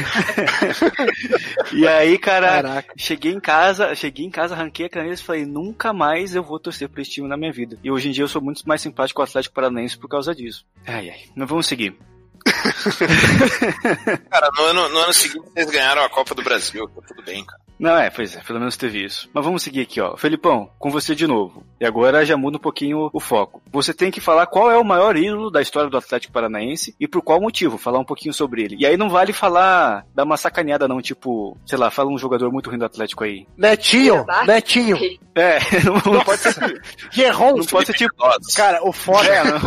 E 1.74 1.88
aí, 1.88 2.18
cara, 2.18 2.48
Caraca. 2.48 2.94
cheguei 2.98 3.32
em 3.32 3.40
casa, 3.40 3.96
cheguei 3.96 4.26
em 4.26 4.30
casa, 4.30 4.54
arranquei 4.56 4.86
a 4.86 4.90
caneta 4.90 5.22
e 5.22 5.24
falei, 5.24 5.46
nunca 5.46 5.94
mais 5.94 6.36
eu 6.36 6.44
vou 6.44 6.60
torcer 6.60 6.90
pra 6.90 7.02
esse 7.02 7.12
time 7.12 7.28
na 7.28 7.38
minha 7.38 7.52
vida. 7.52 7.78
E 7.84 7.90
hoje 7.90 8.10
em 8.10 8.12
dia 8.12 8.24
eu 8.24 8.28
sou 8.28 8.42
muito 8.42 8.62
mais 8.68 8.82
simpático 8.82 9.18
com 9.18 9.22
o 9.22 9.26
Atlético 9.26 9.56
Paranaense 9.56 9.98
por 9.98 10.10
causa 10.10 10.36
disso. 10.36 10.66
Ai, 10.86 11.10
ai, 11.10 11.20
mas 11.36 11.48
vamos 11.50 11.68
seguir. 11.68 11.96
Cara, 14.30 14.50
no 14.58 14.64
ano, 14.66 14.90
no 14.90 14.98
ano 15.00 15.14
seguinte 15.14 15.46
vocês 15.54 15.70
ganharam 15.70 16.04
a 16.04 16.10
Copa 16.10 16.34
do 16.36 16.44
Brasil, 16.44 16.88
tá 16.90 17.02
tudo 17.08 17.24
bem, 17.24 17.46
cara. 17.46 17.62
Não, 17.80 17.98
é, 17.98 18.12
pois 18.12 18.36
é, 18.36 18.42
pelo 18.42 18.60
menos 18.60 18.78
teve 18.78 19.04
isso. 19.04 19.28
Mas 19.34 19.44
vamos 19.44 19.64
seguir 19.64 19.82
aqui, 19.82 20.00
ó. 20.00 20.16
Felipão, 20.16 20.70
com 20.78 20.92
você 20.92 21.16
de 21.16 21.26
novo. 21.26 21.66
E 21.80 21.86
agora 21.86 22.24
já 22.24 22.38
muda 22.38 22.58
um 22.58 22.62
pouquinho 22.62 23.10
o 23.12 23.20
foco. 23.20 23.60
Você 23.72 23.92
tem 23.92 24.12
que 24.12 24.22
falar 24.22 24.46
qual 24.46 24.70
é 24.70 24.78
o 24.78 24.84
maior 24.84 25.18
ídolo 25.18 25.50
da 25.50 25.64
história 25.64 25.90
do 25.90 25.98
Atlético 25.98 26.32
Paranaense 26.32 26.96
e 27.00 27.08
por 27.08 27.24
qual 27.24 27.42
motivo, 27.42 27.80
falar 27.80 27.98
um 27.98 28.04
pouquinho 28.06 28.36
sobre 28.36 28.62
ele. 28.66 28.76
E 28.78 28.86
aí 28.86 28.96
não 28.96 29.10
vale 29.10 29.34
falar, 29.34 30.06
dar 30.14 30.26
uma 30.26 30.38
sacaneada 30.38 30.88
não, 30.88 31.02
tipo, 31.02 31.58
sei 31.66 31.76
lá, 31.80 31.90
fala 31.90 32.12
um 32.12 32.20
jogador 32.20 32.52
muito 32.52 32.70
ruim 32.70 32.78
do 32.78 32.86
Atlético 32.86 33.24
aí. 33.24 33.48
Netinho. 33.58 34.24
Netinho, 34.46 34.98
É, 35.34 35.58
não, 35.84 36.14
não 36.14 36.24
pode 36.24 36.40
ser, 36.40 36.82
Guerron. 37.12 37.58
não 37.58 37.66
pode 37.66 37.88
ser 37.88 37.94
tipo. 37.94 38.14
Cara, 38.56 38.80
o 38.88 38.94
foda 38.94 39.28
é, 39.28 39.44
não, 39.44 39.60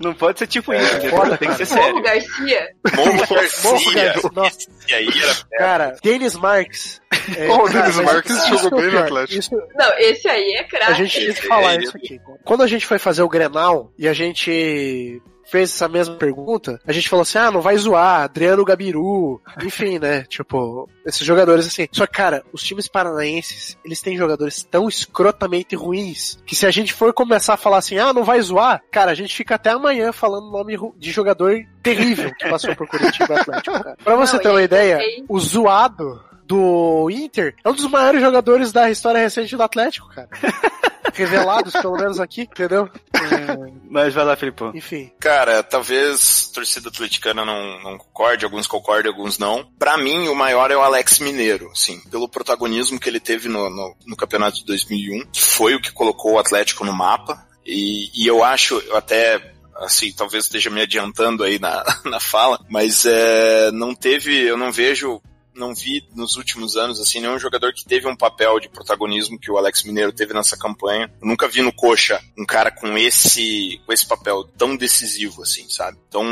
não 0.00 0.14
pode 0.14 0.38
ser 0.38 0.46
tipo 0.46 0.72
isso, 0.72 0.98
né? 0.98 1.08
foda, 1.10 1.36
tem 1.36 1.48
que 1.52 1.64
ser 1.64 1.74
Morro 1.74 1.84
sério. 1.84 2.02
Garcia. 2.02 2.68
Morro 2.96 3.12
Morro 3.14 3.34
Garcia. 3.36 4.04
Garcia, 4.04 4.30
nossa. 4.32 4.58
E 4.88 4.94
aí 4.94 5.08
era 5.22 5.34
Cara, 5.58 5.96
Denis 6.02 6.34
Marques. 6.34 7.00
É, 7.36 7.46
Pô, 7.46 7.64
o 7.64 7.68
Denis 7.68 7.96
Marques 7.96 8.46
jogou 8.48 8.78
é 8.78 8.82
bem 8.82 8.90
no. 8.92 8.98
Atlético. 8.98 9.38
Isso, 9.38 9.50
Não, 9.74 9.98
esse 9.98 10.28
aí 10.28 10.54
é 10.56 10.60
a 10.60 10.64
craque. 10.68 10.94
gente 10.94 11.20
tinha 11.20 11.34
que 11.34 11.46
falar 11.46 11.70
aí, 11.70 11.78
isso 11.78 11.96
aqui. 11.96 12.20
Quando 12.44 12.62
a 12.62 12.66
gente 12.66 12.86
foi 12.86 12.98
fazer 12.98 13.22
o 13.22 13.28
Grenal 13.28 13.92
e 13.98 14.08
a 14.08 14.12
gente 14.12 15.22
fez 15.46 15.72
essa 15.72 15.88
mesma 15.88 16.16
pergunta, 16.16 16.80
a 16.86 16.92
gente 16.92 17.08
falou 17.08 17.22
assim, 17.22 17.38
ah, 17.38 17.50
não 17.50 17.60
vai 17.60 17.76
zoar, 17.76 18.22
Adriano 18.22 18.64
Gabiru, 18.64 19.40
enfim, 19.62 19.98
né, 19.98 20.22
tipo, 20.28 20.88
esses 21.04 21.26
jogadores 21.26 21.66
assim. 21.66 21.86
Só 21.92 22.06
que, 22.06 22.12
cara, 22.12 22.42
os 22.52 22.62
times 22.62 22.88
paranaenses, 22.88 23.76
eles 23.84 24.00
têm 24.00 24.16
jogadores 24.16 24.62
tão 24.62 24.88
escrotamente 24.88 25.76
ruins, 25.76 26.38
que 26.46 26.56
se 26.56 26.66
a 26.66 26.70
gente 26.70 26.92
for 26.92 27.12
começar 27.12 27.54
a 27.54 27.58
falar 27.58 27.78
assim, 27.78 27.98
ah, 27.98 28.12
não 28.12 28.24
vai 28.24 28.40
zoar, 28.40 28.82
cara, 28.90 29.10
a 29.10 29.14
gente 29.14 29.34
fica 29.34 29.54
até 29.54 29.70
amanhã 29.70 30.12
falando 30.12 30.50
nome 30.50 30.76
de 30.96 31.10
jogador 31.10 31.54
terrível 31.82 32.32
que 32.34 32.48
passou 32.48 32.74
por 32.74 32.88
Curitiba 32.88 33.38
Atlético, 33.38 33.82
cara. 33.82 33.96
Pra 34.02 34.16
você 34.16 34.36
Não, 34.36 34.42
ter 34.42 34.50
uma 34.50 34.62
ideia, 34.62 35.00
o 35.28 35.38
zoado 35.38 36.22
do 36.46 37.08
Inter 37.10 37.54
é 37.64 37.68
um 37.68 37.74
dos 37.74 37.86
maiores 37.88 38.20
jogadores 38.20 38.72
da 38.72 38.90
história 38.90 39.20
recente 39.20 39.56
do 39.56 39.62
Atlético, 39.62 40.08
cara. 40.08 40.28
Revelados, 41.14 41.72
pelo 41.72 41.96
menos 41.96 42.20
aqui, 42.20 42.42
entendeu? 42.42 42.88
É, 43.14 43.72
Mas 43.88 44.14
vai 44.14 44.24
lá, 44.24 44.36
Felipão. 44.36 44.72
enfim. 44.74 45.10
Cara, 45.18 45.62
talvez 45.62 46.48
a 46.50 46.54
torcida 46.54 46.88
atleticana 46.88 47.44
não, 47.44 47.82
não 47.82 47.98
concorde, 47.98 48.44
alguns 48.44 48.66
concordem, 48.66 49.10
alguns 49.10 49.38
não. 49.38 49.66
Pra 49.78 49.96
mim, 49.96 50.28
o 50.28 50.34
maior 50.34 50.70
é 50.70 50.76
o 50.76 50.82
Alex 50.82 51.18
Mineiro, 51.18 51.70
sim, 51.74 52.00
pelo 52.10 52.28
protagonismo 52.28 52.98
que 52.98 53.08
ele 53.08 53.20
teve 53.20 53.48
no, 53.48 53.70
no, 53.70 53.96
no 54.06 54.16
campeonato 54.16 54.58
de 54.58 54.64
2001, 54.66 55.26
que 55.32 55.42
foi 55.42 55.74
o 55.74 55.80
que 55.80 55.92
colocou 55.92 56.32
o 56.32 56.38
Atlético 56.38 56.84
no 56.84 56.92
mapa. 56.92 57.46
E, 57.64 58.10
e 58.14 58.26
eu 58.26 58.44
acho, 58.44 58.78
eu 58.80 58.96
até 58.96 59.54
assim, 59.76 60.12
talvez 60.12 60.44
esteja 60.44 60.70
me 60.70 60.80
adiantando 60.80 61.42
aí 61.42 61.58
na, 61.58 61.84
na 62.04 62.20
fala, 62.20 62.58
mas 62.68 63.04
é, 63.06 63.70
não 63.72 63.94
teve, 63.94 64.40
eu 64.42 64.56
não 64.56 64.70
vejo 64.70 65.20
não 65.54 65.74
vi 65.74 66.06
nos 66.14 66.36
últimos 66.36 66.76
anos, 66.76 67.00
assim, 67.00 67.20
nenhum 67.20 67.38
jogador 67.38 67.72
que 67.72 67.84
teve 67.84 68.06
um 68.08 68.16
papel 68.16 68.58
de 68.60 68.68
protagonismo 68.68 69.38
que 69.38 69.50
o 69.50 69.56
Alex 69.58 69.82
Mineiro 69.84 70.12
teve 70.12 70.34
nessa 70.34 70.56
campanha. 70.56 71.12
Eu 71.20 71.28
nunca 71.28 71.48
vi 71.48 71.62
no 71.62 71.72
Coxa 71.72 72.20
um 72.38 72.44
cara 72.44 72.70
com 72.70 72.96
esse, 72.98 73.80
com 73.86 73.92
esse 73.92 74.06
papel 74.06 74.44
tão 74.56 74.76
decisivo, 74.76 75.42
assim, 75.42 75.68
sabe? 75.68 75.98
Então, 76.08 76.24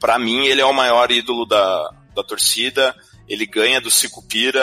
pra 0.00 0.18
mim, 0.18 0.46
ele 0.46 0.60
é 0.60 0.66
o 0.66 0.72
maior 0.72 1.10
ídolo 1.10 1.46
da, 1.46 1.90
da 2.14 2.22
torcida. 2.22 2.94
ele 3.28 3.46
ganha 3.46 3.80
do 3.80 3.90
Sicupira 3.90 4.62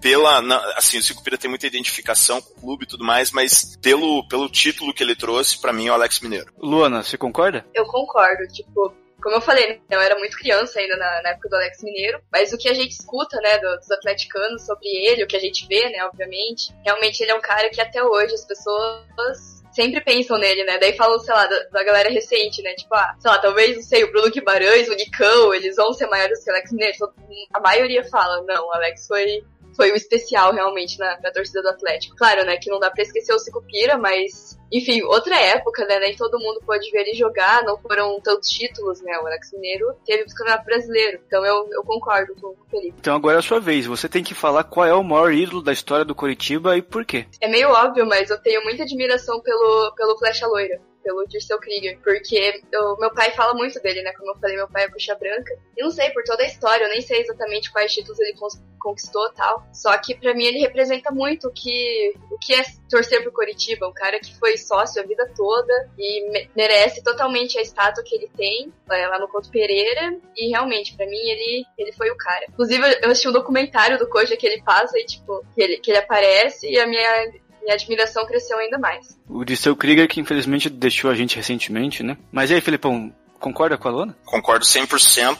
pela, 0.00 0.42
na- 0.42 0.62
assim, 0.76 0.98
o 0.98 1.02
Sicupira 1.02 1.38
tem 1.38 1.48
muita 1.48 1.66
identificação 1.66 2.40
com 2.42 2.50
o 2.52 2.60
clube 2.60 2.84
e 2.84 2.88
tudo 2.88 3.04
mais, 3.04 3.30
mas 3.30 3.76
pelo, 3.80 4.26
pelo 4.28 4.48
título 4.50 4.92
que 4.92 5.02
ele 5.02 5.14
trouxe, 5.16 5.58
pra 5.58 5.72
mim 5.72 5.86
é 5.86 5.90
o 5.90 5.94
Alex 5.94 6.20
Mineiro. 6.20 6.52
Luana, 6.58 7.02
você 7.02 7.16
concorda? 7.16 7.64
Eu 7.74 7.86
concordo, 7.86 8.46
tipo, 8.52 8.92
como 9.24 9.36
eu 9.36 9.40
falei, 9.40 9.66
né, 9.68 9.80
eu 9.90 10.00
era 10.00 10.16
muito 10.18 10.36
criança 10.36 10.78
ainda 10.78 10.96
na, 10.96 11.22
na 11.22 11.30
época 11.30 11.48
do 11.48 11.56
Alex 11.56 11.82
Mineiro, 11.82 12.20
mas 12.30 12.52
o 12.52 12.58
que 12.58 12.68
a 12.68 12.74
gente 12.74 12.92
escuta, 12.92 13.40
né, 13.40 13.58
do- 13.58 13.76
dos 13.78 13.90
atleticanos 13.90 14.64
sobre 14.66 14.86
ele, 14.88 15.24
o 15.24 15.26
que 15.26 15.36
a 15.36 15.40
gente 15.40 15.66
vê, 15.66 15.88
né, 15.88 16.04
obviamente, 16.04 16.72
realmente 16.84 17.20
ele 17.22 17.32
é 17.32 17.34
um 17.34 17.40
cara 17.40 17.68
que 17.70 17.80
até 17.80 18.02
hoje 18.04 18.34
as 18.34 18.44
pessoas 18.44 19.64
sempre 19.72 20.00
pensam 20.00 20.38
nele, 20.38 20.62
né, 20.64 20.78
daí 20.78 20.96
falam, 20.96 21.18
sei 21.18 21.34
lá, 21.34 21.46
da, 21.46 21.58
da 21.72 21.82
galera 21.82 22.08
recente, 22.08 22.62
né, 22.62 22.74
tipo, 22.74 22.94
ah, 22.94 23.12
sei 23.18 23.30
lá, 23.30 23.38
talvez, 23.38 23.74
não 23.76 23.82
sei, 23.82 24.04
o 24.04 24.12
Bruno 24.12 24.30
Guimarães, 24.30 24.88
o 24.88 24.94
Nicão, 24.94 25.52
eles 25.52 25.74
vão 25.74 25.92
ser 25.92 26.06
maiores 26.06 26.44
que 26.44 26.50
o 26.50 26.52
Alex 26.52 26.70
Mineiro, 26.72 26.96
Todo- 26.98 27.14
a 27.52 27.60
maioria 27.60 28.04
fala, 28.04 28.42
não, 28.42 28.66
o 28.68 28.72
Alex 28.72 29.06
foi 29.08 29.42
foi 29.76 29.90
o 29.92 29.96
especial 29.96 30.52
realmente 30.52 30.98
na, 30.98 31.18
na 31.20 31.30
torcida 31.30 31.62
do 31.62 31.68
Atlético. 31.68 32.16
Claro, 32.16 32.44
né, 32.44 32.56
que 32.56 32.70
não 32.70 32.78
dá 32.78 32.90
pra 32.90 33.02
esquecer 33.02 33.32
o 33.32 33.38
Sicupira, 33.38 33.98
mas 33.98 34.58
enfim, 34.72 35.02
outra 35.02 35.38
época, 35.40 35.84
né, 35.86 36.00
nem 36.00 36.16
todo 36.16 36.38
mundo 36.38 36.60
pôde 36.66 36.90
ver 36.90 37.02
ele 37.02 37.14
jogar, 37.14 37.62
não 37.62 37.78
foram 37.78 38.20
tantos 38.20 38.48
títulos, 38.48 39.00
né, 39.02 39.16
o 39.18 39.26
Alex 39.26 39.52
Mineiro 39.52 39.94
teve 40.04 40.24
o 40.24 40.34
Campeonato 40.34 40.64
Brasileiro, 40.64 41.20
então 41.26 41.44
eu, 41.44 41.68
eu 41.70 41.82
concordo 41.84 42.34
com, 42.34 42.54
com 42.54 42.62
o 42.62 42.70
Felipe. 42.70 42.96
Então 42.98 43.14
agora 43.14 43.36
é 43.36 43.38
a 43.38 43.42
sua 43.42 43.60
vez. 43.60 43.86
Você 43.86 44.08
tem 44.08 44.24
que 44.24 44.34
falar 44.34 44.64
qual 44.64 44.86
é 44.86 44.94
o 44.94 45.02
maior 45.02 45.32
ídolo 45.32 45.62
da 45.62 45.72
história 45.72 46.04
do 46.04 46.14
Coritiba 46.14 46.76
e 46.76 46.82
por 46.82 47.04
quê. 47.04 47.26
É 47.40 47.48
meio 47.48 47.70
óbvio, 47.70 48.06
mas 48.06 48.30
eu 48.30 48.40
tenho 48.40 48.64
muita 48.64 48.82
admiração 48.82 49.40
pelo, 49.40 49.92
pelo 49.94 50.18
Flecha 50.18 50.46
Loira, 50.46 50.80
pelo 51.04 51.26
Dirceu 51.28 51.58
Krieger, 51.60 51.98
porque 52.02 52.60
eu- 52.72 52.96
meu 52.98 53.12
pai 53.12 53.30
fala 53.32 53.54
muito 53.54 53.78
dele, 53.80 54.02
né, 54.02 54.12
como 54.14 54.30
eu 54.32 54.38
falei, 54.40 54.56
meu 54.56 54.68
pai 54.68 54.84
é 54.84 54.88
coxa 54.90 55.14
branca, 55.14 55.54
e 55.76 55.82
não 55.82 55.90
sei, 55.90 56.10
por 56.10 56.24
toda 56.24 56.42
a 56.42 56.46
história, 56.46 56.84
eu 56.84 56.88
nem 56.88 57.00
sei 57.02 57.20
exatamente 57.20 57.70
quais 57.70 57.92
títulos 57.92 58.18
ele 58.18 58.34
conquistou 58.80 59.30
tal, 59.32 59.66
só 59.72 59.96
que 59.98 60.14
pra 60.14 60.34
mim 60.34 60.44
ele 60.44 60.58
representa 60.58 61.10
muito 61.10 61.48
o 61.48 61.52
que, 61.52 62.12
o 62.30 62.38
que 62.38 62.54
é 62.54 62.62
torcer 62.90 63.22
pro 63.22 63.32
Coritiba, 63.32 63.86
um 63.88 63.92
cara 63.92 64.18
que 64.20 64.34
foi 64.38 64.56
sócio 64.58 65.02
a 65.02 65.06
vida 65.06 65.30
toda 65.36 65.72
e 65.98 66.30
me- 66.30 66.50
merece 66.56 67.02
totalmente 67.02 67.58
a 67.58 67.62
estátua 67.62 68.02
que 68.04 68.14
ele 68.14 68.30
tem 68.36 68.72
é, 68.90 69.06
lá 69.08 69.18
no 69.18 69.28
Couto 69.28 69.50
Pereira, 69.50 70.14
e 70.36 70.48
realmente, 70.50 70.94
pra 70.96 71.06
mim, 71.06 71.16
ele, 71.16 71.64
ele 71.78 71.92
foi 71.92 72.10
o 72.10 72.16
cara. 72.16 72.44
Inclusive, 72.50 72.82
eu 73.02 73.10
assisti 73.10 73.28
um 73.28 73.32
documentário 73.32 73.98
do 73.98 74.06
Coxa 74.08 74.36
que 74.36 74.46
ele 74.46 74.62
passa 74.62 74.98
e, 74.98 75.04
tipo, 75.06 75.42
que 75.54 75.62
ele, 75.62 75.78
que 75.78 75.90
ele 75.90 75.98
aparece 75.98 76.68
e 76.70 76.78
a 76.78 76.86
minha, 76.86 77.32
minha 77.64 77.74
admiração 77.74 78.26
cresceu 78.26 78.58
ainda 78.58 78.78
mais. 78.78 79.18
O 79.28 79.44
Dirceu 79.44 79.74
Krieger, 79.74 80.06
que 80.06 80.20
infelizmente 80.20 80.68
deixou 80.70 81.10
a 81.10 81.14
gente 81.14 81.36
recentemente, 81.36 82.02
né? 82.02 82.16
Mas 82.30 82.50
e 82.50 82.54
aí, 82.54 82.60
Felipão, 82.60 83.12
concorda 83.40 83.76
com 83.76 83.88
a 83.88 83.90
Luana? 83.90 84.16
Concordo 84.24 84.64
100%. 84.64 85.38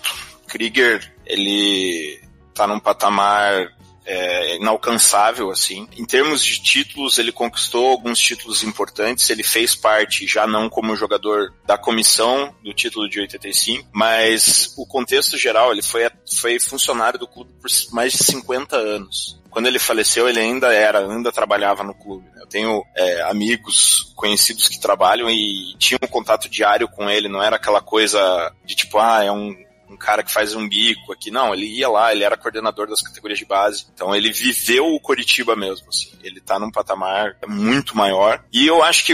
Krieger, 0.48 1.14
ele 1.26 2.20
tá 2.54 2.66
num 2.66 2.80
patamar 2.80 3.72
é, 4.06 4.56
inalcançável, 4.56 5.50
assim. 5.50 5.88
Em 5.96 6.04
termos 6.04 6.44
de 6.44 6.62
títulos, 6.62 7.18
ele 7.18 7.32
conquistou 7.32 7.88
alguns 7.88 8.18
títulos 8.18 8.62
importantes. 8.62 9.28
Ele 9.30 9.42
fez 9.42 9.74
parte, 9.74 10.26
já 10.26 10.46
não 10.46 10.68
como 10.68 10.96
jogador 10.96 11.54
da 11.66 11.78
comissão 11.78 12.54
do 12.62 12.72
título 12.72 13.08
de 13.08 13.20
85, 13.20 13.88
mas 13.92 14.74
o 14.76 14.86
contexto 14.86 15.36
geral, 15.36 15.72
ele 15.72 15.82
foi, 15.82 16.08
foi 16.38 16.60
funcionário 16.60 17.18
do 17.18 17.26
clube 17.26 17.50
por 17.60 17.70
mais 17.92 18.12
de 18.12 18.24
50 18.24 18.76
anos. 18.76 19.40
Quando 19.54 19.68
ele 19.68 19.78
faleceu, 19.78 20.28
ele 20.28 20.40
ainda 20.40 20.74
era, 20.74 20.98
ainda 20.98 21.30
trabalhava 21.30 21.84
no 21.84 21.94
clube. 21.94 22.28
né? 22.34 22.42
Eu 22.42 22.48
tenho 22.48 22.84
é, 22.96 23.22
amigos 23.22 24.12
conhecidos 24.16 24.66
que 24.66 24.80
trabalham 24.80 25.30
e 25.30 25.76
tinham 25.78 26.00
um 26.02 26.08
contato 26.08 26.48
diário 26.48 26.88
com 26.88 27.08
ele, 27.08 27.28
não 27.28 27.40
era 27.40 27.54
aquela 27.54 27.80
coisa 27.80 28.52
de 28.64 28.74
tipo, 28.74 28.98
ah, 28.98 29.22
é 29.22 29.30
um 29.30 29.54
um 29.94 29.96
cara 29.96 30.22
que 30.22 30.32
faz 30.32 30.54
um 30.54 30.68
bico 30.68 31.12
aqui. 31.12 31.30
Não, 31.30 31.54
ele 31.54 31.66
ia 31.66 31.88
lá, 31.88 32.12
ele 32.12 32.24
era 32.24 32.36
coordenador 32.36 32.88
das 32.88 33.00
categorias 33.00 33.38
de 33.38 33.44
base. 33.44 33.86
Então 33.94 34.14
ele 34.14 34.32
viveu 34.32 34.86
o 34.86 35.00
Coritiba 35.00 35.56
mesmo, 35.56 35.88
assim. 35.88 36.10
Ele 36.22 36.40
tá 36.40 36.58
num 36.58 36.70
patamar 36.70 37.36
muito 37.46 37.96
maior. 37.96 38.44
E 38.52 38.66
eu 38.66 38.82
acho 38.82 39.04
que, 39.04 39.12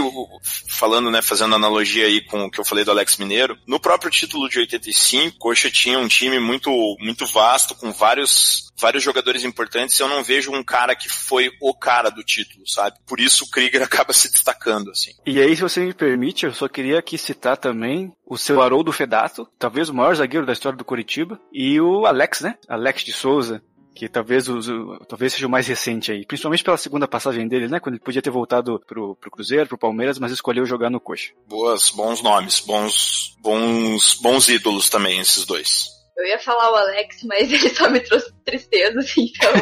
falando, 0.68 1.10
né, 1.10 1.22
fazendo 1.22 1.54
analogia 1.54 2.06
aí 2.06 2.20
com 2.22 2.44
o 2.44 2.50
que 2.50 2.58
eu 2.58 2.64
falei 2.64 2.84
do 2.84 2.90
Alex 2.90 3.18
Mineiro, 3.18 3.58
no 3.66 3.78
próprio 3.78 4.10
título 4.10 4.48
de 4.48 4.58
85, 4.58 5.38
Coxa 5.38 5.70
tinha 5.70 5.98
um 5.98 6.08
time 6.08 6.38
muito, 6.38 6.70
muito 6.98 7.26
vasto, 7.26 7.74
com 7.74 7.92
vários, 7.92 8.69
vários 8.80 9.02
jogadores 9.02 9.44
importantes. 9.44 9.98
Eu 9.98 10.08
não 10.08 10.24
vejo 10.24 10.52
um 10.52 10.64
cara 10.64 10.94
que 10.96 11.08
foi 11.08 11.50
o 11.60 11.74
cara 11.74 12.10
do 12.10 12.22
título, 12.22 12.66
sabe? 12.66 12.98
Por 13.06 13.20
isso 13.20 13.44
o 13.44 13.50
Krieger 13.50 13.82
acaba 13.84 14.12
se 14.12 14.30
destacando, 14.30 14.90
assim. 14.90 15.12
E 15.26 15.40
aí, 15.40 15.54
se 15.54 15.62
você 15.62 15.80
me 15.80 15.94
permite, 15.94 16.46
eu 16.46 16.52
só 16.52 16.68
queria 16.68 16.98
aqui 16.98 17.18
citar 17.18 17.56
também 17.56 18.12
o 18.26 18.38
seu 18.38 18.62
Haroldo 18.62 18.92
Fedato, 18.92 19.46
talvez 19.58 19.88
o 19.88 19.94
maior 19.94 20.14
zagueiro 20.14 20.46
da 20.46 20.52
história 20.52 20.78
do 20.78 20.84
Coritiba, 20.84 21.40
e 21.52 21.80
o 21.80 22.06
Alex, 22.06 22.40
né? 22.40 22.56
Alex 22.68 23.02
de 23.02 23.12
Souza, 23.12 23.62
que 23.94 24.08
talvez, 24.08 24.48
o, 24.48 24.98
talvez 25.06 25.32
seja 25.32 25.46
o 25.46 25.50
mais 25.50 25.66
recente 25.66 26.10
aí, 26.10 26.24
principalmente 26.24 26.64
pela 26.64 26.76
segunda 26.76 27.08
passagem 27.08 27.46
dele, 27.46 27.68
né? 27.68 27.80
Quando 27.80 27.96
ele 27.96 28.04
podia 28.04 28.22
ter 28.22 28.30
voltado 28.30 28.80
pro, 28.86 29.14
pro 29.16 29.30
Cruzeiro, 29.30 29.68
pro 29.68 29.76
Palmeiras, 29.76 30.18
mas 30.18 30.32
escolheu 30.32 30.64
jogar 30.64 30.90
no 30.90 31.00
Coxa. 31.00 31.32
Boas, 31.46 31.90
bons 31.90 32.22
nomes, 32.22 32.60
bons, 32.60 33.36
bons, 33.40 34.14
bons 34.14 34.48
ídolos 34.48 34.88
também, 34.88 35.20
esses 35.20 35.44
dois. 35.44 35.99
Eu 36.20 36.26
ia 36.26 36.38
falar 36.38 36.70
o 36.70 36.76
Alex, 36.76 37.22
mas 37.24 37.50
ele 37.52 37.70
só 37.70 37.88
me 37.88 38.00
trouxe 38.00 38.30
tristeza, 38.44 38.98
assim, 38.98 39.32
então 39.34 39.52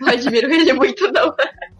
não 0.00 0.08
admiro 0.08 0.52
ele 0.52 0.72
muito, 0.72 1.10
não. 1.12 1.34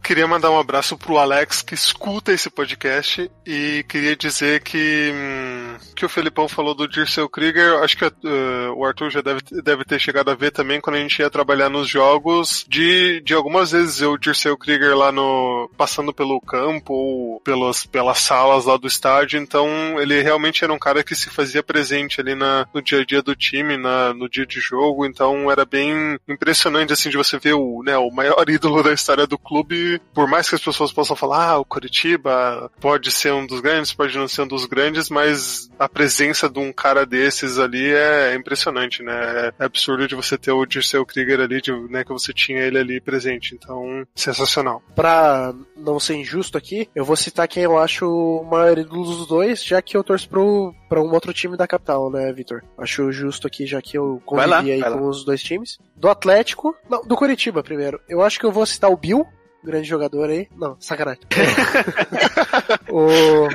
Queria 0.09 0.27
mandar 0.27 0.51
um 0.51 0.59
abraço 0.59 0.97
pro 0.97 1.19
Alex 1.19 1.61
que 1.61 1.75
escuta 1.75 2.33
esse 2.33 2.49
podcast 2.49 3.31
e 3.47 3.85
queria 3.87 4.17
dizer 4.17 4.63
que 4.63 5.13
hum, 5.15 5.77
que 5.95 6.07
o 6.07 6.09
Felipão 6.09 6.49
falou 6.49 6.75
do 6.75 6.89
Dirceu 6.89 7.29
Krieger, 7.29 7.83
acho 7.83 7.97
que 7.97 8.05
uh, 8.05 8.73
o 8.75 8.85
Arthur 8.85 9.11
já 9.11 9.21
deve, 9.21 9.41
deve 9.63 9.85
ter 9.85 9.99
chegado 9.99 10.31
a 10.31 10.35
ver 10.35 10.53
também 10.53 10.81
quando 10.81 10.97
a 10.97 11.01
gente 11.01 11.19
ia 11.19 11.29
trabalhar 11.29 11.69
nos 11.69 11.89
jogos, 11.89 12.65
de, 12.69 13.21
de 13.21 13.35
algumas 13.35 13.73
vezes 13.73 14.01
eu, 14.01 14.17
Dirceu 14.17 14.57
Krieger 14.57 14.97
lá 14.97 15.11
no, 15.11 15.69
passando 15.77 16.15
pelo 16.15 16.41
campo 16.41 16.95
ou 16.95 17.41
pelas, 17.41 17.85
pelas 17.85 18.19
salas 18.19 18.65
lá 18.65 18.77
do 18.77 18.87
estádio, 18.87 19.41
então 19.41 19.69
ele 20.01 20.23
realmente 20.23 20.63
era 20.63 20.73
um 20.73 20.79
cara 20.79 21.03
que 21.03 21.17
se 21.17 21.29
fazia 21.31 21.63
presente 21.63 22.21
ali 22.21 22.35
na, 22.35 22.65
no 22.73 22.81
dia 22.81 23.01
a 23.01 23.05
dia 23.05 23.21
do 23.21 23.35
time, 23.35 23.77
na, 23.77 24.15
no 24.15 24.29
dia 24.29 24.47
de 24.47 24.61
jogo, 24.61 25.05
então 25.05 25.51
era 25.51 25.65
bem 25.65 26.17
impressionante 26.29 26.93
assim 26.93 27.11
de 27.11 27.17
você 27.17 27.39
ver 27.39 27.55
o, 27.55 27.83
né, 27.83 27.99
o 27.99 28.11
maior 28.11 28.45
ídolo 28.49 28.83
da 28.83 28.93
história 28.93 29.27
do 29.27 29.37
clube, 29.37 29.98
por 29.99 30.29
mais 30.29 30.49
que 30.49 30.55
as 30.55 30.61
pessoas 30.63 30.93
possam 30.93 31.17
falar, 31.17 31.51
ah, 31.51 31.59
o 31.59 31.65
Curitiba 31.65 32.71
pode 32.81 33.11
ser 33.11 33.33
um 33.33 33.47
dos 33.47 33.61
grandes, 33.61 33.93
pode 33.93 34.17
não 34.17 34.29
ser 34.29 34.43
um 34.43 34.47
dos 34.47 34.67
grandes, 34.67 35.09
mas 35.11 35.71
a 35.79 35.89
presença 35.89 36.49
de 36.49 36.59
um 36.59 36.73
cara 36.73 37.05
desses 37.07 37.59
ali 37.59 37.93
é 37.93 38.35
impressionante, 38.35 39.03
né? 39.03 39.53
É 39.59 39.65
absurdo 39.65 40.07
de 40.07 40.15
você 40.15 40.37
ter 40.37 40.53
o 40.53 40.67
Dirceu 40.67 41.05
Krieger 41.05 41.41
ali, 41.41 41.61
de, 41.61 41.73
né, 41.89 42.05
que 42.05 42.13
você 42.13 42.33
tinha 42.33 42.61
ele 42.61 42.79
ali 42.79 43.01
presente, 43.01 43.55
então 43.55 44.07
sensacional. 44.15 44.83
Pra 44.95 45.55
não 45.77 45.99
ser 46.01 46.15
injusto 46.17 46.57
aqui, 46.59 46.89
eu 46.95 47.05
vou 47.05 47.17
citar 47.17 47.49
quem 47.49 47.63
eu 47.63 47.79
acho 47.79 48.07
o 48.09 48.45
maior 48.45 48.79
ídolo 48.79 49.05
dos 49.05 49.27
dois, 49.27 49.65
já 49.65 49.81
que 49.81 49.97
eu 49.97 50.05
torço 50.05 50.29
pro, 50.29 50.75
pra 50.89 51.01
um 51.01 51.13
outro 51.13 51.33
time 51.33 51.57
da 51.57 51.67
capital, 51.67 52.11
né, 52.11 52.33
Vitor? 52.33 52.63
Acho 52.77 53.11
justo 53.13 53.47
aqui, 53.47 53.67
já 53.67 53.81
que 53.81 53.97
eu 53.97 54.23
Vai 54.31 54.47
lá, 54.47 54.59
convivi 54.59 54.73
aí 54.73 54.83
com 54.83 55.01
lá. 55.01 55.09
os 55.09 55.25
dois 55.25 55.43
times. 55.43 55.79
Do 55.97 56.09
Atlético, 56.09 56.75
não, 56.89 57.03
do 57.03 57.17
Curitiba 57.17 57.63
primeiro. 57.63 58.01
Eu 58.09 58.23
acho 58.23 58.39
que 58.39 58.47
eu 58.47 58.53
vou 58.53 58.65
citar 58.67 58.91
o 58.91 58.97
Bill, 58.97 59.27
grande 59.63 59.89
jogador 59.89 60.31
aí. 60.31 60.49
Não, 60.57 60.77
sacanagem. 60.81 61.23
o, 62.91 63.49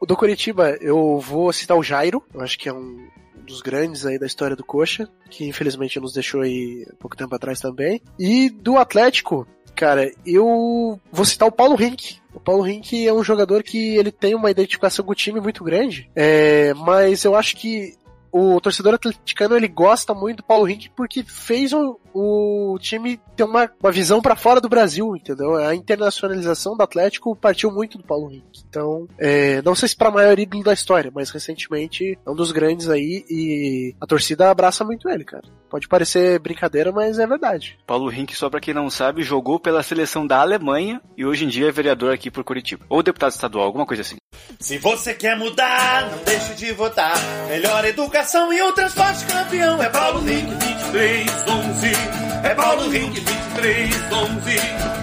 o 0.00 0.06
do 0.06 0.16
Curitiba, 0.16 0.76
eu 0.80 1.18
vou 1.18 1.52
citar 1.52 1.76
o 1.76 1.82
Jairo, 1.82 2.22
eu 2.34 2.40
acho 2.40 2.58
que 2.58 2.68
é 2.68 2.72
um 2.72 3.08
dos 3.48 3.62
grandes 3.62 4.04
aí 4.04 4.18
da 4.18 4.26
história 4.26 4.54
do 4.54 4.64
Coxa, 4.64 5.08
que 5.30 5.48
infelizmente 5.48 5.98
nos 5.98 6.12
deixou 6.12 6.42
aí 6.42 6.86
há 6.90 6.94
pouco 6.96 7.16
tempo 7.16 7.34
atrás 7.34 7.58
também. 7.58 8.00
E 8.18 8.50
do 8.50 8.76
Atlético, 8.76 9.46
cara, 9.74 10.12
eu 10.26 11.00
vou 11.10 11.24
citar 11.24 11.48
o 11.48 11.52
Paulo 11.52 11.74
Rink. 11.74 12.18
O 12.34 12.40
Paulo 12.40 12.62
Rink 12.62 13.06
é 13.06 13.12
um 13.12 13.24
jogador 13.24 13.62
que 13.62 13.96
ele 13.96 14.12
tem 14.12 14.34
uma 14.34 14.50
identificação 14.50 15.04
com 15.04 15.12
o 15.12 15.14
time 15.14 15.40
muito 15.40 15.64
grande, 15.64 16.10
é, 16.14 16.74
mas 16.74 17.24
eu 17.24 17.34
acho 17.34 17.56
que 17.56 17.96
o 18.30 18.60
torcedor 18.60 18.94
atleticano 18.94 19.56
ele 19.56 19.68
gosta 19.68 20.12
muito 20.12 20.38
do 20.38 20.42
Paulo 20.42 20.64
Rink 20.64 20.90
porque 20.90 21.22
fez 21.22 21.72
o, 21.72 21.98
o 22.14 22.78
time 22.80 23.20
ter 23.36 23.44
uma, 23.44 23.70
uma 23.82 23.92
visão 23.92 24.20
pra 24.20 24.36
fora 24.36 24.60
do 24.60 24.68
Brasil, 24.68 25.16
entendeu? 25.16 25.56
A 25.56 25.74
internacionalização 25.74 26.76
do 26.76 26.82
Atlético 26.82 27.36
partiu 27.36 27.70
muito 27.70 27.98
do 27.98 28.04
Paulo 28.04 28.28
Rink. 28.28 28.62
Então, 28.68 29.06
é, 29.18 29.62
não 29.62 29.74
sei 29.74 29.88
se 29.88 29.96
pra 29.96 30.10
maior 30.10 30.38
ídolo 30.38 30.64
da 30.64 30.72
história, 30.72 31.10
mas 31.14 31.30
recentemente 31.30 32.18
é 32.24 32.30
um 32.30 32.34
dos 32.34 32.52
grandes 32.52 32.88
aí 32.88 33.24
e 33.28 33.94
a 34.00 34.06
torcida 34.06 34.50
abraça 34.50 34.84
muito 34.84 35.08
ele, 35.08 35.24
cara. 35.24 35.44
Pode 35.70 35.86
parecer 35.86 36.38
brincadeira, 36.38 36.90
mas 36.90 37.18
é 37.18 37.26
verdade. 37.26 37.78
Paulo 37.86 38.08
Rink, 38.08 38.34
só 38.34 38.48
pra 38.48 38.60
quem 38.60 38.72
não 38.72 38.88
sabe, 38.88 39.22
jogou 39.22 39.60
pela 39.60 39.82
seleção 39.82 40.26
da 40.26 40.40
Alemanha 40.40 41.00
e 41.16 41.24
hoje 41.24 41.44
em 41.44 41.48
dia 41.48 41.68
é 41.68 41.72
vereador 41.72 42.12
aqui 42.12 42.30
por 42.30 42.42
Curitiba. 42.42 42.86
Ou 42.88 43.02
deputado 43.02 43.32
estadual, 43.32 43.66
alguma 43.66 43.86
coisa 43.86 44.02
assim. 44.02 44.16
Se 44.58 44.78
você 44.78 45.14
quer 45.14 45.36
mudar, 45.36 46.10
não 46.10 46.24
deixe 46.24 46.54
de 46.54 46.72
votar. 46.72 47.14
Melhor 47.48 47.84
educação 47.84 48.52
e 48.52 48.62
o 48.62 48.72
transporte 48.72 49.26
campeão 49.26 49.82
é 49.82 49.88
Paulo 49.90 50.20
Rink 50.20 50.46
2311. 50.92 51.97
É 52.44 52.54
Paulo 52.54 52.88
Rink 52.88 53.20
2311. 53.20 54.98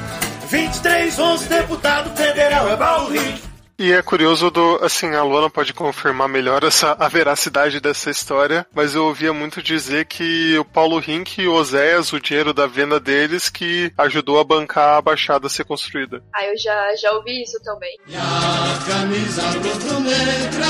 2311, 0.49 1.47
deputado 1.47 2.15
federal 2.15 2.69
é 2.69 2.77
Paulo 2.77 3.09
Rink. 3.11 3.55
E 3.77 3.91
é 3.91 4.01
curioso 4.01 4.49
do, 4.49 4.79
assim, 4.81 5.13
a 5.15 5.21
Luana 5.21 5.49
pode 5.49 5.73
confirmar 5.73 6.29
melhor 6.29 6.63
essa, 6.63 6.95
a 6.97 7.09
veracidade 7.09 7.81
dessa 7.81 8.09
história, 8.09 8.65
mas 8.73 8.95
eu 8.95 9.03
ouvia 9.03 9.33
muito 9.33 9.61
dizer 9.61 10.05
que 10.05 10.57
o 10.57 10.63
Paulo 10.63 10.97
Rink 10.97 11.41
e 11.41 11.47
o 11.47 11.53
Oséias, 11.53 12.13
o 12.13 12.19
dinheiro 12.19 12.53
da 12.53 12.67
venda 12.67 13.01
deles, 13.01 13.49
que 13.49 13.91
ajudou 13.97 14.39
a 14.39 14.45
bancar 14.45 14.97
a 14.97 15.01
Baixada 15.01 15.47
a 15.47 15.49
ser 15.49 15.65
construída. 15.65 16.23
Ah, 16.33 16.45
eu 16.45 16.57
já, 16.57 16.95
já 16.95 17.11
ouvi 17.11 17.43
isso 17.43 17.61
também. 17.63 17.97
E 18.07 18.15
a 18.15 18.79
camisa 18.87 19.41
rubro-negra 19.41 20.65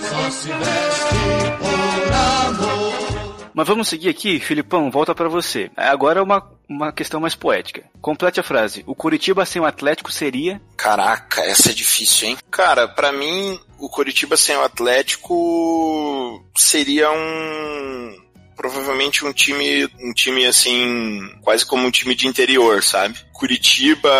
só 0.00 0.30
se 0.30 0.48
veste 0.48 1.14
por 1.58 2.12
amor. 2.12 3.13
Mas 3.54 3.68
vamos 3.68 3.88
seguir 3.88 4.08
aqui, 4.08 4.40
Filipão, 4.40 4.90
volta 4.90 5.14
pra 5.14 5.28
você. 5.28 5.70
Agora 5.76 6.18
é 6.18 6.22
uma, 6.22 6.50
uma 6.68 6.92
questão 6.92 7.20
mais 7.20 7.36
poética. 7.36 7.84
Complete 8.00 8.40
a 8.40 8.42
frase. 8.42 8.82
O 8.86 8.94
Curitiba 8.94 9.46
sem 9.46 9.62
o 9.62 9.64
Atlético 9.64 10.12
seria. 10.12 10.60
Caraca, 10.76 11.40
essa 11.42 11.70
é 11.70 11.72
difícil, 11.72 12.28
hein? 12.28 12.38
Cara, 12.50 12.88
pra 12.88 13.12
mim, 13.12 13.58
o 13.78 13.88
Curitiba 13.88 14.36
sem 14.36 14.56
o 14.56 14.64
Atlético 14.64 16.44
seria 16.56 17.10
um 17.10 18.24
provavelmente 18.56 19.24
um 19.24 19.32
time, 19.32 19.84
um 20.00 20.12
time 20.12 20.46
assim, 20.46 21.20
quase 21.42 21.66
como 21.66 21.86
um 21.86 21.90
time 21.90 22.14
de 22.14 22.26
interior, 22.26 22.82
sabe? 22.82 23.18
Curitiba 23.44 24.10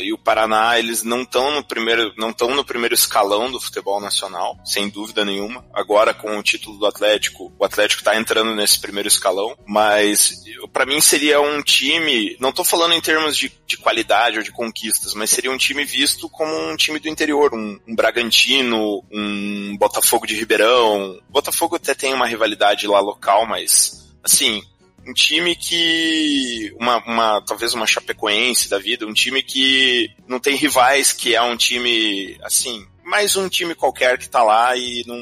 e 0.00 0.12
o 0.12 0.18
Paraná, 0.18 0.80
eles 0.80 1.04
não 1.04 1.22
estão 1.22 1.54
no 1.54 1.62
primeiro, 1.62 2.12
não 2.18 2.30
estão 2.30 2.56
no 2.56 2.64
primeiro 2.64 2.92
escalão 2.92 3.48
do 3.48 3.60
futebol 3.60 4.00
nacional, 4.00 4.58
sem 4.64 4.88
dúvida 4.88 5.24
nenhuma. 5.24 5.64
Agora 5.72 6.12
com 6.12 6.36
o 6.36 6.42
título 6.42 6.76
do 6.76 6.84
Atlético, 6.84 7.52
o 7.56 7.64
Atlético 7.64 8.02
tá 8.02 8.16
entrando 8.16 8.56
nesse 8.56 8.80
primeiro 8.80 9.06
escalão, 9.06 9.56
mas 9.64 10.42
para 10.72 10.84
mim 10.84 11.00
seria 11.00 11.40
um 11.40 11.62
time, 11.62 12.36
não 12.40 12.50
tô 12.50 12.64
falando 12.64 12.94
em 12.94 13.00
termos 13.00 13.36
de, 13.36 13.52
de 13.64 13.76
qualidade 13.76 14.38
ou 14.38 14.42
de 14.42 14.50
conquistas, 14.50 15.14
mas 15.14 15.30
seria 15.30 15.52
um 15.52 15.56
time 15.56 15.84
visto 15.84 16.28
como 16.28 16.52
um 16.52 16.74
time 16.74 16.98
do 16.98 17.08
interior, 17.08 17.54
um, 17.54 17.78
um 17.86 17.94
Bragantino, 17.94 19.04
um 19.08 19.76
Botafogo 19.78 20.26
de 20.26 20.34
Ribeirão. 20.34 21.16
Botafogo 21.28 21.76
até 21.76 21.94
tem 21.94 22.12
uma 22.12 22.26
rivalidade 22.26 22.88
lá 22.88 22.98
local, 22.98 23.46
mas 23.46 24.04
assim, 24.20 24.64
um 25.08 25.12
time 25.14 25.56
que. 25.56 26.74
Uma, 26.78 26.98
uma, 27.04 27.40
talvez 27.40 27.72
uma 27.72 27.86
Chapecoense 27.86 28.68
da 28.68 28.78
vida, 28.78 29.06
um 29.06 29.14
time 29.14 29.42
que 29.42 30.10
não 30.26 30.38
tem 30.38 30.54
rivais, 30.54 31.12
que 31.12 31.34
é 31.34 31.40
um 31.40 31.56
time, 31.56 32.38
assim, 32.42 32.86
mais 33.02 33.34
um 33.34 33.48
time 33.48 33.74
qualquer 33.74 34.18
que 34.18 34.28
tá 34.28 34.42
lá 34.42 34.76
e 34.76 35.02
não, 35.06 35.18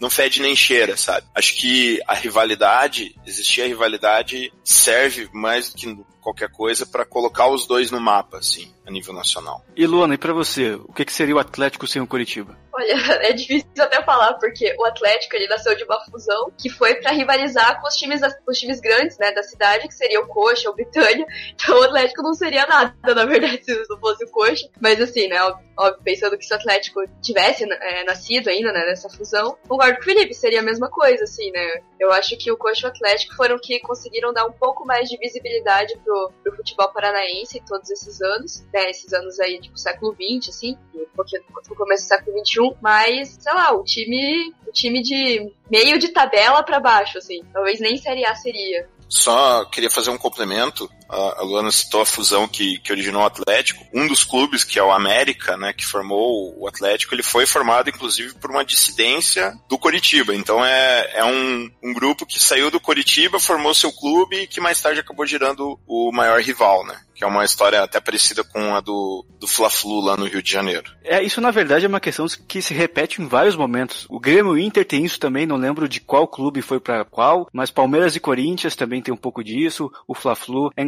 não 0.00 0.10
fede 0.10 0.42
nem 0.42 0.56
cheira, 0.56 0.96
sabe? 0.96 1.24
Acho 1.32 1.54
que 1.54 2.00
a 2.08 2.14
rivalidade, 2.14 3.14
existir 3.24 3.62
a 3.62 3.66
rivalidade, 3.66 4.52
serve 4.64 5.28
mais 5.32 5.70
do 5.70 5.76
que 5.76 5.96
qualquer 6.22 6.50
coisa 6.50 6.86
para 6.86 7.04
colocar 7.04 7.48
os 7.48 7.66
dois 7.66 7.90
no 7.90 8.00
mapa, 8.00 8.38
assim, 8.38 8.72
a 8.86 8.90
nível 8.90 9.12
nacional. 9.12 9.62
E 9.76 9.86
Luana, 9.86 10.14
e 10.14 10.18
pra 10.18 10.32
você, 10.32 10.74
o 10.74 10.92
que, 10.92 11.04
que 11.04 11.12
seria 11.12 11.34
o 11.34 11.38
Atlético 11.38 11.86
sem 11.86 12.00
o 12.00 12.06
Curitiba? 12.06 12.56
Olha, 12.72 12.92
é 13.28 13.32
difícil 13.32 13.66
até 13.78 14.02
falar, 14.02 14.34
porque 14.34 14.74
o 14.78 14.84
Atlético 14.84 15.36
ele 15.36 15.48
nasceu 15.48 15.74
de 15.76 15.84
uma 15.84 16.00
fusão 16.04 16.50
que 16.56 16.70
foi 16.70 16.94
pra 16.94 17.10
rivalizar 17.10 17.80
com 17.80 17.88
os 17.88 17.94
times, 17.94 18.20
com 18.20 18.50
os 18.50 18.58
times 18.58 18.80
grandes 18.80 19.18
né, 19.18 19.32
da 19.32 19.42
cidade, 19.42 19.88
que 19.88 19.94
seria 19.94 20.20
o 20.20 20.26
Coxa, 20.26 20.70
o 20.70 20.74
Britânia. 20.74 21.26
Então 21.52 21.78
o 21.78 21.84
Atlético 21.84 22.22
não 22.22 22.34
seria 22.34 22.66
nada, 22.66 22.94
na 23.14 23.24
verdade, 23.24 23.64
se 23.64 23.86
não 23.88 23.98
fosse 23.98 24.24
o 24.24 24.30
Coxa. 24.30 24.68
Mas 24.80 25.00
assim, 25.00 25.28
né, 25.28 25.40
óbvio, 25.76 26.02
pensando 26.02 26.36
que 26.36 26.44
se 26.44 26.52
o 26.52 26.56
Atlético 26.56 27.00
tivesse 27.20 27.64
é, 27.64 28.04
nascido 28.04 28.48
ainda 28.48 28.72
né, 28.72 28.86
nessa 28.86 29.08
fusão, 29.08 29.56
concordo 29.68 29.96
com 29.96 30.02
o 30.02 30.04
Felipe, 30.04 30.34
seria 30.34 30.60
a 30.60 30.62
mesma 30.62 30.88
coisa, 30.88 31.24
assim, 31.24 31.50
né? 31.50 31.82
Eu 32.00 32.10
acho 32.12 32.36
que 32.36 32.50
o 32.50 32.56
Coxa 32.56 32.86
e 32.86 32.90
o 32.90 32.92
Atlético 32.92 33.34
foram 33.34 33.56
que 33.58 33.80
conseguiram 33.80 34.32
dar 34.32 34.46
um 34.46 34.52
pouco 34.52 34.84
mais 34.84 35.08
de 35.08 35.16
visibilidade 35.18 35.96
pro, 36.04 36.11
pro 36.42 36.56
futebol 36.56 36.92
paranaense 36.92 37.62
todos 37.66 37.90
esses 37.90 38.20
anos, 38.20 38.64
né? 38.72 38.90
Esses 38.90 39.12
anos 39.12 39.38
aí, 39.40 39.60
tipo, 39.60 39.76
século 39.78 40.14
XX, 40.14 40.48
assim, 40.48 40.78
um 40.94 41.06
pouquinho 41.14 41.42
no 41.68 41.76
começo 41.76 42.04
do 42.04 42.08
século 42.08 42.38
XXI, 42.44 42.76
mas, 42.80 43.38
sei 43.40 43.52
lá, 43.52 43.72
o 43.72 43.82
time, 43.84 44.52
o 44.66 44.72
time 44.72 45.02
de 45.02 45.52
meio 45.70 45.98
de 45.98 46.08
tabela 46.08 46.62
para 46.62 46.80
baixo, 46.80 47.18
assim. 47.18 47.42
Talvez 47.52 47.80
nem 47.80 47.96
Série 47.96 48.24
A 48.24 48.34
seria. 48.34 48.88
Só 49.08 49.66
queria 49.66 49.90
fazer 49.90 50.10
um 50.10 50.16
complemento. 50.16 50.88
A 51.12 51.42
Luana 51.42 51.70
citou 51.70 52.00
a 52.00 52.06
fusão 52.06 52.48
que, 52.48 52.78
que 52.78 52.90
originou 52.90 53.22
o 53.22 53.26
Atlético. 53.26 53.84
Um 53.92 54.06
dos 54.06 54.24
clubes, 54.24 54.64
que 54.64 54.78
é 54.78 54.82
o 54.82 54.90
América, 54.90 55.56
né, 55.58 55.72
que 55.72 55.84
formou 55.84 56.54
o 56.58 56.66
Atlético, 56.66 57.14
ele 57.14 57.22
foi 57.22 57.44
formado, 57.44 57.90
inclusive, 57.90 58.34
por 58.34 58.50
uma 58.50 58.64
dissidência 58.64 59.52
do 59.68 59.76
Coritiba. 59.76 60.34
Então 60.34 60.64
é, 60.64 61.10
é 61.14 61.24
um, 61.24 61.70
um 61.82 61.92
grupo 61.92 62.24
que 62.24 62.40
saiu 62.40 62.70
do 62.70 62.80
Coritiba, 62.80 63.38
formou 63.38 63.74
seu 63.74 63.92
clube 63.92 64.36
e 64.36 64.46
que 64.46 64.60
mais 64.60 64.80
tarde 64.80 65.00
acabou 65.00 65.26
girando 65.26 65.78
o 65.86 66.10
maior 66.12 66.40
rival, 66.40 66.84
né? 66.86 66.98
Que 67.14 67.24
é 67.24 67.26
uma 67.26 67.44
história 67.44 67.82
até 67.82 68.00
parecida 68.00 68.42
com 68.42 68.74
a 68.74 68.80
do, 68.80 69.24
do 69.38 69.46
Fla-Flu 69.46 70.00
lá 70.00 70.16
no 70.16 70.24
Rio 70.24 70.42
de 70.42 70.50
Janeiro. 70.50 70.90
É, 71.04 71.22
isso 71.22 71.40
na 71.40 71.50
verdade 71.50 71.84
é 71.84 71.88
uma 71.88 72.00
questão 72.00 72.26
que 72.48 72.62
se 72.62 72.72
repete 72.72 73.20
em 73.20 73.28
vários 73.28 73.54
momentos. 73.54 74.06
O 74.08 74.18
Grêmio 74.18 74.56
e 74.56 74.62
o 74.62 74.64
Inter 74.64 74.84
tem 74.84 75.04
isso 75.04 75.20
também, 75.20 75.46
não 75.46 75.56
lembro 75.56 75.88
de 75.88 76.00
qual 76.00 76.26
clube 76.26 76.62
foi 76.62 76.80
para 76.80 77.04
qual, 77.04 77.48
mas 77.52 77.70
Palmeiras 77.70 78.16
e 78.16 78.20
Corinthians 78.20 78.74
também 78.74 79.02
tem 79.02 79.12
um 79.12 79.16
pouco 79.16 79.44
disso, 79.44 79.92
o 80.08 80.14
Fla-Flu. 80.14 80.70
É 80.76 80.82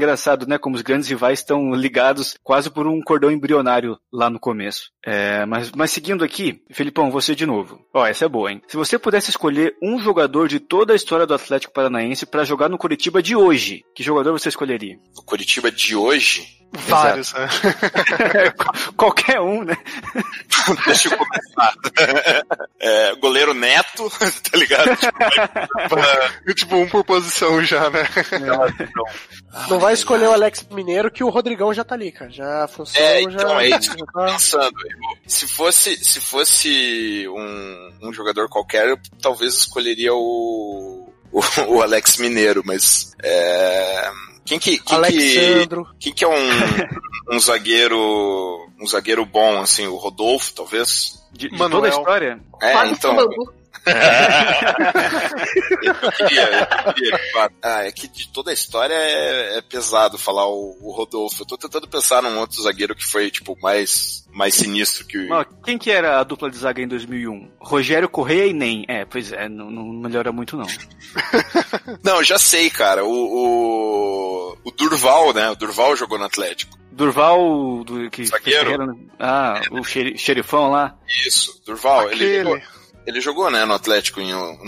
né, 0.48 0.58
como 0.58 0.76
os 0.76 0.82
grandes 0.82 1.08
rivais 1.08 1.38
estão 1.38 1.72
ligados 1.74 2.36
quase 2.42 2.70
por 2.70 2.86
um 2.86 3.00
cordão 3.00 3.30
embrionário 3.30 3.98
lá 4.12 4.30
no 4.30 4.40
começo. 4.40 4.90
É, 5.04 5.44
mas, 5.46 5.70
mas 5.72 5.90
seguindo 5.90 6.24
aqui, 6.24 6.62
Felipão, 6.70 7.10
você 7.10 7.34
de 7.34 7.46
novo. 7.46 7.80
Ó, 7.92 8.06
essa 8.06 8.24
é 8.24 8.28
boa, 8.28 8.50
hein? 8.50 8.62
Se 8.68 8.76
você 8.76 8.98
pudesse 8.98 9.30
escolher 9.30 9.74
um 9.82 9.98
jogador 9.98 10.48
de 10.48 10.60
toda 10.60 10.92
a 10.92 10.96
história 10.96 11.26
do 11.26 11.34
Atlético 11.34 11.72
Paranaense 11.72 12.26
para 12.26 12.44
jogar 12.44 12.68
no 12.68 12.78
Curitiba 12.78 13.22
de 13.22 13.36
hoje, 13.36 13.82
que 13.94 14.02
jogador 14.02 14.32
você 14.32 14.48
escolheria? 14.48 14.98
O 15.16 15.22
Curitiba 15.22 15.70
de 15.70 15.94
hoje? 15.94 16.46
Vários, 16.88 17.32
né? 17.32 17.48
Qualquer 18.96 19.40
um, 19.40 19.62
né? 19.64 19.76
Deixa 20.86 21.08
eu 21.08 21.18
começar. 21.18 21.74
É, 22.80 23.14
goleiro 23.16 23.54
Neto, 23.54 24.10
tá 24.50 24.58
ligado? 24.58 24.96
Tipo, 24.96 26.54
tipo, 26.54 26.76
um 26.76 26.88
por 26.88 27.04
posição 27.04 27.62
já, 27.64 27.88
né? 27.90 28.04
Não 29.68 29.78
vai 29.78 29.94
escolher 29.94 30.28
o 30.28 30.32
Alex 30.32 30.66
Mineiro 30.70 31.10
que 31.10 31.22
o 31.24 31.28
Rodrigão 31.30 31.72
já 31.72 31.84
tá 31.84 31.94
ali, 31.94 32.10
cara. 32.10 32.30
Já 32.30 32.66
funcionou, 32.68 33.08
É, 33.08 33.22
já. 33.22 33.28
então 33.30 33.60
é 33.60 33.68
isso 33.68 33.94
que 33.94 34.02
eu 34.02 34.06
já 34.06 34.12
tô 34.12 34.18
tá- 34.20 34.26
pensando. 34.32 34.76
Se 35.26 35.46
fosse, 35.46 36.04
se 36.04 36.20
fosse 36.20 37.26
um, 37.28 37.90
um 38.08 38.12
jogador 38.12 38.48
qualquer, 38.48 38.88
eu 38.88 38.98
talvez 39.22 39.54
escolheria 39.54 40.12
o, 40.14 41.12
o, 41.32 41.40
o 41.68 41.82
Alex 41.82 42.16
Mineiro, 42.16 42.62
mas 42.64 43.12
é, 43.22 44.10
quem 44.44 44.58
que, 44.58 44.78
quem 44.78 44.80
que, 44.80 44.94
Alexandro. 44.94 45.88
quem 45.98 46.12
que 46.12 46.24
é 46.24 46.28
um, 46.28 46.34
um 47.34 47.40
zagueiro, 47.40 48.68
um 48.80 48.86
zagueiro 48.86 49.24
bom, 49.24 49.60
assim, 49.60 49.86
o 49.86 49.96
Rodolfo, 49.96 50.52
talvez? 50.54 51.22
De, 51.32 51.48
de 51.48 51.56
toda 51.56 51.86
a 51.86 51.90
história? 51.90 52.40
É, 52.60 52.72
Fábio 52.72 52.92
então. 52.92 53.16
Eu 56.04 56.12
queria, 56.12 56.68
eu 56.86 56.92
queria, 56.94 57.16
de 57.18 57.32
fato. 57.32 57.54
Ah, 57.62 57.84
é 57.86 57.92
que 57.92 58.08
de 58.08 58.28
toda 58.28 58.50
a 58.50 58.54
história 58.54 58.94
é, 58.94 59.58
é 59.58 59.62
pesado 59.62 60.18
falar 60.18 60.46
o, 60.48 60.76
o 60.80 60.90
Rodolfo. 60.92 61.42
Eu 61.42 61.46
tô 61.46 61.56
tentando 61.58 61.88
pensar 61.88 62.22
num 62.22 62.38
outro 62.38 62.62
zagueiro 62.62 62.94
que 62.94 63.04
foi, 63.06 63.30
tipo, 63.30 63.56
mais, 63.60 64.24
mais 64.32 64.54
sinistro 64.54 65.06
que 65.06 65.30
Ó, 65.30 65.44
quem 65.64 65.78
que 65.78 65.90
era 65.90 66.18
a 66.20 66.24
dupla 66.24 66.50
de 66.50 66.56
zaga 66.58 66.80
em 66.82 66.88
2001? 66.88 67.50
Rogério 67.60 68.08
Correia 68.08 68.46
e 68.46 68.52
Nem. 68.52 68.84
É, 68.88 69.04
pois 69.04 69.32
é, 69.32 69.48
não, 69.48 69.70
não 69.70 69.84
melhora 69.84 70.32
muito 70.32 70.56
não. 70.56 70.66
Não, 72.02 72.22
já 72.24 72.38
sei, 72.38 72.68
cara. 72.70 73.04
O, 73.04 73.08
o, 73.08 74.58
o 74.64 74.70
Durval, 74.72 75.32
né? 75.32 75.48
O 75.50 75.54
Durval 75.54 75.94
jogou 75.96 76.18
no 76.18 76.24
Atlético. 76.24 76.76
Durval, 76.90 77.84
do, 77.84 78.10
que 78.10 78.24
Zagueiro. 78.26 78.62
carreira 78.64 78.86
no- 78.86 79.10
Ah, 79.18 79.60
o 79.70 79.82
xeri- 79.84 80.18
xerifão 80.18 80.70
lá. 80.70 80.96
Isso, 81.26 81.62
Durval. 81.64 82.10
Ele 82.10 82.14
Aquele. 82.14 82.42
jogou, 82.42 82.60
ele 83.06 83.20
jogou, 83.20 83.50
né, 83.50 83.64
no 83.64 83.74
Atlético, 83.74 84.20
em, 84.20 84.32
no... 84.32 84.58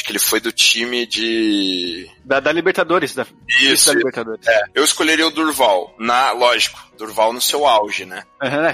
Acho 0.00 0.04
que 0.06 0.12
ele 0.12 0.18
foi 0.18 0.40
do 0.40 0.50
time 0.50 1.04
de... 1.04 2.08
Da, 2.24 2.40
da 2.40 2.50
Libertadores, 2.50 3.14
da, 3.14 3.26
Isso, 3.60 3.88
da 3.88 3.98
Libertadores. 3.98 4.46
é. 4.48 4.62
Eu 4.74 4.82
escolheria 4.82 5.26
o 5.26 5.30
Durval. 5.30 5.94
Na, 5.98 6.32
lógico, 6.32 6.80
Durval 6.96 7.34
no 7.34 7.40
seu 7.40 7.66
auge, 7.66 8.06
né? 8.06 8.22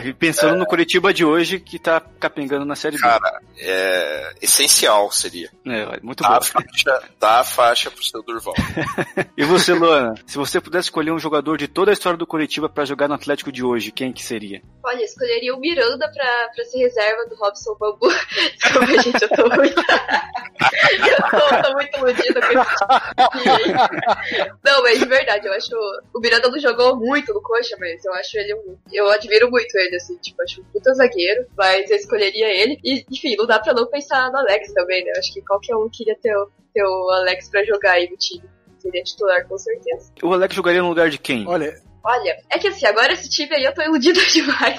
E 0.04 0.12
pensando 0.12 0.56
no 0.56 0.66
Curitiba 0.66 1.12
de 1.12 1.24
hoje, 1.24 1.58
que 1.58 1.80
tá 1.80 2.00
capengando 2.20 2.64
na 2.64 2.76
Série 2.76 2.96
B. 2.96 3.02
Cara, 3.02 3.40
é 3.58 4.34
essencial 4.40 5.10
seria. 5.10 5.50
É, 5.66 5.98
muito 6.00 6.22
Dá 6.22 6.28
bom. 6.28 6.34
a 6.36 6.40
faixa, 6.42 7.02
dá 7.18 7.40
a 7.40 7.44
faixa 7.44 7.90
pro 7.90 8.04
seu 8.04 8.22
Durval. 8.22 8.54
E 9.36 9.44
você, 9.44 9.74
Luana? 9.74 10.14
se 10.26 10.36
você 10.38 10.60
pudesse 10.60 10.86
escolher 10.86 11.10
um 11.10 11.18
jogador 11.18 11.58
de 11.58 11.66
toda 11.68 11.90
a 11.90 11.92
história 11.92 12.16
do 12.16 12.26
Curitiba 12.26 12.68
pra 12.68 12.84
jogar 12.86 13.06
no 13.08 13.14
Atlético 13.14 13.50
de 13.52 13.62
hoje, 13.64 13.90
quem 13.92 14.12
que 14.12 14.22
seria? 14.22 14.62
Olha, 14.82 14.98
eu 15.00 15.04
escolheria 15.04 15.54
o 15.54 15.60
Miranda 15.60 16.10
pra, 16.10 16.48
pra 16.54 16.64
ser 16.64 16.78
reserva 16.78 17.26
do 17.28 17.34
Robson 17.36 17.74
Bambu. 17.78 18.08
Desculpa, 18.62 19.02
gente, 19.02 19.22
eu 19.22 19.28
tô 19.28 19.48
muito. 19.56 19.82
eu 21.16 21.62
tô, 21.62 21.72
muito 21.72 21.96
iludida 21.98 22.40
com 22.40 22.46
esse. 22.60 24.56
Não, 24.64 24.82
mas 24.82 24.98
de 24.98 25.04
verdade, 25.06 25.46
eu 25.46 25.52
acho. 25.52 25.74
O 26.14 26.20
Miranda 26.20 26.48
não 26.48 26.58
jogou 26.58 26.96
muito 26.96 27.32
no 27.32 27.42
Coxa, 27.42 27.76
mas 27.78 28.04
eu 28.04 28.12
acho 28.14 28.38
ele 28.38 28.54
um. 28.54 28.76
Eu 28.92 29.08
admiro 29.10 29.50
muito 29.50 29.74
ele, 29.76 29.96
assim, 29.96 30.16
tipo, 30.18 30.42
acho 30.42 30.60
um 30.60 30.64
puta 30.64 30.92
zagueiro, 30.94 31.46
mas 31.56 31.90
eu 31.90 31.96
escolheria 31.96 32.48
ele. 32.48 32.78
E, 32.84 33.04
enfim, 33.10 33.36
não 33.36 33.46
dá 33.46 33.58
pra 33.58 33.72
não 33.74 33.86
pensar 33.86 34.30
no 34.30 34.38
Alex 34.38 34.72
também, 34.72 35.04
né? 35.04 35.12
Eu 35.14 35.18
acho 35.20 35.32
que 35.32 35.42
qualquer 35.42 35.76
um 35.76 35.88
queria 35.90 36.16
ter, 36.20 36.34
o- 36.36 36.50
ter 36.74 36.82
o 36.84 37.10
Alex 37.12 37.48
pra 37.48 37.64
jogar 37.64 37.92
aí 37.92 38.08
no 38.10 38.16
time. 38.16 38.44
Seria 38.78 39.02
titular, 39.02 39.46
com 39.48 39.58
certeza. 39.58 40.12
O 40.22 40.32
Alex 40.32 40.54
jogaria 40.54 40.82
no 40.82 40.88
lugar 40.88 41.10
de 41.10 41.18
quem? 41.18 41.46
Olha, 41.48 41.74
Olha, 42.08 42.36
é 42.50 42.58
que 42.58 42.68
assim, 42.68 42.86
agora 42.86 43.12
esse 43.12 43.28
time 43.28 43.52
aí 43.56 43.64
eu 43.64 43.74
tô 43.74 43.82
iludida 43.82 44.20
demais. 44.26 44.78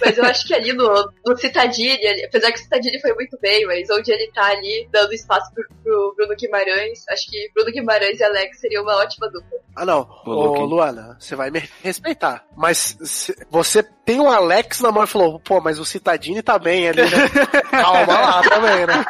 mas 0.00 0.16
eu 0.16 0.24
acho 0.24 0.46
que 0.46 0.54
ali 0.54 0.72
no, 0.72 1.10
no 1.26 1.36
Citadini, 1.36 2.06
ali- 2.06 2.24
apesar 2.24 2.52
que 2.52 2.58
o 2.60 2.62
Citadini 2.62 3.00
foi 3.00 3.12
muito 3.14 3.36
bem, 3.40 3.66
mas 3.66 3.88
onde 3.90 4.12
ele 4.12 4.30
tá 4.32 4.44
ali, 4.46 4.88
dando 4.92 5.12
espaço 5.12 5.52
pro, 5.52 5.64
pro 5.82 6.14
Bruno 6.16 6.36
Guimarães, 6.36 7.00
acho 7.10 7.28
que 7.28 7.50
Bruno 7.52 7.72
Guimarães 7.72 8.20
e 8.20 8.24
Alex 8.24 8.60
seria 8.60 8.80
uma 8.80 8.96
ótima 8.96 9.28
dupla. 9.28 9.58
Ah, 9.74 9.84
não. 9.84 10.08
Ô? 10.24 10.64
Luana, 10.64 11.16
você 11.18 11.34
vai 11.36 11.50
me 11.50 11.68
respeitar. 11.82 12.44
Mas 12.56 12.96
se- 13.02 13.34
você 13.50 13.82
tem 13.82 14.20
o 14.20 14.28
Alex 14.28 14.80
na 14.80 14.90
mão 14.92 15.04
e 15.04 15.06
falou, 15.08 15.40
pô, 15.40 15.60
mas 15.60 15.78
o 15.78 15.84
Citadini 15.84 16.42
tá 16.42 16.58
bem 16.58 16.88
ali, 16.88 17.02
né? 17.02 17.08
Calma 17.70 18.20
lá 18.20 18.42
também, 18.42 18.86
né? 18.86 19.04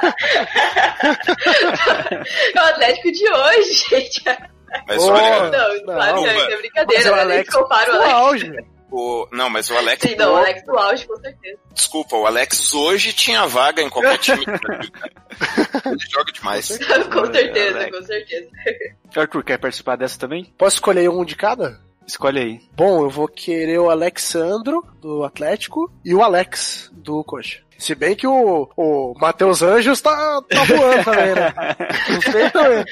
É 2.54 2.60
o 2.60 2.64
Atlético 2.64 3.12
de 3.12 3.30
hoje, 3.32 3.72
gente. 3.90 4.22
Mas 4.86 5.02
Ô, 5.02 5.12
olha, 5.12 5.50
Não, 5.50 5.74
não, 5.76 5.84
claro 5.84 6.22
que 6.22 6.28
é, 6.28 6.34
mas- 6.34 6.52
é 6.52 6.56
brincadeira, 6.56 7.02
mas 7.04 7.06
o 7.12 7.16
né? 7.16 7.24
Nem 7.24 7.34
Alex 7.36 7.54
compara 7.54 7.90
o 7.92 7.94
Alex. 7.96 8.12
auge. 8.12 8.52
o, 8.90 9.28
não, 9.32 9.50
mas 9.50 9.70
o 9.70 9.76
Alex. 9.76 10.02
Sim, 10.08 10.16
não, 10.16 10.32
o 10.32 10.36
Alex 10.36 10.64
do 10.64 10.78
auge, 10.78 11.06
com 11.06 11.16
certeza. 11.16 11.58
Desculpa, 11.72 12.16
o 12.16 12.26
Alex 12.26 12.74
hoje 12.74 13.12
tinha 13.12 13.46
vaga 13.46 13.82
em 13.82 13.90
qualquer 13.90 14.18
time. 14.18 14.44
Ele 15.86 15.98
joga 16.10 16.32
demais. 16.32 16.78
com 17.12 17.32
certeza, 17.32 17.90
com 17.90 18.02
certeza. 18.02 18.48
Arthur, 19.16 19.44
quer 19.44 19.58
participar 19.58 19.96
dessa 19.96 20.18
também? 20.18 20.44
Posso 20.58 20.76
escolher 20.76 21.08
um 21.10 21.24
de 21.24 21.36
cada? 21.36 21.80
Escolhe 22.06 22.38
aí. 22.40 22.60
Bom, 22.72 23.02
eu 23.04 23.10
vou 23.10 23.28
querer 23.28 23.78
o 23.78 23.90
Alexandro, 23.90 24.82
do 25.00 25.24
Atlético, 25.24 25.92
e 26.04 26.14
o 26.14 26.22
Alex, 26.22 26.90
do 26.92 27.22
Coxa. 27.22 27.60
Se 27.76 27.94
bem 27.94 28.16
que 28.16 28.26
o, 28.26 28.68
o 28.76 29.14
Matheus 29.20 29.62
Anjos 29.62 30.00
tá, 30.00 30.42
tá 30.48 30.64
voando 30.64 31.04
também, 31.04 31.34
né? 31.34 31.54
Não 32.10 32.20
sei 32.32 32.50
também. 32.50 32.84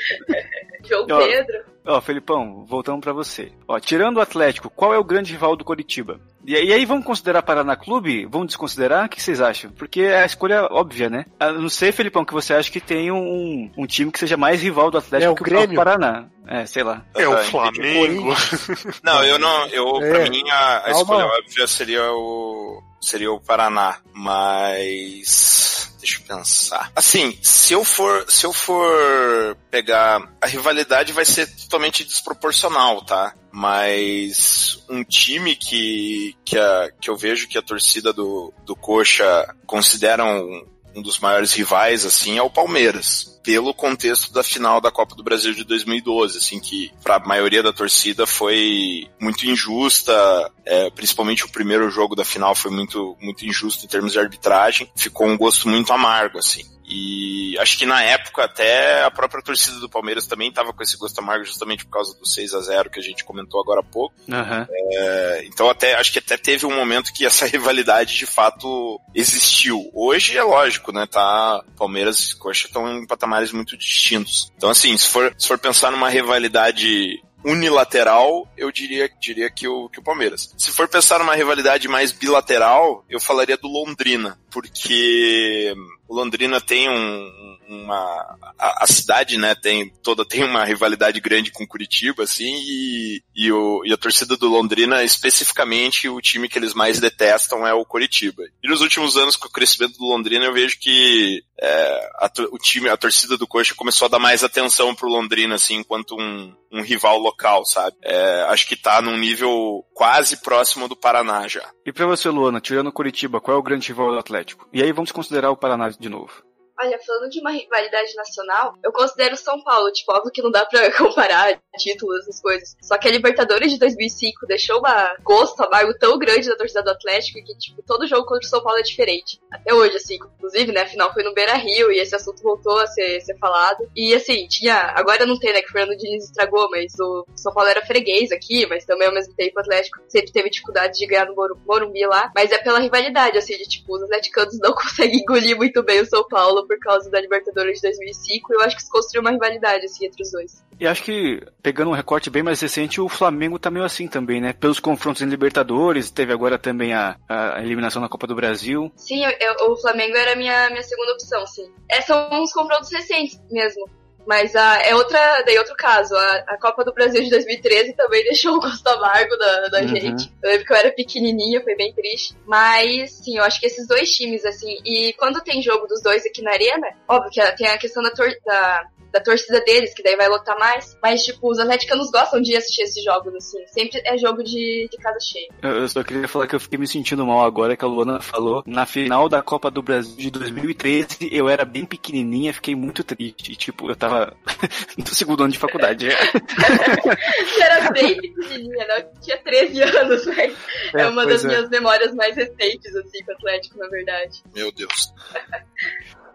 João 0.89 1.07
Ó. 1.11 1.19
Pedro. 1.27 1.77
Ó, 1.89 2.01
Felipão, 2.01 2.65
voltamos 2.67 3.01
pra 3.01 3.13
você. 3.13 3.53
Ó, 3.69 3.79
tirando 3.79 4.17
o 4.17 4.21
Atlético, 4.21 4.69
qual 4.69 4.93
é 4.93 4.99
o 4.99 5.05
grande 5.05 5.31
rival 5.31 5.55
do 5.55 5.65
Coritiba? 5.65 6.19
E, 6.45 6.53
e 6.53 6.73
aí, 6.73 6.85
vamos 6.85 7.05
considerar 7.05 7.43
Paraná 7.43 7.77
Clube? 7.77 8.27
Vamos 8.27 8.49
desconsiderar? 8.49 9.07
O 9.07 9.09
que 9.09 9.23
vocês 9.23 9.41
acham? 9.41 9.71
Porque 9.71 10.01
é 10.01 10.23
a 10.23 10.27
escolha 10.27 10.65
óbvia, 10.69 11.09
né? 11.09 11.27
A 11.39 11.53
não 11.53 11.69
sei, 11.69 11.93
Felipão, 11.93 12.25
que 12.25 12.33
você 12.33 12.55
acha 12.55 12.73
que 12.73 12.81
tem 12.81 13.13
um, 13.13 13.71
um 13.79 13.87
time 13.87 14.11
que 14.11 14.19
seja 14.19 14.37
mais 14.37 14.61
rival 14.63 14.91
do 14.91 14.99
Atlético 14.99 15.29
É, 15.29 15.33
o 15.33 15.37
que 15.37 15.45
Grêmio. 15.45 15.73
o 15.73 15.75
Paraná. 15.77 16.27
É, 16.49 16.67
sei 16.67 16.83
lá. 16.83 17.05
É 17.15 17.29
o 17.29 17.35
Ah, 17.35 17.39
Flamengo. 17.45 18.35
Não, 19.05 19.23
eu 19.25 19.39
não. 19.39 19.67
Eu, 19.69 20.03
É. 20.03 20.11
Pra 20.11 20.31
mim, 20.31 20.43
a, 20.51 20.87
a 20.87 20.91
escolha 20.91 21.25
óbvia 21.27 21.67
seria 21.69 22.03
o. 22.13 22.83
Seria 23.01 23.31
o 23.33 23.41
Paraná. 23.41 23.99
Mas. 24.13 25.66
Deixa 26.07 26.23
eu 26.23 26.37
pensar. 26.37 26.93
Assim, 26.95 27.37
se 27.43 27.75
eu 27.75 27.85
for. 27.85 28.31
Se 28.31 28.47
eu 28.47 28.53
for 28.53 29.57
pegar. 29.69 30.23
A 30.41 30.47
rivalidade 30.47 31.13
vai 31.13 31.25
ser 31.25 31.49
totalmente 31.49 32.05
desproporcional, 32.05 33.05
tá? 33.05 33.35
Mas 33.51 34.85
um 34.89 35.03
time 35.03 35.57
que, 35.57 36.37
que, 36.45 36.57
a, 36.57 36.93
que 37.01 37.11
eu 37.11 37.17
vejo 37.17 37.49
que 37.49 37.59
a 37.59 37.63
torcida 37.63 38.13
do, 38.13 38.55
do 38.65 38.77
Coxa 38.77 39.53
considera 39.67 40.25
um, 40.25 40.65
um 40.97 41.03
dos 41.03 41.19
maiores 41.21 41.53
rivais, 41.53 42.07
assim, 42.07 42.39
é 42.39 42.43
o 42.43 42.51
Palmeiras. 42.51 43.39
Pelo 43.45 43.75
contexto 43.75 44.33
da 44.33 44.43
final 44.43 44.81
da 44.81 44.91
Copa 44.91 45.15
do 45.15 45.23
Brasil 45.23 45.53
de 45.53 45.63
2012, 45.63 46.39
assim, 46.39 46.59
que 46.59 46.91
para 47.05 47.17
a 47.17 47.21
maioria 47.21 47.63
da 47.63 47.73
torcida 47.73 48.27
foi 48.27 49.07
muito 49.21 49.47
injusta, 49.47 50.51
é, 50.65 50.91
principalmente 50.91 51.45
o 51.45 51.51
primeiro 51.51 51.89
jogo 51.91 52.17
da 52.17 52.25
final 52.25 52.55
foi 52.55 52.71
muito, 52.71 53.17
muito 53.21 53.45
injusto 53.47 53.85
em 53.85 53.89
termos 53.89 54.13
de 54.13 54.19
arbitragem, 54.19 54.91
ficou 54.97 55.29
um 55.29 55.37
gosto 55.37 55.69
muito 55.69 55.93
amargo, 55.93 56.39
assim. 56.39 56.65
E 56.89 57.59
acho 57.59 57.77
que 57.77 57.85
na 57.85 58.03
época 58.03 58.45
até 58.45 59.03
a 59.03 59.11
própria 59.11 59.43
torcida 59.43 59.81
do 59.81 59.89
Palmeiras 59.89 60.27
também 60.27 60.49
estava 60.49 60.73
com 60.73 60.83
esse 60.83 60.97
gosto 60.97 61.19
amargo 61.19 61.45
justamente 61.45 61.85
por 61.85 61.91
causa 61.91 62.17
do 62.17 62.27
6 62.27 62.55
a 62.55 62.61
0 62.61 62.91
que 62.91 63.01
a 63.01 63.03
gente 63.03 63.25
comentou 63.25 63.61
agora 63.61 63.81
há 63.81 63.83
pouco. 63.83 64.15
Aham. 64.31 64.69
É, 64.71 65.45
então 65.47 65.69
até 65.69 65.95
acho 65.95 66.13
que 66.13 66.21
até 66.21 66.37
teve 66.37 66.65
um 66.65 66.75
momento 66.75 67.13
que 67.13 67.27
essa 67.27 67.45
rivalidade 67.47 68.17
de 68.17 68.27
fato 68.27 69.01
existiu. 69.13 69.91
Hoje 69.93 70.39
é 70.39 70.43
lógico, 70.43 70.93
né? 70.93 71.07
Tá 71.07 71.65
Palmeiras 71.77 72.31
e 72.31 72.37
Coxa 72.37 72.69
estão 72.69 72.99
em 72.99 73.07
patamares 73.07 73.51
muito 73.51 73.77
distintos. 73.77 74.53
Então 74.57 74.71
assim, 74.71 74.97
se 74.97 75.09
for, 75.09 75.35
se 75.37 75.49
for 75.49 75.59
pensar 75.59 75.91
numa 75.91 76.09
rivalidade 76.09 77.21
unilateral, 77.45 78.49
eu 78.57 78.73
diria, 78.73 79.09
diria 79.21 79.49
que, 79.49 79.69
o, 79.69 79.89
que 79.89 80.01
o 80.01 80.03
Palmeiras. 80.03 80.53
Se 80.59 80.73
for 80.73 80.89
pensar 80.89 81.21
numa 81.21 81.37
rivalidade 81.37 81.87
mais 81.87 82.11
bilateral, 82.11 83.05
eu 83.09 83.21
falaria 83.21 83.57
do 83.57 83.69
Londrina, 83.69 84.37
porque 84.51 85.73
o 86.09 86.15
Londrina 86.15 86.61
tem 86.61 86.89
um, 86.89 87.57
uma 87.69 88.39
a, 88.59 88.85
a 88.85 88.87
cidade, 88.87 89.37
né, 89.37 89.55
tem 89.55 89.91
toda 90.03 90.25
tem 90.25 90.45
uma 90.45 90.65
rivalidade 90.65 91.21
grande 91.21 91.51
com 91.51 91.67
Curitiba, 91.67 92.23
assim, 92.23 92.55
e, 92.67 93.23
e, 93.35 93.53
o, 93.53 93.83
e 93.85 93.93
a 93.93 93.97
torcida 93.97 94.37
do 94.37 94.49
Londrina, 94.49 95.03
especificamente, 95.03 96.09
o 96.09 96.21
time 96.21 96.49
que 96.49 96.59
eles 96.59 96.75
mais 96.75 97.01
detestam 97.01 97.67
é 97.67 97.75
o 97.75 97.85
Curitiba. 97.85 98.43
E 98.63 98.69
nos 98.69 98.81
últimos 98.81 99.17
anos, 99.17 99.37
com 99.37 99.49
o 99.49 99.53
crescimento 99.53 99.99
do 99.99 100.07
Londrina, 100.07 100.45
eu 100.45 100.53
vejo 100.53 100.79
que 100.79 101.43
é, 101.61 102.11
a, 102.19 102.31
o 102.51 102.59
time, 102.59 102.89
a 102.89 102.97
torcida 102.97 103.37
do 103.37 103.47
Coxa 103.47 103.75
começou 103.75 104.07
a 104.07 104.11
dar 104.11 104.19
mais 104.19 104.45
atenção 104.45 104.95
pro 104.95 105.09
Londrina, 105.09 105.55
assim, 105.55 105.77
enquanto 105.77 106.15
um, 106.15 106.55
um 106.73 106.83
rival 106.83 107.19
local, 107.19 107.65
sabe? 107.65 107.97
É, 108.03 108.43
acho 108.49 108.67
que 108.67 108.77
tá 108.77 109.01
num 109.01 109.17
nível 109.17 109.85
quase 109.95 110.37
próximo 110.43 110.89
do 110.89 110.97
Paraná 110.97 111.49
já. 111.49 111.67
E 111.85 111.93
pra 111.93 112.07
você, 112.07 112.29
Luana, 112.29 112.61
tirando 112.61 112.93
Curitiba, 112.93 113.41
qual 113.41 113.57
é 113.57 113.61
o 113.61 113.63
grande 113.63 113.89
rival 113.89 114.13
do 114.13 114.19
Atlético? 114.19 114.69
E 114.73 114.83
aí 114.83 114.93
vamos 114.93 115.13
considerar 115.13 115.51
o 115.51 115.57
Paraná 115.57 115.89
de 115.99 116.09
novo. 116.09 116.46
Olha, 116.79 116.99
falando 117.07 117.31
de 117.31 117.41
uma 117.41 117.51
rivalidade 117.51 118.15
nacional, 118.15 118.75
eu 118.85 118.93
considero 118.93 119.35
São 119.37 119.63
Paulo, 119.63 119.91
tipo, 119.91 120.13
óbvio 120.13 120.31
que 120.31 120.43
não 120.43 120.51
dá 120.51 120.65
pra 120.67 120.93
comparar 120.97 121.59
títulos, 121.79 122.21
essas 122.21 122.41
coisas. 122.41 122.77
Só 122.83 122.99
que 122.99 123.09
a 123.09 123.11
Libertadores 123.11 123.73
de 123.73 123.79
2005 123.79 124.47
deixou 124.47 124.79
uma 124.79 125.17
gosto 125.23 125.61
amargo 125.63 125.95
tão 125.99 126.19
grande 126.19 126.49
da 126.49 126.57
torcida 126.57 126.83
do 126.83 126.91
Atlético 126.91 127.39
que, 127.45 127.57
tipo, 127.57 127.83
todo 127.83 128.07
jogo 128.07 128.27
contra 128.27 128.47
o 128.47 128.49
São 128.49 128.63
Paulo 128.63 128.79
é 128.79 128.83
diferente. 128.83 129.41
Até 129.51 129.73
hoje, 129.73 129.97
assim, 129.97 130.17
inclusive, 130.17 130.71
né, 130.73 130.83
a 130.83 130.87
final 130.87 131.13
foi 131.15 131.23
no 131.23 131.33
Beira-Rio 131.33 131.91
e 131.93 131.99
esse 131.99 132.15
assunto 132.15 132.43
voltou 132.43 132.79
a 132.79 132.87
ser, 132.87 133.21
ser 133.23 133.39
falado. 133.39 133.89
E, 133.97 134.15
assim, 134.15 134.47
tinha, 134.47 134.75
agora 134.95 135.25
não 135.25 135.39
tem, 135.39 135.53
né, 135.55 135.63
que 135.63 135.69
o 135.69 135.73
Fernando 135.73 135.97
Diniz 135.97 136.25
estragou, 136.25 136.69
mas 136.71 136.93
o 137.01 137.27
São 137.35 137.53
Paulo 137.55 137.71
era 137.71 137.85
freguês 137.87 138.31
aqui, 138.33 138.67
mas 138.67 138.85
também 138.85 139.09
ao 139.09 139.15
mesmo 139.15 139.35
tempo 139.35 139.53
o 139.57 139.61
Atlético 139.61 139.99
sempre 140.09 140.31
teve 140.33 140.51
dificuldade 140.51 140.99
de 140.99 141.07
ganhar 141.07 141.27
no 141.27 141.35
Moru- 141.35 141.59
Morumbi 141.67 142.05
lá. 142.07 142.31
Mas 142.35 142.53
é 142.53 142.59
pela 142.59 142.81
rivalidade, 142.81 143.39
assim, 143.39 143.57
de, 143.57 143.65
tipo, 143.65 143.95
os 143.97 144.03
atleticanos 144.03 144.59
não 144.61 144.73
conseguem 144.77 145.21
engolir 145.21 145.57
muito 145.57 145.83
bem 145.83 146.01
o 146.01 146.07
São 146.07 146.27
Paulo 146.29 146.66
por 146.67 146.79
causa 146.79 147.09
da 147.11 147.21
Libertadores 147.21 147.81
de 147.81 147.89
2005. 147.89 148.53
Eu 148.55 148.61
acho 148.63 148.77
que 148.77 148.83
se 148.83 148.91
construiu 148.91 149.23
uma 149.23 149.31
rivalidade, 149.31 149.85
assim, 149.87 150.07
entre 150.07 150.23
os 150.23 150.31
dois. 150.31 150.65
E 150.79 150.87
acho 150.87 151.03
que, 151.03 151.41
pegando 151.63 151.91
um 151.91 151.95
recorte 151.95 152.29
bem 152.29 152.43
mais 152.43 152.61
recente, 152.61 153.01
o 153.01 153.09
Flamengo 153.09 153.59
tá 153.59 153.71
meio 153.71 153.85
assim 153.85 154.07
também, 154.07 154.41
né? 154.41 154.53
Pelos 154.53 154.79
confrontos 154.79 155.23
em 155.23 155.27
Libertadores, 155.27 156.11
teve 156.11 156.33
agora 156.33 156.59
também 156.59 156.93
a, 156.93 157.17
a 157.29 157.63
eliminação 157.63 158.03
na 158.03 158.09
Copa 158.09 158.27
do 158.27 158.35
Brasil. 158.35 158.93
Sim, 158.97 159.25
eu- 159.25 159.33
eu- 159.41 159.73
o 159.73 159.77
Flamengo 159.81 160.17
era 160.17 160.33
a 160.33 160.37
minha, 160.37 160.69
minha 160.71 160.83
segunda 160.83 161.13
opção, 161.13 161.47
sim. 161.47 161.71
É, 161.91 162.01
são 162.03 162.29
uns 162.33 162.53
confrontos 162.53 162.91
recentes 162.93 163.41
mesmo. 163.51 163.89
Mas 164.27 164.57
a, 164.57 164.81
é 164.83 164.95
outra, 164.95 165.43
daí 165.43 165.57
outro 165.59 165.75
caso. 165.77 166.15
A, 166.17 166.45
a 166.49 166.59
Copa 166.59 166.85
do 166.85 166.93
Brasil 166.93 167.23
de 167.23 167.31
2013 167.31 167.93
também 167.95 168.25
deixou 168.25 168.57
um 168.57 168.61
gosto 168.61 168.87
amargo 168.89 169.37
da, 169.37 169.69
da 169.69 169.81
Uhum. 169.81 169.89
gente. 169.89 170.33
Eu 170.43 170.51
lembro 170.51 170.67
que 170.67 170.73
eu 170.73 170.77
era 170.77 170.91
pequenininha, 170.91 171.63
foi 171.63 171.77
bem 171.77 171.93
triste. 171.93 172.37
Mas, 172.45 173.13
sim, 173.13 173.37
eu 173.39 173.45
acho 173.45 173.61
que 173.61 173.67
esses 173.67 173.87
dois 173.87 174.11
times, 174.11 174.45
assim, 174.45 174.77
e 174.85 175.13
quando 175.19 175.41
tem 175.43 175.63
jogo 175.63 175.87
dos 175.87 176.03
dois 176.03 176.25
aqui 176.27 176.43
na 176.43 176.53
Arena, 176.53 176.89
óbvio 177.09 177.31
que 177.31 177.57
tem 177.57 177.69
a 177.69 177.79
questão 177.79 178.03
da, 178.03 178.11
tor 178.11 178.31
da, 178.45 178.85
da 179.13 179.21
torcida 179.21 179.61
deles, 179.63 179.95
que 179.95 180.03
daí 180.03 180.17
vai 180.17 180.29
lotar 180.29 180.59
mais. 180.59 180.97
Mas, 181.03 181.23
tipo, 181.25 181.51
os 181.51 181.59
atleticanos 181.59 182.11
gostam 182.11 182.41
de 182.41 182.57
assistir 182.57 182.83
esses 182.83 183.03
jogos, 183.03 183.35
assim. 183.35 183.67
Sempre 183.69 184.03
é 184.05 184.17
jogo 184.19 184.43
de, 184.43 184.89
de 184.91 184.97
casa 184.99 185.19
cheia. 185.21 185.49
Eu 185.63 185.89
só 185.89 186.03
queria 186.03 186.29
falar 186.29 186.47
que 186.47 186.55
eu 186.55 186.61
fiquei 186.61 186.79
me 186.79 186.87
sentindo 186.87 187.27
mal 187.27 187.45
agora 187.45 187.77
que 187.77 187.85
a 187.85 187.89
Luana 187.89 188.21
falou. 188.21 188.63
Na 188.67 188.87
final 188.87 189.29
da 189.29 189.43
Copa 189.43 189.71
do 189.71 189.83
Brasil 189.83 190.17
de 190.17 190.31
2013, 190.31 191.29
eu 191.33 191.49
era 191.49 191.65
bem 191.65 191.85
pequenininha, 191.85 192.53
fiquei 192.53 192.75
muito 192.75 193.03
triste. 193.03 193.53
E, 193.53 193.57
tipo, 193.57 193.91
eu 193.91 193.97
tava 193.97 194.37
no 194.97 195.07
segundo 195.07 195.43
ano 195.45 195.53
de 195.53 195.59
faculdade. 195.59 196.09
Você 196.11 197.63
era 197.63 197.91
bem 197.91 198.21
pequenininha, 198.21 198.87
né? 198.87 198.99
Eu 198.99 199.21
tinha 199.21 199.39
13 199.39 199.83
anos, 199.83 200.25
velho. 200.25 200.57
É, 200.95 201.03
É, 201.03 201.07
uma 201.09 201.27
das 201.27 201.45
é. 201.45 201.49
minhas 201.49 201.69
memórias 201.69 202.15
mais 202.15 202.37
recentes, 202.37 202.95
assim, 202.95 203.25
com 203.25 203.33
o 203.33 203.35
Atlético, 203.35 203.79
na 203.79 203.89
verdade. 203.89 204.43
Meu 204.55 204.71
Deus. 204.73 205.13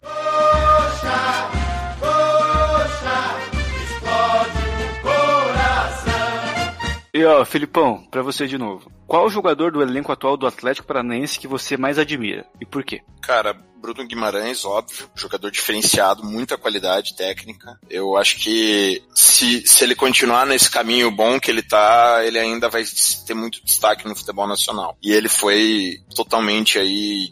E 7.14 7.26
ó, 7.26 7.44
Filipão, 7.44 8.08
pra 8.10 8.24
você 8.24 8.48
de 8.48 8.58
novo. 8.58 8.90
Qual 9.06 9.26
o 9.26 9.30
jogador 9.30 9.72
do 9.72 9.82
elenco 9.82 10.12
atual 10.12 10.38
do 10.38 10.48
Atlético 10.48 10.88
Paranaense 10.88 11.38
que 11.38 11.48
você 11.48 11.76
mais 11.76 12.00
admira? 12.00 12.46
E 12.60 12.66
por 12.66 12.84
quê? 12.86 13.02
Cara, 13.22 13.54
Bruno 13.82 14.08
Guimarães, 14.08 14.64
óbvio, 14.64 15.10
jogador 15.14 15.52
diferenciado, 15.52 16.24
muita 16.24 16.58
qualidade 16.58 17.16
técnica. 17.16 17.78
Eu 17.90 18.16
acho 18.16 18.38
que 18.40 19.04
se, 19.14 19.62
se 19.68 19.84
ele 19.84 19.94
continuar 19.94 20.46
nesse 20.46 20.72
caminho 20.72 21.12
bom 21.12 21.40
que 21.40 21.52
ele 21.52 21.62
tá, 21.62 22.22
ele 22.24 22.40
ainda 22.40 22.70
vai 22.70 22.84
ter 23.28 23.34
muito 23.34 23.64
destaque 23.66 24.08
no 24.08 24.16
futebol 24.16 24.48
nacional. 24.48 24.98
E 25.04 25.12
ele 25.12 25.28
foi 25.28 25.98
totalmente 26.16 26.80
aí, 26.80 27.30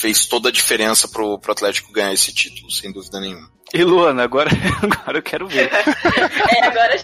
fez 0.00 0.26
toda 0.26 0.48
a 0.48 0.52
diferença 0.52 1.06
pro, 1.08 1.38
pro 1.38 1.52
Atlético 1.52 1.92
ganhar 1.92 2.12
esse 2.12 2.32
título, 2.34 2.70
sem 2.70 2.92
dúvida 2.92 3.20
nenhuma. 3.20 3.50
E 3.74 3.82
Luana, 3.84 4.22
agora, 4.22 4.50
agora 4.82 5.16
eu 5.18 5.22
quero 5.22 5.46
ver. 5.48 5.70
É, 5.72 6.66
agora 6.66 6.94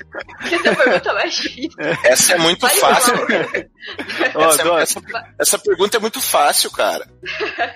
que 0.47 0.55
essa 0.55 0.76
pergunta 0.76 1.12
mais 1.14 1.34
difícil. 1.34 1.70
Essa 2.05 2.34
é 2.34 2.39
muito 2.39 2.61
Vai 2.61 2.74
fácil. 2.76 3.14
Ó, 4.34 4.49
Essa, 4.51 4.62
do, 4.64 4.78
essa- 4.78 5.01
essa 5.41 5.59
pergunta 5.59 5.97
é 5.97 6.01
muito 6.01 6.20
fácil, 6.20 6.70
cara. 6.70 7.07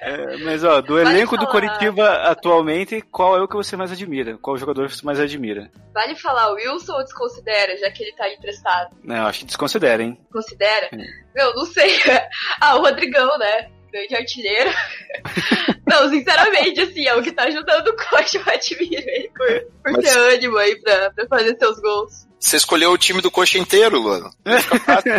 é, 0.03 0.37
mas 0.39 0.63
ó, 0.63 0.83
do 0.83 0.89
Pode 0.97 1.09
elenco 1.11 1.39
do 1.39 1.47
falar. 1.47 1.53
Coritiba 1.53 2.09
atualmente, 2.29 3.01
qual 3.11 3.37
é 3.39 3.43
o 3.43 3.49
que 3.49 3.57
você 3.57 3.77
mais 3.79 3.91
admira? 3.93 4.37
Qual 4.37 4.59
jogador 4.59 4.91
você 4.91 5.05
mais 5.07 5.19
admira? 5.19 5.71
Vale 5.95 6.15
falar 6.17 6.51
o 6.53 6.57
Wilson 6.57 6.93
ou 6.93 7.03
desconsidera, 7.05 7.75
já 7.79 7.91
que 7.91 8.03
ele 8.03 8.13
tá 8.13 8.29
emprestado? 8.31 8.95
Não, 9.03 9.27
acho 9.27 9.39
que 9.41 9.47
desconsidera, 9.47 10.03
hein? 10.03 10.19
Considera? 10.31 10.91
Hum. 10.93 11.03
Meu, 11.35 11.55
não 11.55 11.65
sei. 11.65 11.99
Ah, 12.61 12.77
o 12.77 12.83
Rodrigão, 12.83 13.39
né? 13.39 13.71
Grande 13.93 14.15
artilheiro. 14.17 14.71
Não, 15.87 16.09
sinceramente, 16.09 16.81
assim, 16.81 17.07
é 17.07 17.15
o 17.15 17.23
que 17.23 17.31
tá 17.33 17.43
ajudando 17.45 17.89
o 17.89 17.97
coach, 17.97 18.37
eu 18.37 18.43
admiro 18.47 19.03
ele 19.07 19.31
por, 19.37 19.47
por 19.83 19.93
Mas- 19.93 20.05
ter 20.05 20.17
ânimo 20.19 20.57
aí 20.57 20.77
pra, 20.81 21.11
pra 21.11 21.27
fazer 21.27 21.57
seus 21.59 21.79
gols. 21.81 22.27
Você 22.41 22.57
escolheu 22.57 22.91
o 22.91 22.99
time 22.99 23.21
do 23.21 23.31
coxa 23.31 23.59
inteiro, 23.59 24.01
Luana. 24.01 24.31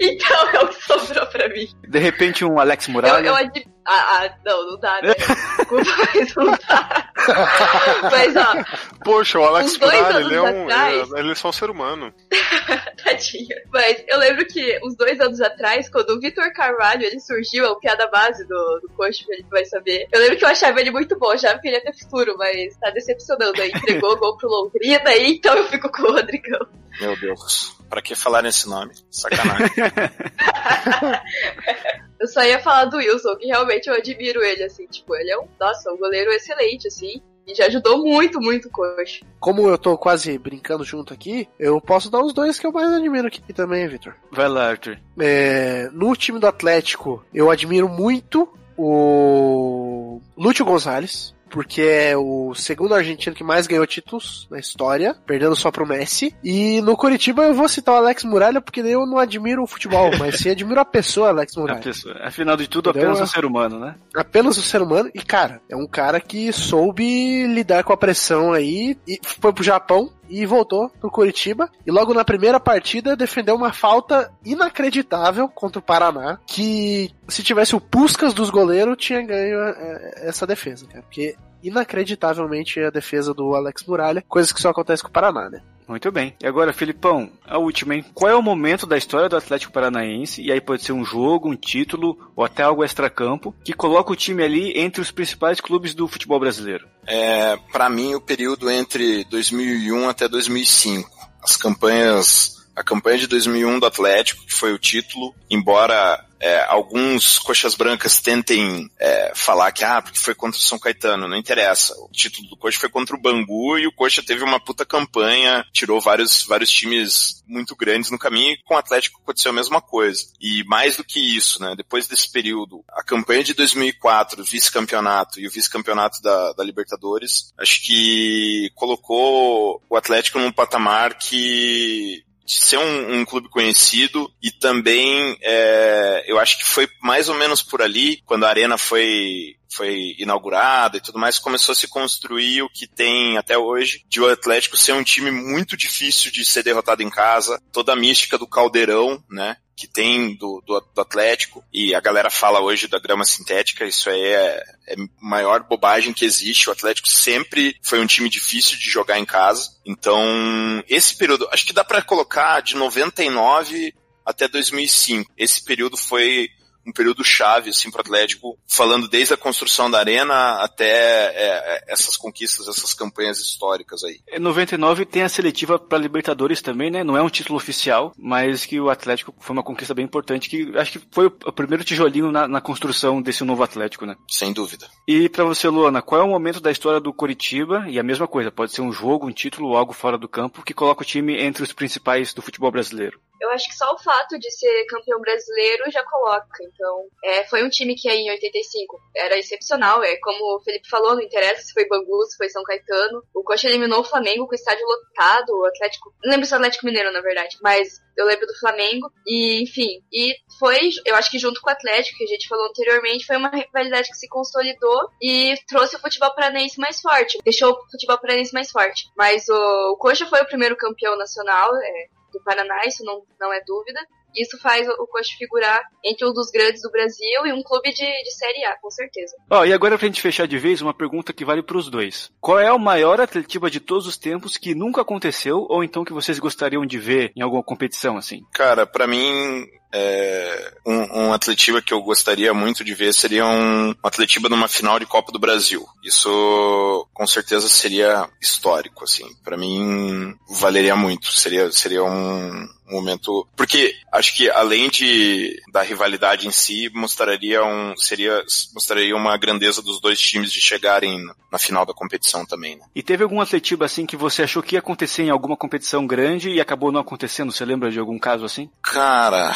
Então 0.00 0.48
é 0.52 0.58
o 0.60 0.68
que 0.68 0.82
sobrou 0.84 1.26
pra 1.26 1.48
mim. 1.48 1.68
De 1.88 1.98
repente 1.98 2.44
um 2.44 2.58
Alex 2.58 2.86
Eu, 2.88 2.92
Muralha. 2.94 3.26
eu 3.28 3.34
admiro. 3.34 3.70
Ah, 3.86 4.24
ah, 4.24 4.34
não, 4.44 4.70
não 4.72 4.80
dá, 4.80 5.00
né? 5.00 5.14
Desculpa, 5.14 5.84
mas 6.14 6.34
não 6.34 6.46
dá. 6.68 7.12
Mas, 8.10 8.36
ó, 8.36 8.64
Poxa, 9.04 9.38
o 9.38 9.44
Alex 9.44 9.80
anos 9.80 10.26
ele 10.26 10.34
é 10.34 10.42
um. 10.42 10.64
atrás- 10.64 11.12
Ele 11.12 11.32
é 11.32 11.34
só 11.34 11.48
um 11.48 11.52
ser 11.52 11.70
humano. 11.70 12.12
Tadinha. 13.04 13.56
Mas 13.72 14.02
eu 14.08 14.18
lembro 14.18 14.46
que 14.46 14.78
uns 14.84 14.96
dois 14.96 15.20
anos 15.20 15.40
atrás, 15.40 15.88
quando 15.88 16.10
o 16.10 16.20
Vitor 16.20 16.52
Carvalho 16.52 17.02
ele 17.04 17.20
surgiu, 17.20 17.64
é 17.64 17.68
o 17.70 17.76
piada 17.76 18.06
base 18.08 18.46
do, 18.46 18.80
do 18.80 18.88
coach, 18.96 19.24
ele 19.28 19.44
vai 19.50 19.64
saber. 19.64 20.06
Eu 20.12 20.20
lembro 20.20 20.36
que 20.38 20.44
eu 20.44 20.48
achava 20.48 20.80
ele 20.80 20.90
muito 20.90 21.18
bom, 21.18 21.36
já 21.36 21.56
que 21.58 21.68
ele 21.68 21.76
ia 21.76 21.82
ter 21.82 21.96
futuro, 21.96 22.34
mas 22.38 22.76
tá 22.78 22.90
decepcionando 22.90 23.60
aí. 23.60 23.70
Entregou 23.70 24.12
o 24.12 24.16
gol 24.16 24.36
pro 24.36 24.48
Londrina, 24.48 25.14
e 25.14 25.36
então 25.36 25.54
eu 25.56 25.68
fico 25.68 25.90
com 25.90 26.02
o 26.02 26.12
Rodrigão. 26.12 26.66
Meu 27.00 27.18
Deus. 27.20 27.74
Pra 27.88 28.02
que 28.02 28.16
falar 28.16 28.42
nesse 28.42 28.68
nome? 28.68 28.92
Sacanagem. 29.10 29.68
Eu 32.18 32.26
só 32.26 32.42
ia 32.42 32.58
falar 32.58 32.86
do 32.86 32.96
Wilson, 32.96 33.36
que 33.36 33.46
realmente 33.46 33.88
eu 33.88 33.94
admiro 33.94 34.42
ele, 34.42 34.64
assim, 34.64 34.86
tipo, 34.86 35.14
ele 35.14 35.30
é 35.30 35.38
um, 35.38 35.46
nossa, 35.60 35.92
um 35.92 35.98
goleiro 35.98 36.30
excelente, 36.30 36.88
assim. 36.88 37.20
E 37.46 37.54
já 37.54 37.66
ajudou 37.66 38.04
muito, 38.04 38.40
muito 38.40 38.66
o 38.66 38.70
coach. 38.70 39.24
Como 39.38 39.68
eu 39.68 39.78
tô 39.78 39.96
quase 39.96 40.36
brincando 40.36 40.82
junto 40.82 41.14
aqui, 41.14 41.48
eu 41.60 41.80
posso 41.80 42.10
dar 42.10 42.20
os 42.20 42.32
dois 42.32 42.58
que 42.58 42.66
eu 42.66 42.72
mais 42.72 42.92
admiro 42.92 43.28
aqui 43.28 43.40
também, 43.52 43.86
Vitor. 43.86 44.14
Vai 44.32 44.48
lá, 44.48 44.70
Arthur. 44.70 44.98
É, 45.20 45.88
no 45.92 46.16
time 46.16 46.40
do 46.40 46.46
Atlético, 46.48 47.24
eu 47.32 47.48
admiro 47.48 47.88
muito 47.88 48.48
o 48.76 50.20
Lúcio 50.36 50.64
Gonzalez, 50.64 51.35
porque 51.48 51.82
é 51.82 52.16
o 52.16 52.54
segundo 52.54 52.94
argentino 52.94 53.34
que 53.34 53.44
mais 53.44 53.66
ganhou 53.66 53.86
títulos 53.86 54.46
na 54.50 54.58
história, 54.58 55.14
perdendo 55.26 55.54
só 55.56 55.70
pro 55.70 55.86
Messi. 55.86 56.34
E 56.42 56.80
no 56.82 56.96
Curitiba 56.96 57.44
eu 57.44 57.54
vou 57.54 57.68
citar 57.68 57.94
o 57.94 57.98
Alex 57.98 58.24
Muralha, 58.24 58.60
porque 58.60 58.80
eu 58.80 59.06
não 59.06 59.18
admiro 59.18 59.62
o 59.62 59.66
futebol, 59.66 60.10
mas 60.18 60.38
sim 60.38 60.50
admiro 60.50 60.80
a 60.80 60.84
pessoa 60.84 61.28
Alex 61.28 61.56
A 61.56 61.60
Muralha. 61.60 61.80
pessoa- 61.80 62.16
Afinal 62.22 62.56
de 62.56 62.68
tudo, 62.68 62.90
Entendeu? 62.90 63.10
apenas 63.10 63.28
um 63.28 63.32
ser 63.32 63.44
humano, 63.44 63.78
né? 63.78 63.94
Apenas 64.14 64.56
o 64.58 64.62
ser 64.62 64.82
humano, 64.82 65.10
e 65.14 65.20
cara, 65.22 65.60
é 65.68 65.76
um 65.76 65.86
cara 65.86 66.20
que 66.20 66.52
soube 66.52 67.46
lidar 67.46 67.84
com 67.84 67.92
a 67.92 67.96
pressão 67.96 68.52
aí, 68.52 68.96
e 69.06 69.18
foi 69.22 69.52
pro 69.52 69.62
Japão 69.64 70.10
e 70.28 70.44
voltou 70.46 70.88
pro 71.00 71.10
Curitiba. 71.10 71.70
E 71.86 71.90
logo 71.90 72.14
na 72.14 72.24
primeira 72.24 72.60
partida 72.60 73.16
defendeu 73.16 73.54
uma 73.54 73.72
falta 73.72 74.30
inacreditável 74.44 75.48
contra 75.48 75.78
o 75.78 75.82
Paraná, 75.82 76.38
que 76.46 77.10
se 77.28 77.42
tivesse 77.42 77.74
o 77.74 77.80
Puscas 77.80 78.34
dos 78.34 78.50
goleiros, 78.50 78.96
tinha 78.98 79.22
ganho 79.22 79.60
é, 79.60 80.28
essa 80.28 80.46
defesa, 80.46 80.86
cara. 80.86 81.02
Porque 81.02 81.36
inacreditavelmente 81.62 82.80
a 82.80 82.90
defesa 82.90 83.34
do 83.34 83.54
Alex 83.54 83.84
Muralha, 83.84 84.24
coisa 84.28 84.52
que 84.52 84.60
só 84.60 84.70
acontece 84.70 85.02
com 85.02 85.08
o 85.08 85.12
Paraná, 85.12 85.50
né? 85.50 85.60
Muito 85.88 86.10
bem. 86.10 86.34
E 86.42 86.46
agora, 86.46 86.72
Filipão, 86.72 87.30
a 87.46 87.58
última, 87.58 87.94
hein? 87.94 88.04
Qual 88.12 88.30
é 88.30 88.34
o 88.34 88.42
momento 88.42 88.86
da 88.86 88.98
história 88.98 89.28
do 89.28 89.36
Atlético 89.36 89.72
Paranaense, 89.72 90.42
e 90.42 90.50
aí 90.50 90.60
pode 90.60 90.82
ser 90.82 90.92
um 90.92 91.04
jogo, 91.04 91.48
um 91.48 91.56
título, 91.56 92.18
ou 92.34 92.44
até 92.44 92.64
algo 92.64 92.84
extracampo, 92.84 93.54
que 93.64 93.72
coloca 93.72 94.12
o 94.12 94.16
time 94.16 94.42
ali 94.42 94.72
entre 94.76 95.00
os 95.00 95.12
principais 95.12 95.60
clubes 95.60 95.94
do 95.94 96.08
futebol 96.08 96.40
brasileiro? 96.40 96.86
É, 97.06 97.56
para 97.72 97.88
mim, 97.88 98.14
o 98.14 98.20
período 98.20 98.68
entre 98.68 99.24
2001 99.24 100.08
até 100.08 100.28
2005. 100.28 101.08
As 101.40 101.56
campanhas, 101.56 102.66
a 102.74 102.82
campanha 102.82 103.18
de 103.18 103.28
2001 103.28 103.78
do 103.78 103.86
Atlético, 103.86 104.44
que 104.44 104.54
foi 104.54 104.72
o 104.72 104.78
título, 104.78 105.32
embora 105.48 106.25
é, 106.40 106.64
alguns 106.68 107.38
coxas 107.38 107.74
brancas 107.74 108.20
tentem 108.20 108.90
é, 108.98 109.32
falar 109.34 109.72
que 109.72 109.84
ah, 109.84 110.02
porque 110.02 110.18
foi 110.18 110.34
contra 110.34 110.58
o 110.58 110.62
São 110.62 110.78
Caetano, 110.78 111.28
não 111.28 111.36
interessa. 111.36 111.94
O 112.00 112.08
título 112.12 112.48
do 112.48 112.56
Coxa 112.56 112.78
foi 112.78 112.88
contra 112.88 113.16
o 113.16 113.20
Bangu 113.20 113.78
e 113.78 113.86
o 113.86 113.92
Coxa 113.92 114.22
teve 114.22 114.44
uma 114.44 114.60
puta 114.60 114.84
campanha, 114.84 115.64
tirou 115.72 116.00
vários, 116.00 116.42
vários 116.42 116.70
times 116.70 117.42
muito 117.46 117.74
grandes 117.74 118.10
no 118.10 118.18
caminho 118.18 118.52
e 118.52 118.62
com 118.64 118.74
o 118.74 118.78
Atlético 118.78 119.20
aconteceu 119.22 119.50
a 119.50 119.54
mesma 119.54 119.80
coisa. 119.80 120.26
E 120.40 120.64
mais 120.64 120.96
do 120.96 121.04
que 121.04 121.20
isso, 121.20 121.60
né, 121.62 121.74
depois 121.76 122.06
desse 122.06 122.30
período, 122.30 122.84
a 122.88 123.02
campanha 123.02 123.42
de 123.42 123.54
2004, 123.54 124.44
vice-campeonato 124.44 125.40
e 125.40 125.46
o 125.46 125.50
vice-campeonato 125.50 126.20
da, 126.22 126.52
da 126.52 126.64
Libertadores, 126.64 127.52
acho 127.58 127.82
que 127.82 128.70
colocou 128.74 129.82
o 129.88 129.96
Atlético 129.96 130.38
num 130.38 130.52
patamar 130.52 131.14
que 131.14 132.25
ser 132.46 132.78
um, 132.78 133.20
um 133.20 133.24
clube 133.24 133.48
conhecido 133.48 134.30
e 134.42 134.50
também 134.50 135.36
é, 135.42 136.24
eu 136.26 136.38
acho 136.38 136.58
que 136.58 136.64
foi 136.64 136.88
mais 137.02 137.28
ou 137.28 137.34
menos 137.34 137.62
por 137.62 137.82
ali 137.82 138.22
quando 138.24 138.44
a 138.44 138.48
arena 138.48 138.78
foi 138.78 139.56
foi 139.76 140.14
inaugurada 140.18 140.96
e 140.96 141.00
tudo 141.00 141.18
mais 141.18 141.38
começou 141.38 141.72
a 141.72 141.76
se 141.76 141.88
construir 141.88 142.62
o 142.62 142.70
que 142.70 142.86
tem 142.86 143.36
até 143.36 143.56
hoje 143.58 144.04
de 144.08 144.20
o 144.20 144.30
Atlético 144.30 144.76
ser 144.76 144.92
um 144.92 145.04
time 145.04 145.30
muito 145.30 145.76
difícil 145.76 146.30
de 146.30 146.44
ser 146.44 146.62
derrotado 146.62 147.02
em 147.02 147.10
casa 147.10 147.60
toda 147.72 147.92
a 147.92 147.96
mística 147.96 148.38
do 148.38 148.46
caldeirão 148.46 149.22
né 149.30 149.56
que 149.76 149.86
tem 149.86 150.34
do, 150.34 150.62
do, 150.66 150.80
do 150.80 151.00
Atlético 151.02 151.62
e 151.72 151.94
a 151.94 152.00
galera 152.00 152.30
fala 152.30 152.60
hoje 152.60 152.88
da 152.88 152.98
grama 152.98 153.24
sintética, 153.26 153.84
isso 153.84 154.08
aí 154.08 154.22
é, 154.22 154.64
é 154.88 154.94
a 154.94 154.96
maior 155.20 155.62
bobagem 155.62 156.14
que 156.14 156.24
existe. 156.24 156.68
O 156.68 156.72
Atlético 156.72 157.10
sempre 157.10 157.76
foi 157.82 158.00
um 158.00 158.06
time 158.06 158.30
difícil 158.30 158.78
de 158.78 158.88
jogar 158.88 159.18
em 159.18 159.26
casa. 159.26 159.70
Então, 159.84 160.82
esse 160.88 161.14
período, 161.14 161.46
acho 161.52 161.66
que 161.66 161.74
dá 161.74 161.84
para 161.84 162.00
colocar 162.00 162.62
de 162.62 162.74
99 162.74 163.92
até 164.24 164.48
2005. 164.48 165.30
Esse 165.36 165.62
período 165.62 165.96
foi 165.96 166.48
um 166.86 166.92
período 166.92 167.24
chave 167.24 167.70
assim 167.70 167.90
para 167.90 167.98
o 167.98 168.02
Atlético, 168.02 168.58
falando 168.66 169.08
desde 169.08 169.34
a 169.34 169.36
construção 169.36 169.90
da 169.90 169.98
arena 169.98 170.62
até 170.62 170.86
é, 170.86 171.84
essas 171.88 172.16
conquistas, 172.16 172.68
essas 172.68 172.94
campanhas 172.94 173.40
históricas 173.40 174.04
aí. 174.04 174.20
Em 174.28 174.38
99 174.38 175.04
tem 175.04 175.22
a 175.22 175.28
seletiva 175.28 175.78
para 175.78 175.98
Libertadores 175.98 176.62
também, 176.62 176.90
né? 176.90 177.02
Não 177.02 177.16
é 177.16 177.22
um 177.22 177.28
título 177.28 177.56
oficial, 177.56 178.12
mas 178.16 178.64
que 178.64 178.80
o 178.80 178.90
Atlético 178.90 179.34
foi 179.38 179.54
uma 179.54 179.62
conquista 179.62 179.94
bem 179.94 180.04
importante, 180.04 180.48
que 180.48 180.76
acho 180.76 180.92
que 180.92 181.06
foi 181.10 181.26
o 181.26 181.52
primeiro 181.52 181.84
tijolinho 181.84 182.30
na, 182.30 182.46
na 182.46 182.60
construção 182.60 183.20
desse 183.20 183.44
novo 183.44 183.62
Atlético, 183.62 184.06
né? 184.06 184.16
Sem 184.28 184.52
dúvida. 184.52 184.88
E 185.08 185.28
para 185.28 185.44
você, 185.44 185.68
Luana, 185.68 186.02
qual 186.02 186.20
é 186.20 186.24
o 186.24 186.28
momento 186.28 186.60
da 186.60 186.70
história 186.70 187.00
do 187.00 187.12
Coritiba? 187.12 187.84
E 187.88 187.98
a 187.98 188.02
mesma 188.02 188.28
coisa, 188.28 188.50
pode 188.50 188.72
ser 188.72 188.82
um 188.82 188.92
jogo, 188.92 189.26
um 189.26 189.32
título 189.32 189.68
ou 189.68 189.76
algo 189.76 189.92
fora 189.92 190.18
do 190.18 190.28
campo 190.28 190.62
que 190.62 190.74
coloca 190.74 191.02
o 191.02 191.06
time 191.06 191.40
entre 191.40 191.62
os 191.62 191.72
principais 191.72 192.32
do 192.32 192.42
futebol 192.42 192.70
brasileiro. 192.70 193.20
Eu 193.40 193.50
acho 193.50 193.68
que 193.68 193.76
só 193.76 193.92
o 193.92 193.98
fato 193.98 194.38
de 194.38 194.50
ser 194.50 194.84
campeão 194.86 195.20
brasileiro 195.20 195.90
já 195.90 196.02
coloca. 196.04 196.62
Então, 196.62 197.08
é, 197.24 197.44
foi 197.44 197.64
um 197.64 197.68
time 197.68 197.94
que 197.94 198.08
aí 198.08 198.20
em 198.20 198.30
85 198.30 198.98
era 199.14 199.38
excepcional. 199.38 200.02
É 200.02 200.16
como 200.16 200.56
o 200.56 200.60
Felipe 200.60 200.88
falou, 200.88 201.14
não 201.14 201.22
interessa 201.22 201.62
se 201.62 201.72
foi 201.72 201.86
Bangu, 201.86 202.24
se 202.26 202.36
foi 202.36 202.48
São 202.48 202.62
Caetano. 202.62 203.22
O 203.34 203.42
Coxa 203.42 203.68
eliminou 203.68 204.00
o 204.00 204.04
Flamengo 204.04 204.46
com 204.46 204.52
o 204.52 204.54
estádio 204.54 204.86
lotado. 204.86 205.50
O 205.50 205.66
Atlético. 205.66 206.12
Não 206.24 206.32
lembro 206.32 206.46
se 206.46 206.52
o 206.52 206.56
Atlético 206.56 206.86
Mineiro, 206.86 207.12
na 207.12 207.20
verdade. 207.20 207.56
Mas 207.62 208.00
eu 208.16 208.26
lembro 208.26 208.46
do 208.46 208.58
Flamengo. 208.58 209.10
E, 209.26 209.62
enfim. 209.62 210.02
E 210.12 210.34
foi, 210.58 210.90
eu 211.04 211.14
acho 211.16 211.30
que 211.30 211.38
junto 211.38 211.60
com 211.60 211.68
o 211.68 211.72
Atlético, 211.72 212.18
que 212.18 212.24
a 212.24 212.28
gente 212.28 212.48
falou 212.48 212.66
anteriormente, 212.66 213.26
foi 213.26 213.36
uma 213.36 213.50
rivalidade 213.50 214.08
que 214.08 214.16
se 214.16 214.28
consolidou 214.28 215.10
e 215.20 215.54
trouxe 215.68 215.96
o 215.96 216.00
futebol 216.00 216.34
paranaense 216.34 216.80
mais 216.80 217.00
forte. 217.00 217.38
Deixou 217.44 217.72
o 217.72 217.90
futebol 217.90 218.18
paranaense 218.18 218.54
mais 218.54 218.70
forte. 218.70 219.10
Mas 219.16 219.48
o, 219.48 219.92
o 219.92 219.96
Coxa 219.96 220.26
foi 220.26 220.40
o 220.40 220.46
primeiro 220.46 220.76
campeão 220.76 221.16
nacional. 221.16 221.70
É, 221.76 222.15
do 222.32 222.42
Paraná, 222.42 222.84
isso 222.86 223.04
não, 223.04 223.22
não 223.40 223.52
é 223.52 223.60
dúvida. 223.66 224.00
Isso 224.36 224.58
faz 224.60 224.86
o 224.86 225.06
Coxa 225.06 225.34
figurar 225.38 225.80
entre 226.04 226.28
um 226.28 226.32
dos 226.32 226.50
grandes 226.50 226.82
do 226.82 226.90
Brasil 226.90 227.46
e 227.46 227.52
um 227.52 227.62
clube 227.62 227.90
de, 227.90 228.04
de 228.04 228.30
Série 228.36 228.64
A, 228.66 228.76
com 228.78 228.90
certeza. 228.90 229.34
Ó, 229.50 229.60
oh, 229.60 229.64
e 229.64 229.72
agora 229.72 229.96
pra 229.96 230.06
gente 230.06 230.20
fechar 230.20 230.46
de 230.46 230.58
vez, 230.58 230.82
uma 230.82 230.92
pergunta 230.92 231.32
que 231.32 231.44
vale 231.44 231.62
pros 231.62 231.88
dois. 231.88 232.30
Qual 232.38 232.58
é 232.58 232.70
o 232.70 232.78
maior 232.78 233.18
atletiba 233.18 233.70
de 233.70 233.80
todos 233.80 234.06
os 234.06 234.18
tempos 234.18 234.58
que 234.58 234.74
nunca 234.74 235.00
aconteceu 235.00 235.66
ou 235.70 235.82
então 235.82 236.04
que 236.04 236.12
vocês 236.12 236.38
gostariam 236.38 236.84
de 236.84 236.98
ver 236.98 237.32
em 237.34 237.40
alguma 237.40 237.62
competição 237.62 238.18
assim? 238.18 238.42
Cara, 238.52 238.86
para 238.86 239.06
mim 239.06 239.66
é, 239.92 240.72
um, 240.84 241.26
um 241.26 241.32
Atletiba 241.32 241.80
que 241.80 241.92
eu 241.92 242.02
gostaria 242.02 242.52
muito 242.52 242.84
de 242.84 242.94
ver 242.94 243.12
seria 243.12 243.46
um 243.46 243.94
Atletiba 244.02 244.48
numa 244.48 244.68
final 244.68 244.98
de 244.98 245.06
Copa 245.06 245.32
do 245.32 245.38
Brasil. 245.38 245.86
Isso 246.04 247.08
com 247.12 247.26
certeza 247.26 247.68
seria 247.68 248.28
histórico, 248.40 249.04
assim. 249.04 249.26
Para 249.44 249.56
mim 249.56 250.34
valeria 250.48 250.96
muito. 250.96 251.32
Seria 251.32 251.70
seria 251.72 252.04
um, 252.04 252.68
um 252.88 252.92
momento 252.92 253.46
porque 253.56 253.94
acho 254.12 254.36
que 254.36 254.50
além 254.50 254.88
de 254.88 255.60
da 255.72 255.82
rivalidade 255.82 256.46
em 256.46 256.52
si 256.52 256.90
mostraria 256.94 257.64
um 257.64 257.96
seria 257.96 258.42
mostraria 258.74 259.16
uma 259.16 259.36
grandeza 259.36 259.82
dos 259.82 260.00
dois 260.00 260.20
times 260.20 260.52
de 260.52 260.60
chegarem 260.60 261.24
na 261.50 261.58
final 261.58 261.84
da 261.84 261.92
competição 261.92 262.46
também 262.46 262.76
né? 262.76 262.82
E 262.94 263.02
teve 263.02 263.22
algum 263.22 263.40
Atletiba 263.40 263.84
assim 263.84 264.06
que 264.06 264.16
você 264.16 264.42
achou 264.42 264.62
que 264.62 264.76
ia 264.76 264.78
acontecer 264.78 265.22
em 265.22 265.30
alguma 265.30 265.56
competição 265.56 266.06
grande 266.06 266.50
e 266.50 266.60
acabou 266.60 266.92
não 266.92 267.00
acontecendo? 267.00 267.52
Você 267.52 267.64
lembra 267.64 267.90
de 267.90 267.98
algum 267.98 268.18
caso 268.18 268.44
assim? 268.44 268.70
cara 268.82 269.54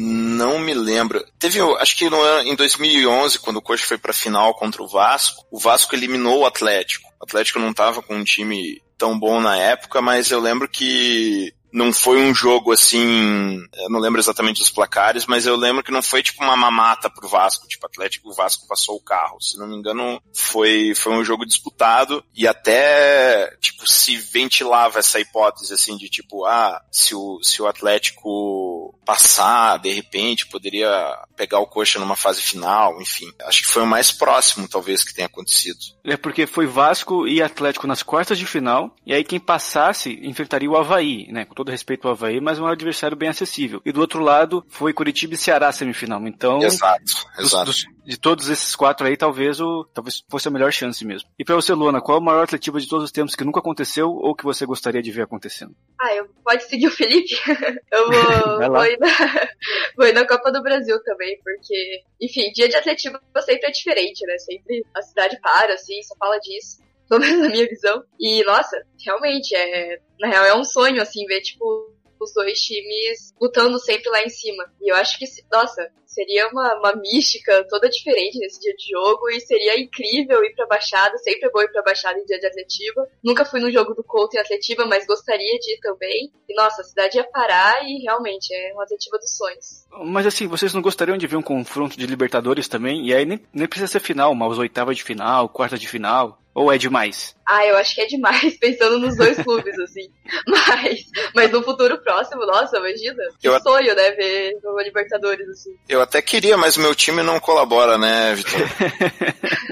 não 0.00 0.60
me 0.60 0.72
lembro. 0.72 1.24
Teve, 1.40 1.60
acho 1.60 1.96
que 1.98 2.08
no, 2.08 2.18
em 2.42 2.54
2011, 2.54 3.40
quando 3.40 3.56
o 3.56 3.62
Coxa 3.62 3.84
foi 3.84 3.98
pra 3.98 4.12
final 4.12 4.54
contra 4.54 4.80
o 4.80 4.86
Vasco, 4.86 5.44
o 5.50 5.58
Vasco 5.58 5.92
eliminou 5.92 6.40
o 6.40 6.46
Atlético. 6.46 7.10
O 7.20 7.24
Atlético 7.24 7.58
não 7.58 7.74
tava 7.74 8.00
com 8.00 8.14
um 8.14 8.22
time 8.22 8.80
tão 8.96 9.18
bom 9.18 9.40
na 9.40 9.56
época, 9.56 10.00
mas 10.00 10.30
eu 10.30 10.38
lembro 10.38 10.68
que 10.68 11.52
não 11.72 11.92
foi 11.92 12.20
um 12.20 12.34
jogo 12.34 12.72
assim, 12.72 13.62
eu 13.74 13.90
não 13.90 14.00
lembro 14.00 14.20
exatamente 14.20 14.60
dos 14.60 14.70
placares, 14.70 15.26
mas 15.26 15.46
eu 15.46 15.56
lembro 15.56 15.82
que 15.82 15.90
não 15.90 16.02
foi 16.02 16.22
tipo 16.22 16.42
uma 16.42 16.56
mamata 16.56 17.10
pro 17.10 17.28
Vasco, 17.28 17.68
tipo 17.68 17.86
Atlético, 17.86 18.30
o 18.30 18.34
Vasco 18.34 18.66
passou 18.66 18.96
o 18.96 19.02
carro. 19.02 19.40
Se 19.40 19.58
não 19.58 19.66
me 19.66 19.76
engano, 19.76 20.20
foi 20.32 20.94
foi 20.94 21.12
um 21.12 21.24
jogo 21.24 21.46
disputado 21.46 22.24
e 22.34 22.46
até 22.46 23.56
tipo 23.60 23.86
se 23.86 24.16
ventilava 24.16 24.98
essa 24.98 25.20
hipótese 25.20 25.72
assim 25.74 25.96
de 25.96 26.08
tipo, 26.08 26.44
ah, 26.46 26.80
se 26.90 27.14
o 27.14 27.40
se 27.42 27.60
o 27.60 27.66
Atlético 27.66 28.98
passar, 29.04 29.78
de 29.78 29.92
repente 29.92 30.46
poderia 30.46 30.88
pegar 31.36 31.60
o 31.60 31.66
Coxa 31.66 31.98
numa 31.98 32.16
fase 32.16 32.42
final, 32.42 33.00
enfim. 33.00 33.26
Acho 33.44 33.62
que 33.62 33.68
foi 33.68 33.82
o 33.82 33.86
mais 33.86 34.12
próximo 34.12 34.68
talvez 34.68 35.02
que 35.02 35.14
tenha 35.14 35.26
acontecido. 35.26 35.78
É 36.04 36.16
porque 36.16 36.46
foi 36.46 36.66
Vasco 36.66 37.26
e 37.26 37.42
Atlético 37.42 37.86
nas 37.86 38.02
quartas 38.02 38.38
de 38.38 38.46
final, 38.46 38.94
e 39.06 39.14
aí 39.14 39.24
quem 39.24 39.38
passasse 39.38 40.18
enfrentaria 40.22 40.70
o 40.70 40.76
Havaí, 40.76 41.26
né? 41.30 41.44
Todo 41.58 41.72
respeito 41.72 42.06
ao 42.06 42.12
Havaí, 42.12 42.40
mas 42.40 42.60
um 42.60 42.66
adversário 42.68 43.16
bem 43.16 43.30
acessível. 43.30 43.82
E 43.84 43.90
do 43.90 44.00
outro 44.00 44.22
lado 44.22 44.64
foi 44.68 44.92
Curitiba 44.92 45.34
e 45.34 45.36
Ceará 45.36 45.72
semifinal. 45.72 46.24
Então, 46.24 46.62
Exato, 46.62 47.02
dos- 47.02 47.26
exato. 47.36 47.64
dos- 47.64 47.84
de 48.06 48.16
todos 48.16 48.48
esses 48.48 48.76
quatro 48.76 49.08
aí, 49.08 49.16
talvez 49.16 49.60
o 49.60 49.84
talvez 49.92 50.22
fosse 50.30 50.46
a 50.46 50.52
melhor 50.52 50.72
chance 50.72 51.04
mesmo. 51.04 51.28
E 51.36 51.44
pra 51.44 51.56
você, 51.56 51.74
Luana, 51.74 52.00
qual 52.00 52.18
é 52.18 52.20
o 52.20 52.24
maior 52.24 52.44
Atletiba 52.44 52.78
de 52.78 52.88
todos 52.88 53.06
os 53.06 53.10
tempos 53.10 53.34
que 53.34 53.42
nunca 53.42 53.58
aconteceu 53.58 54.08
ou 54.08 54.36
que 54.36 54.44
você 54.44 54.64
gostaria 54.64 55.02
de 55.02 55.10
ver 55.10 55.22
acontecendo? 55.22 55.74
Ah, 56.00 56.14
eu, 56.14 56.28
pode 56.44 56.62
seguir 56.62 56.86
o 56.86 56.90
Felipe? 56.92 57.34
eu 57.92 58.06
vou, 58.08 58.58
Vai 58.58 58.68
lá. 58.68 58.78
vou, 58.78 58.86
ir 58.86 58.98
na, 59.00 59.08
vou 59.98 60.06
ir 60.06 60.12
na 60.12 60.24
Copa 60.28 60.52
do 60.52 60.62
Brasil 60.62 60.96
também, 61.02 61.40
porque, 61.42 62.02
enfim, 62.22 62.52
dia 62.52 62.68
de 62.68 62.76
atletismo 62.76 63.18
sempre 63.44 63.66
é 63.66 63.72
diferente, 63.72 64.24
né? 64.24 64.38
Sempre 64.38 64.86
a 64.94 65.02
cidade 65.02 65.36
para, 65.40 65.74
assim, 65.74 66.00
só 66.04 66.14
fala 66.20 66.38
disso. 66.38 66.86
Pelo 67.08 67.20
menos 67.20 67.40
na 67.40 67.48
minha 67.48 67.66
visão. 67.66 68.02
E, 68.18 68.44
nossa, 68.44 68.76
realmente, 69.04 69.54
é, 69.54 69.98
na 70.20 70.28
real 70.28 70.44
é 70.44 70.54
um 70.54 70.64
sonho, 70.64 71.00
assim, 71.00 71.24
ver, 71.26 71.40
tipo, 71.40 71.92
os 72.20 72.32
dois 72.32 72.58
times 72.60 73.32
lutando 73.40 73.78
sempre 73.78 74.10
lá 74.10 74.22
em 74.22 74.28
cima. 74.28 74.64
E 74.80 74.90
eu 74.90 74.96
acho 74.96 75.18
que, 75.18 75.24
nossa, 75.50 75.90
seria 76.04 76.48
uma, 76.48 76.74
uma 76.78 76.92
mística 76.96 77.64
toda 77.68 77.88
diferente 77.88 78.38
nesse 78.38 78.60
dia 78.60 78.74
de 78.74 78.90
jogo 78.90 79.30
e 79.30 79.40
seria 79.40 79.80
incrível 79.80 80.42
ir 80.42 80.54
pra 80.54 80.66
Baixada, 80.66 81.16
sempre 81.18 81.46
é 81.46 81.50
bom 81.50 81.60
ir 81.60 81.70
pra 81.70 81.82
Baixada 81.82 82.18
em 82.18 82.24
dia 82.24 82.38
de 82.38 82.46
Atletiba. 82.46 83.08
Nunca 83.22 83.44
fui 83.44 83.60
no 83.60 83.70
jogo 83.70 83.94
do 83.94 84.02
Couto 84.02 84.36
em 84.36 84.40
Atletiba, 84.40 84.86
mas 84.86 85.06
gostaria 85.06 85.58
de 85.58 85.74
ir 85.74 85.80
também. 85.80 86.32
E 86.48 86.54
nossa, 86.54 86.82
a 86.82 86.84
cidade 86.84 87.18
ia 87.18 87.24
parar 87.24 87.84
e 87.84 88.02
realmente 88.02 88.52
é 88.52 88.72
uma 88.72 88.82
Atletiba 88.82 89.18
dos 89.18 89.36
sonhos. 89.36 89.86
Mas 90.06 90.26
assim, 90.26 90.48
vocês 90.48 90.74
não 90.74 90.82
gostariam 90.82 91.16
de 91.16 91.26
ver 91.26 91.36
um 91.36 91.42
confronto 91.42 91.96
de 91.96 92.06
Libertadores 92.06 92.68
também? 92.68 93.06
E 93.06 93.14
aí 93.14 93.24
nem, 93.24 93.40
nem 93.52 93.68
precisa 93.68 93.90
ser 93.90 94.00
final, 94.00 94.34
mas 94.34 94.58
oitava 94.58 94.94
de 94.94 95.02
final, 95.02 95.48
quarta 95.48 95.78
de 95.78 95.88
final. 95.88 96.38
Ou 96.58 96.72
é 96.72 96.76
demais? 96.76 97.36
Ah, 97.46 97.64
eu 97.64 97.76
acho 97.76 97.94
que 97.94 98.00
é 98.00 98.06
demais 98.06 98.56
pensando 98.58 98.98
nos 98.98 99.16
dois 99.16 99.36
clubes, 99.42 99.78
assim. 99.78 100.10
Mas, 100.46 101.04
mas 101.34 101.52
no 101.52 101.62
futuro 101.62 101.96
próximo, 101.98 102.44
nossa, 102.44 102.78
imagina. 102.78 103.22
Que 103.40 103.46
Eu- 103.48 103.60
sonho, 103.60 103.94
né, 103.94 104.10
ver 104.10 104.58
uma 104.64 104.82
Libertadores, 104.82 105.48
assim. 105.48 105.70
Eu 105.88 106.02
até 106.02 106.20
queria, 106.20 106.56
mas 106.56 106.76
meu 106.76 106.94
time 106.96 107.22
não 107.22 107.38
colabora, 107.38 107.96
né, 107.96 108.34
Vitor? 108.34 108.58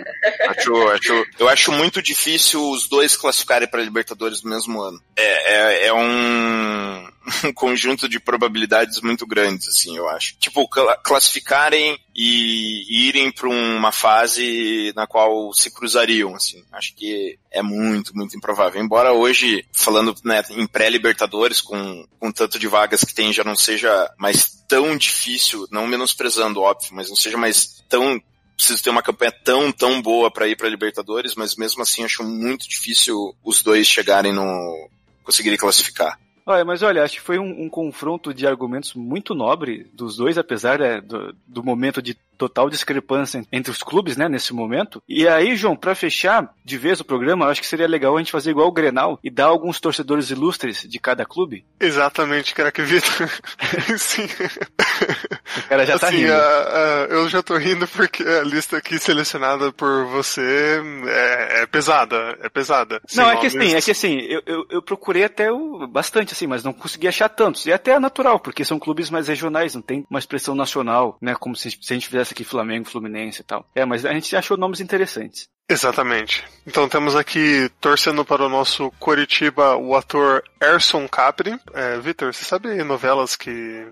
acho, 0.48 0.88
acho, 0.88 1.26
eu 1.38 1.48
acho 1.48 1.72
muito 1.72 2.02
difícil 2.02 2.62
os 2.70 2.88
dois 2.88 3.16
classificarem 3.16 3.68
para 3.68 3.82
Libertadores 3.82 4.42
no 4.42 4.50
mesmo 4.50 4.80
ano. 4.80 5.00
É, 5.16 5.54
é, 5.54 5.86
é 5.86 5.92
um, 5.92 7.08
um 7.48 7.52
conjunto 7.52 8.08
de 8.08 8.20
probabilidades 8.20 9.00
muito 9.00 9.26
grandes, 9.26 9.68
assim, 9.68 9.96
eu 9.96 10.08
acho. 10.08 10.36
Tipo, 10.38 10.68
cla- 10.68 10.96
classificarem 10.98 11.98
e, 12.14 12.84
e 12.88 13.08
irem 13.08 13.30
para 13.30 13.48
uma 13.48 13.92
fase 13.92 14.92
na 14.94 15.06
qual 15.06 15.52
se 15.52 15.70
cruzariam, 15.70 16.34
assim. 16.34 16.64
Acho 16.72 16.94
que 16.94 17.38
é 17.50 17.62
muito, 17.62 18.16
muito 18.16 18.36
improvável. 18.36 18.80
Embora 18.80 19.12
hoje, 19.12 19.64
falando 19.72 20.14
né, 20.24 20.42
em 20.50 20.66
pré-Libertadores, 20.66 21.60
com, 21.60 22.06
com 22.18 22.32
tanto 22.32 22.58
de 22.58 22.66
vagas 22.66 23.02
que 23.02 23.14
tem, 23.14 23.32
já 23.32 23.44
não 23.44 23.56
seja 23.56 24.10
mais 24.18 24.64
tão 24.68 24.96
difícil, 24.96 25.66
não 25.70 25.86
menosprezando, 25.86 26.60
óbvio, 26.60 26.90
mas 26.92 27.08
não 27.08 27.16
seja 27.16 27.36
mais 27.36 27.84
tão 27.88 28.20
preciso 28.56 28.82
ter 28.82 28.90
uma 28.90 29.02
campanha 29.02 29.32
tão, 29.44 29.70
tão 29.70 30.00
boa 30.00 30.30
para 30.30 30.48
ir 30.48 30.56
para 30.56 30.68
Libertadores, 30.68 31.34
mas 31.34 31.56
mesmo 31.56 31.82
assim 31.82 32.04
acho 32.04 32.24
muito 32.24 32.68
difícil 32.68 33.36
os 33.44 33.62
dois 33.62 33.86
chegarem 33.86 34.32
no 34.32 34.88
conseguirem 35.22 35.58
classificar. 35.58 36.18
Olha, 36.48 36.64
mas 36.64 36.80
olha, 36.80 37.02
acho 37.02 37.14
que 37.14 37.20
foi 37.20 37.40
um, 37.40 37.64
um 37.64 37.68
confronto 37.68 38.32
de 38.32 38.46
argumentos 38.46 38.94
muito 38.94 39.34
nobre 39.34 39.90
dos 39.92 40.16
dois, 40.16 40.38
apesar 40.38 40.78
né, 40.78 41.00
do, 41.00 41.34
do 41.44 41.60
momento 41.60 42.00
de 42.00 42.14
total 42.38 42.70
discrepância 42.70 43.44
entre 43.50 43.72
os 43.72 43.82
clubes, 43.82 44.16
né, 44.16 44.28
nesse 44.28 44.54
momento. 44.54 45.02
E 45.08 45.26
aí, 45.26 45.56
João, 45.56 45.74
pra 45.74 45.96
fechar 45.96 46.54
de 46.64 46.78
vez 46.78 47.00
o 47.00 47.04
programa, 47.04 47.46
acho 47.46 47.60
que 47.60 47.66
seria 47.66 47.88
legal 47.88 48.14
a 48.14 48.20
gente 48.20 48.30
fazer 48.30 48.50
igual 48.50 48.68
o 48.68 48.72
Grenal 48.72 49.18
e 49.24 49.30
dar 49.30 49.46
alguns 49.46 49.80
torcedores 49.80 50.30
ilustres 50.30 50.86
de 50.88 50.98
cada 51.00 51.26
clube. 51.26 51.64
Exatamente, 51.80 52.54
craque 52.54 52.82
Vitor. 52.82 53.28
Sim. 53.98 54.28
O 55.58 55.68
cara 55.68 55.86
já 55.86 55.98
tá 55.98 56.08
assim, 56.08 56.16
rindo. 56.18 56.32
a- 56.32 56.36
a- 56.36 57.06
eu 57.10 57.28
já 57.28 57.42
tô 57.42 57.56
rindo 57.56 57.86
porque 57.88 58.22
a 58.22 58.42
lista 58.42 58.76
aqui 58.76 58.98
selecionada 58.98 59.72
por 59.72 60.06
você 60.06 60.82
é, 61.06 61.62
é 61.62 61.66
pesada, 61.66 62.36
é 62.42 62.48
pesada. 62.48 63.00
Não, 63.14 63.30
é 63.30 63.36
que 63.36 63.46
assim, 63.46 63.74
é 63.74 63.80
que 63.80 63.90
assim, 63.90 64.18
eu, 64.20 64.42
eu, 64.46 64.66
eu 64.70 64.82
procurei 64.82 65.24
até 65.24 65.50
o, 65.52 65.86
bastante, 65.86 66.32
assim, 66.32 66.46
mas 66.46 66.64
não 66.64 66.72
consegui 66.72 67.06
achar 67.08 67.28
tantos. 67.28 67.64
E 67.66 67.72
até 67.72 67.92
é 67.92 67.98
natural, 68.00 68.40
porque 68.40 68.64
são 68.64 68.78
clubes 68.78 69.08
mais 69.10 69.28
regionais, 69.28 69.74
não 69.74 69.82
tem 69.82 70.04
uma 70.10 70.18
expressão 70.18 70.54
nacional, 70.54 71.16
né? 71.20 71.34
Como 71.38 71.54
se, 71.54 71.70
se 71.70 71.92
a 71.92 71.94
gente 71.94 72.08
fizesse 72.08 72.32
aqui 72.32 72.44
Flamengo, 72.44 72.88
Fluminense 72.88 73.40
e 73.40 73.44
tal. 73.44 73.64
É, 73.74 73.84
mas 73.84 74.04
a 74.04 74.12
gente 74.12 74.34
achou 74.36 74.56
nomes 74.56 74.80
interessantes. 74.80 75.48
Exatamente. 75.68 76.44
Então 76.64 76.88
temos 76.88 77.16
aqui, 77.16 77.68
torcendo 77.80 78.24
para 78.24 78.44
o 78.44 78.48
nosso 78.48 78.92
Coritiba, 79.00 79.76
o 79.76 79.96
ator 79.96 80.44
Erson 80.62 81.08
Capri. 81.08 81.58
É, 81.74 81.98
Vitor, 81.98 82.32
você 82.32 82.44
sabe 82.44 82.84
novelas 82.84 83.34
que? 83.34 83.84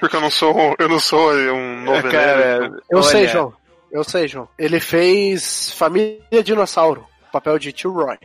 Porque 0.00 0.16
eu 0.16 0.20
não 0.20 0.30
sou, 0.30 0.74
eu 0.78 0.88
não 0.88 0.98
sou 0.98 1.30
um 1.32 1.82
noveleiro. 1.82 2.10
Cara, 2.10 2.66
então. 2.66 2.78
Eu 2.90 2.98
olha, 2.98 3.08
sei, 3.08 3.28
João. 3.28 3.52
Eu 3.90 4.04
sei, 4.04 4.26
João. 4.26 4.48
Ele 4.58 4.80
fez 4.80 5.70
Família 5.72 6.42
Dinossauro. 6.42 7.06
Papel 7.30 7.58
de 7.58 7.72
tio 7.72 7.92
Roy. 7.92 8.18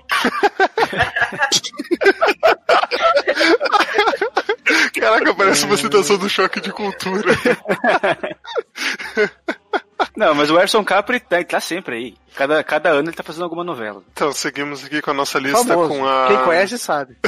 Caraca, 5.00 5.34
parece 5.34 5.66
uma 5.66 5.78
citação 5.78 6.18
do 6.18 6.30
choque 6.30 6.60
de 6.60 6.74
cultura. 6.74 7.34
Não, 10.18 10.34
mas 10.34 10.50
o 10.50 10.60
Erson 10.60 10.84
Capri 10.84 11.20
tá, 11.20 11.44
tá 11.44 11.60
sempre 11.60 11.96
aí. 11.96 12.16
Cada, 12.36 12.64
cada 12.64 12.90
ano 12.90 13.10
ele 13.10 13.16
tá 13.16 13.22
fazendo 13.22 13.44
alguma 13.44 13.64
novela. 13.64 14.02
Então, 14.12 14.34
seguimos 14.34 14.84
aqui 14.84 15.00
com 15.00 15.12
a 15.12 15.14
nossa 15.14 15.38
lista 15.38 15.64
Famoso. 15.64 15.90
com 15.90 16.08
a. 16.08 16.28
Quem 16.28 16.44
conhece 16.44 16.80
sabe. 16.80 17.16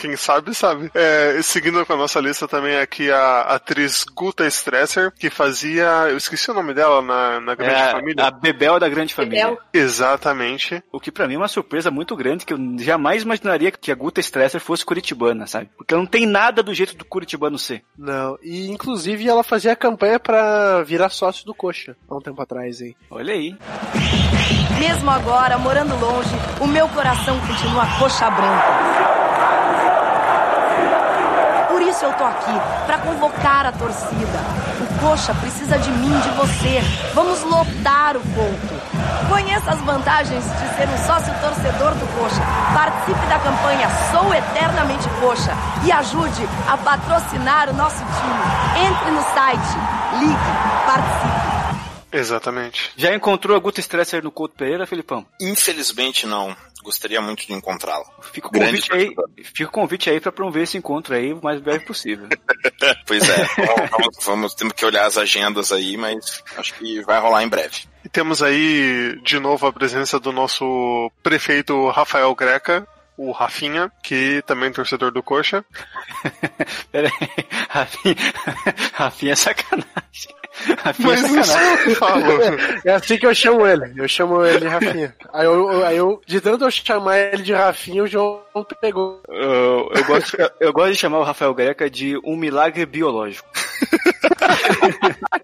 Quem 0.00 0.16
sabe, 0.16 0.54
sabe. 0.54 0.90
É, 0.94 1.40
seguindo 1.42 1.84
com 1.84 1.92
a 1.92 1.96
nossa 1.96 2.18
lista 2.20 2.48
também 2.48 2.78
aqui 2.78 3.10
a 3.10 3.42
atriz 3.42 4.04
Guta 4.04 4.46
Stresser, 4.46 5.12
que 5.12 5.28
fazia. 5.28 5.84
Eu 6.08 6.16
esqueci 6.16 6.50
o 6.50 6.54
nome 6.54 6.72
dela 6.72 7.02
na, 7.02 7.40
na 7.40 7.54
Grande 7.54 7.74
É 7.74 7.90
Família. 7.92 8.24
a, 8.26 8.30
Bebel 8.30 8.80
da 8.80 8.88
Grande 8.88 9.14
Família. 9.14 9.46
Bebel. 9.48 9.58
Exatamente. 9.72 10.82
O 10.90 10.98
que 10.98 11.12
pra 11.12 11.28
mim 11.28 11.34
é 11.34 11.38
uma 11.38 11.48
surpresa 11.48 11.90
muito 11.90 12.16
grande, 12.16 12.46
que 12.46 12.52
eu 12.54 12.58
jamais 12.78 13.22
imaginaria 13.22 13.70
que 13.70 13.92
a 13.92 13.94
Guta 13.94 14.20
Stresser 14.20 14.60
fosse 14.60 14.84
curitibana, 14.84 15.46
sabe? 15.46 15.68
Porque 15.76 15.92
ela 15.92 16.02
não 16.02 16.08
tem 16.10 16.24
nada 16.26 16.62
do 16.62 16.72
jeito 16.74 16.96
do 16.96 17.04
curitibano 17.04 17.58
ser. 17.58 17.82
Não, 17.96 18.38
e 18.42 18.68
inclusive 18.70 19.28
ela 19.28 19.44
fazia 19.44 19.76
campanha 19.76 20.18
pra 20.18 20.82
virar 20.82 21.10
sócio 21.10 21.44
do 21.44 21.54
Coxa 21.54 21.94
há 22.08 22.16
um 22.16 22.20
tempo 22.20 22.40
atrás 22.40 22.80
aí. 22.80 22.94
Olha 23.10 23.34
aí. 23.34 23.54
Mesmo 24.78 25.10
agora, 25.10 25.58
morando 25.58 25.94
longe, 26.00 26.30
o 26.58 26.66
meu 26.66 26.88
coração 26.88 27.38
continua 27.40 27.86
coxa 27.98 28.30
branca. 28.30 29.29
Isso 31.90 32.04
eu 32.04 32.12
tô 32.12 32.24
aqui, 32.24 32.52
pra 32.86 32.98
convocar 32.98 33.66
a 33.66 33.72
torcida. 33.72 34.38
O 34.80 35.00
Coxa 35.00 35.34
precisa 35.34 35.76
de 35.76 35.90
mim, 35.90 36.20
de 36.20 36.28
você. 36.30 36.80
Vamos 37.14 37.42
lotar 37.42 38.16
o 38.16 38.20
ponto. 38.20 39.28
Conheça 39.28 39.72
as 39.72 39.80
vantagens 39.80 40.44
de 40.44 40.76
ser 40.76 40.88
um 40.88 40.98
sócio 40.98 41.34
torcedor 41.40 41.92
do 41.96 42.06
Coxa. 42.16 42.40
Participe 42.72 43.26
da 43.26 43.40
campanha 43.40 43.88
Sou 44.12 44.32
Eternamente 44.32 45.08
coxa 45.20 45.52
e 45.82 45.90
ajude 45.90 46.48
a 46.68 46.76
patrocinar 46.76 47.68
o 47.68 47.74
nosso 47.74 48.04
time. 48.04 48.86
Entre 48.86 49.10
no 49.10 49.22
site, 49.34 49.76
ligue, 50.20 50.38
participe. 50.86 51.59
Exatamente. 52.12 52.92
Já 52.96 53.14
encontrou 53.14 53.56
a 53.56 53.60
Guta 53.60 53.80
Stresser 53.80 54.22
no 54.22 54.30
Couto 54.30 54.56
Pereira, 54.56 54.86
Felipão? 54.86 55.26
Infelizmente 55.40 56.26
não. 56.26 56.56
Gostaria 56.82 57.20
muito 57.20 57.46
de 57.46 57.52
encontrá-la. 57.52 58.06
Fica 58.32 58.48
o 58.48 58.50
Grande 58.50 58.88
convite 58.88 58.92
aí, 58.92 59.44
fica 59.44 59.68
o 59.68 59.72
convite 59.72 60.10
aí 60.10 60.18
pra 60.18 60.32
promover 60.32 60.62
esse 60.62 60.78
encontro 60.78 61.14
aí 61.14 61.32
o 61.32 61.42
mais 61.42 61.60
breve 61.60 61.84
possível. 61.84 62.28
Pois 63.06 63.28
é, 63.28 63.44
vamos, 63.56 63.90
vamos, 63.90 64.24
vamos 64.24 64.54
temos 64.54 64.72
que 64.72 64.84
olhar 64.84 65.04
as 65.04 65.18
agendas 65.18 65.72
aí, 65.72 65.96
mas 65.96 66.42
acho 66.56 66.74
que 66.74 67.02
vai 67.02 67.20
rolar 67.20 67.42
em 67.42 67.48
breve. 67.48 67.84
E 68.04 68.08
temos 68.08 68.42
aí 68.42 69.18
de 69.22 69.38
novo 69.38 69.66
a 69.66 69.72
presença 69.72 70.18
do 70.18 70.32
nosso 70.32 71.10
prefeito 71.22 71.88
Rafael 71.90 72.34
Greca, 72.34 72.86
o 73.16 73.32
Rafinha, 73.32 73.92
que 74.02 74.42
também 74.46 74.70
é 74.70 74.72
torcedor 74.72 75.12
do 75.12 75.22
Coxa. 75.22 75.64
Pera 76.90 77.10
aí, 77.20 77.46
Rafinha, 77.68 78.16
Rafinha 78.94 79.32
é 79.32 79.36
sacanagem. 79.36 80.39
Rafinha 80.82 81.08
Mas 81.08 81.22
não 81.22 81.44
sou 81.44 81.60
eu 81.60 81.96
falo. 81.96 82.24
É 82.84 82.92
assim 82.92 83.16
que 83.16 83.26
eu 83.26 83.34
chamo 83.34 83.66
ele. 83.66 83.92
Eu 83.96 84.08
chamo 84.08 84.44
ele 84.44 84.60
de 84.60 84.66
Rafinha. 84.66 85.14
Aí 85.32 85.46
eu, 85.46 85.86
aí 85.86 85.96
eu 85.96 86.20
de 86.26 86.40
tanto 86.40 86.64
eu 86.64 86.70
chamar 86.70 87.18
ele 87.18 87.42
de 87.42 87.52
Rafinha, 87.52 88.02
o 88.02 88.06
João 88.06 88.42
pegou. 88.80 89.20
Eu, 89.28 89.90
eu 89.94 90.04
gosto, 90.06 90.36
eu 90.60 90.72
gosto 90.72 90.92
de 90.92 90.98
chamar 90.98 91.18
o 91.20 91.24
Rafael 91.24 91.54
Greca 91.54 91.88
de 91.88 92.18
um 92.24 92.36
milagre 92.36 92.84
biológico. 92.86 93.48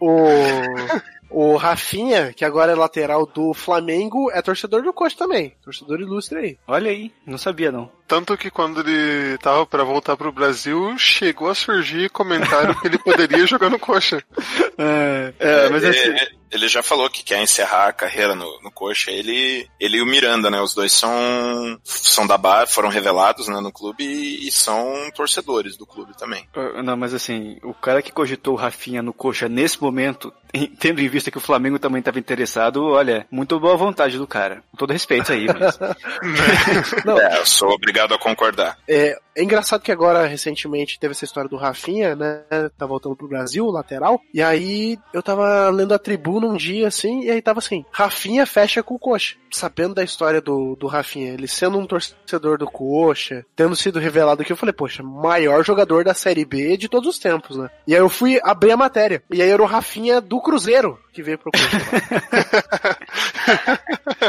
O, 0.00 0.28
o 1.30 1.56
Rafinha, 1.56 2.32
que 2.32 2.44
agora 2.44 2.72
é 2.72 2.74
lateral 2.74 3.26
do 3.26 3.54
Flamengo, 3.54 4.30
é 4.30 4.42
torcedor 4.42 4.82
do 4.82 4.92
Coxa 4.92 5.16
também. 5.16 5.54
Torcedor 5.62 6.00
ilustre 6.00 6.38
aí. 6.38 6.58
Olha 6.66 6.90
aí, 6.90 7.10
não 7.26 7.38
sabia 7.38 7.72
não. 7.72 7.90
Tanto 8.06 8.36
que 8.36 8.50
quando 8.50 8.80
ele 8.80 9.38
tava 9.38 9.64
pra 9.64 9.82
voltar 9.82 10.16
pro 10.16 10.32
Brasil, 10.32 10.96
chegou 10.98 11.48
a 11.48 11.54
surgir 11.54 12.10
comentário 12.10 12.78
que 12.78 12.86
ele 12.86 12.98
poderia 12.98 13.46
jogar 13.46 13.70
no 13.70 13.78
Coxa. 13.78 14.22
É, 14.76 15.32
é, 15.38 15.68
mas 15.70 15.82
ele, 15.82 15.98
assim, 15.98 16.26
ele 16.50 16.68
já 16.68 16.82
falou 16.82 17.08
que 17.08 17.24
quer 17.24 17.42
encerrar 17.42 17.88
a 17.88 17.92
carreira 17.92 18.34
no, 18.34 18.60
no 18.62 18.70
Coxa. 18.70 19.10
Ele, 19.10 19.66
ele 19.80 19.96
e 19.96 20.02
o 20.02 20.06
Miranda, 20.06 20.50
né? 20.50 20.60
Os 20.60 20.74
dois 20.74 20.92
são, 20.92 21.80
são 21.82 22.26
da 22.26 22.36
base, 22.36 22.72
foram 22.72 22.90
revelados 22.90 23.48
né, 23.48 23.58
no 23.60 23.72
clube 23.72 24.04
e, 24.04 24.46
e 24.46 24.52
são 24.52 25.10
torcedores 25.14 25.76
do 25.76 25.86
clube 25.86 26.16
também. 26.16 26.46
Uh, 26.54 26.82
Não, 26.82 26.96
mas 26.96 27.14
assim, 27.14 27.58
o 27.62 27.72
cara 27.72 28.02
que 28.02 28.12
cogitou 28.12 28.54
o 28.54 28.58
Rafinha 28.58 29.02
no 29.02 29.14
coxa 29.14 29.48
nesse 29.48 29.80
momento, 29.80 30.32
tendo 30.78 31.00
em 31.00 31.08
vista 31.08 31.30
que 31.30 31.38
o 31.38 31.40
Flamengo 31.40 31.78
também 31.78 32.00
estava 32.00 32.18
interessado, 32.18 32.84
olha, 32.84 33.26
muito 33.30 33.58
boa 33.58 33.76
vontade 33.76 34.18
do 34.18 34.26
cara. 34.26 34.62
Com 34.70 34.76
todo 34.76 34.92
respeito 34.92 35.32
aí, 35.32 35.46
mas. 35.46 35.78
Não, 37.04 37.18
É, 37.24 37.38
eu 37.38 37.46
sou 37.46 37.70
obrigado 37.70 37.93
a 38.00 38.18
concordar. 38.18 38.78
É, 38.88 39.16
é 39.36 39.42
engraçado 39.42 39.82
que 39.82 39.92
agora, 39.92 40.26
recentemente, 40.26 40.98
teve 40.98 41.12
essa 41.12 41.24
história 41.24 41.48
do 41.48 41.56
Rafinha, 41.56 42.14
né? 42.14 42.42
Tá 42.78 42.86
voltando 42.86 43.16
pro 43.16 43.28
Brasil, 43.28 43.66
lateral. 43.66 44.20
E 44.32 44.42
aí 44.42 44.98
eu 45.12 45.22
tava 45.22 45.68
lendo 45.70 45.92
a 45.92 45.98
tribuna 45.98 46.46
um 46.46 46.56
dia, 46.56 46.88
assim, 46.88 47.24
e 47.24 47.30
aí 47.30 47.42
tava 47.42 47.58
assim: 47.58 47.84
Rafinha 47.90 48.46
fecha 48.46 48.82
com 48.82 48.94
o 48.94 48.98
Coxa. 48.98 49.36
Sabendo 49.50 49.94
da 49.94 50.02
história 50.02 50.40
do, 50.40 50.76
do 50.76 50.86
Rafinha, 50.86 51.32
ele 51.32 51.46
sendo 51.46 51.78
um 51.78 51.86
torcedor 51.86 52.58
do 52.58 52.66
Coxa, 52.66 53.44
tendo 53.54 53.76
sido 53.76 53.98
revelado 53.98 54.42
aqui, 54.42 54.52
eu 54.52 54.56
falei, 54.56 54.72
poxa, 54.72 55.02
maior 55.02 55.64
jogador 55.64 56.04
da 56.04 56.14
Série 56.14 56.44
B 56.44 56.76
de 56.76 56.88
todos 56.88 57.08
os 57.08 57.18
tempos, 57.18 57.56
né? 57.56 57.70
E 57.86 57.94
aí 57.94 58.00
eu 58.00 58.08
fui 58.08 58.40
abrir 58.42 58.72
a 58.72 58.76
matéria. 58.76 59.22
E 59.30 59.40
aí 59.40 59.48
era 59.48 59.62
o 59.62 59.66
Rafinha 59.66 60.20
do 60.20 60.40
Cruzeiro 60.40 60.98
que 61.12 61.22
veio 61.22 61.38
pro 61.38 61.52
Coxa. 61.52 61.68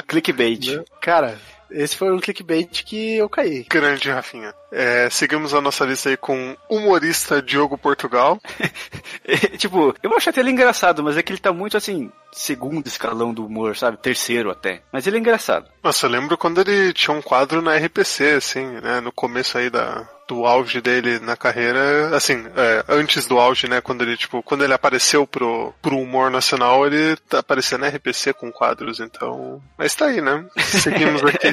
Clickbait. 0.07 0.83
Cara, 1.01 1.37
esse 1.69 1.95
foi 1.95 2.11
um 2.11 2.19
clickbait 2.19 2.83
que 2.83 3.17
eu 3.17 3.29
caí. 3.29 3.65
Grande 3.69 4.09
Rafinha. 4.09 4.53
É, 4.71 5.09
seguimos 5.09 5.53
a 5.53 5.61
nossa 5.61 5.85
lista 5.85 6.09
aí 6.09 6.17
com 6.17 6.55
humorista 6.69 7.41
Diogo 7.41 7.77
Portugal. 7.77 8.39
tipo, 9.57 9.95
eu 10.03 10.15
acho 10.15 10.29
até 10.29 10.41
ele 10.41 10.51
engraçado, 10.51 11.03
mas 11.03 11.17
é 11.17 11.23
que 11.23 11.31
ele 11.31 11.39
tá 11.39 11.53
muito 11.53 11.77
assim, 11.77 12.11
segundo 12.31 12.87
escalão 12.87 13.33
do 13.33 13.45
humor, 13.45 13.75
sabe? 13.75 13.97
Terceiro 13.97 14.51
até. 14.51 14.81
Mas 14.91 15.07
ele 15.07 15.17
é 15.17 15.19
engraçado. 15.19 15.69
Nossa, 15.83 16.05
eu 16.05 16.09
lembro 16.09 16.37
quando 16.37 16.61
ele 16.61 16.93
tinha 16.93 17.15
um 17.15 17.21
quadro 17.21 17.61
na 17.61 17.75
RPC, 17.77 18.31
assim, 18.31 18.65
né? 18.81 18.99
No 18.99 19.11
começo 19.11 19.57
aí 19.57 19.69
da, 19.69 20.07
do 20.27 20.45
auge 20.45 20.81
dele 20.81 21.19
na 21.19 21.35
carreira, 21.35 22.15
assim, 22.15 22.45
é, 22.55 22.83
antes 22.89 23.27
do 23.27 23.39
auge, 23.39 23.67
né? 23.67 23.81
Quando 23.81 24.01
ele, 24.03 24.17
tipo, 24.17 24.41
quando 24.43 24.63
ele 24.63 24.73
apareceu 24.73 25.25
pro, 25.27 25.73
pro 25.81 25.97
humor 25.97 26.31
nacional, 26.31 26.85
ele 26.85 27.15
tá 27.29 27.39
aparecendo 27.39 27.81
na 27.81 27.87
RPC 27.89 28.33
com 28.33 28.51
quadros, 28.51 28.99
então. 28.99 29.61
Mas 29.77 29.93
tá 29.95 30.05
aí, 30.07 30.21
né? 30.21 30.45
Seguimos 30.57 31.21
aqui. 31.25 31.47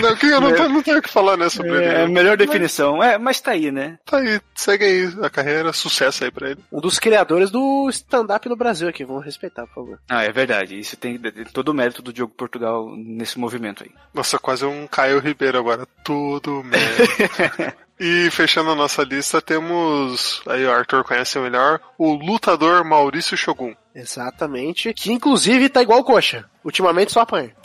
não, 0.00 0.16
que 0.16 0.26
eu 0.26 0.40
não, 0.40 0.54
tô- 0.54 0.68
não 0.68 0.82
tenho 0.82 0.98
o 0.98 1.02
que 1.02 1.10
falar, 1.10 1.36
né, 1.36 1.48
sobre 1.48 1.72
É 1.84 1.96
a 1.96 2.02
ele. 2.04 2.12
melhor 2.12 2.36
definição. 2.36 3.02
É, 3.02 3.18
mas 3.18 3.40
tá 3.40 3.52
aí, 3.52 3.70
né? 3.72 3.98
Tá 4.04 4.18
aí, 4.18 4.40
segue 4.54 4.84
aí 4.84 5.14
a 5.22 5.30
carreira, 5.30 5.72
sucesso 5.72 6.24
aí 6.24 6.30
pra 6.30 6.50
ele. 6.50 6.60
Um 6.72 6.80
dos 6.80 6.98
criadores 6.98 7.50
do 7.50 7.88
stand-up 7.90 8.48
no 8.48 8.56
Brasil 8.56 8.88
aqui, 8.88 9.04
vamos 9.04 9.24
respeitar, 9.24 9.66
por 9.66 9.74
favor. 9.74 9.98
Ah, 10.08 10.22
é 10.24 10.30
verdade. 10.32 10.78
Isso 10.78 10.96
tem 10.96 11.18
tem 11.18 11.44
todo 11.44 11.68
o 11.70 11.74
mérito 11.74 12.02
do 12.02 12.12
Diogo 12.12 12.34
Portugal 12.34 12.88
nesse 12.96 13.38
movimento 13.38 13.82
aí. 13.82 13.90
Nossa, 14.12 14.38
quase 14.38 14.64
um 14.64 14.86
Caio 14.86 15.18
Ribeiro 15.20 15.58
agora. 15.58 15.86
Tudo 16.04 16.62
merda. 16.64 17.74
E 17.98 18.28
fechando 18.30 18.70
a 18.70 18.74
nossa 18.74 19.02
lista, 19.02 19.40
temos. 19.40 20.42
Aí 20.46 20.64
o 20.66 20.72
Arthur 20.72 21.04
conhece 21.04 21.38
melhor. 21.38 21.80
O 21.96 22.14
lutador 22.14 22.84
Maurício 22.84 23.36
Shogun. 23.36 23.74
Exatamente. 23.94 24.92
Que 24.92 25.12
inclusive 25.12 25.68
tá 25.68 25.82
igual 25.82 26.00
o 26.00 26.04
coxa. 26.04 26.44
Ultimamente 26.64 27.12
só 27.12 27.20
apanha. 27.20 27.54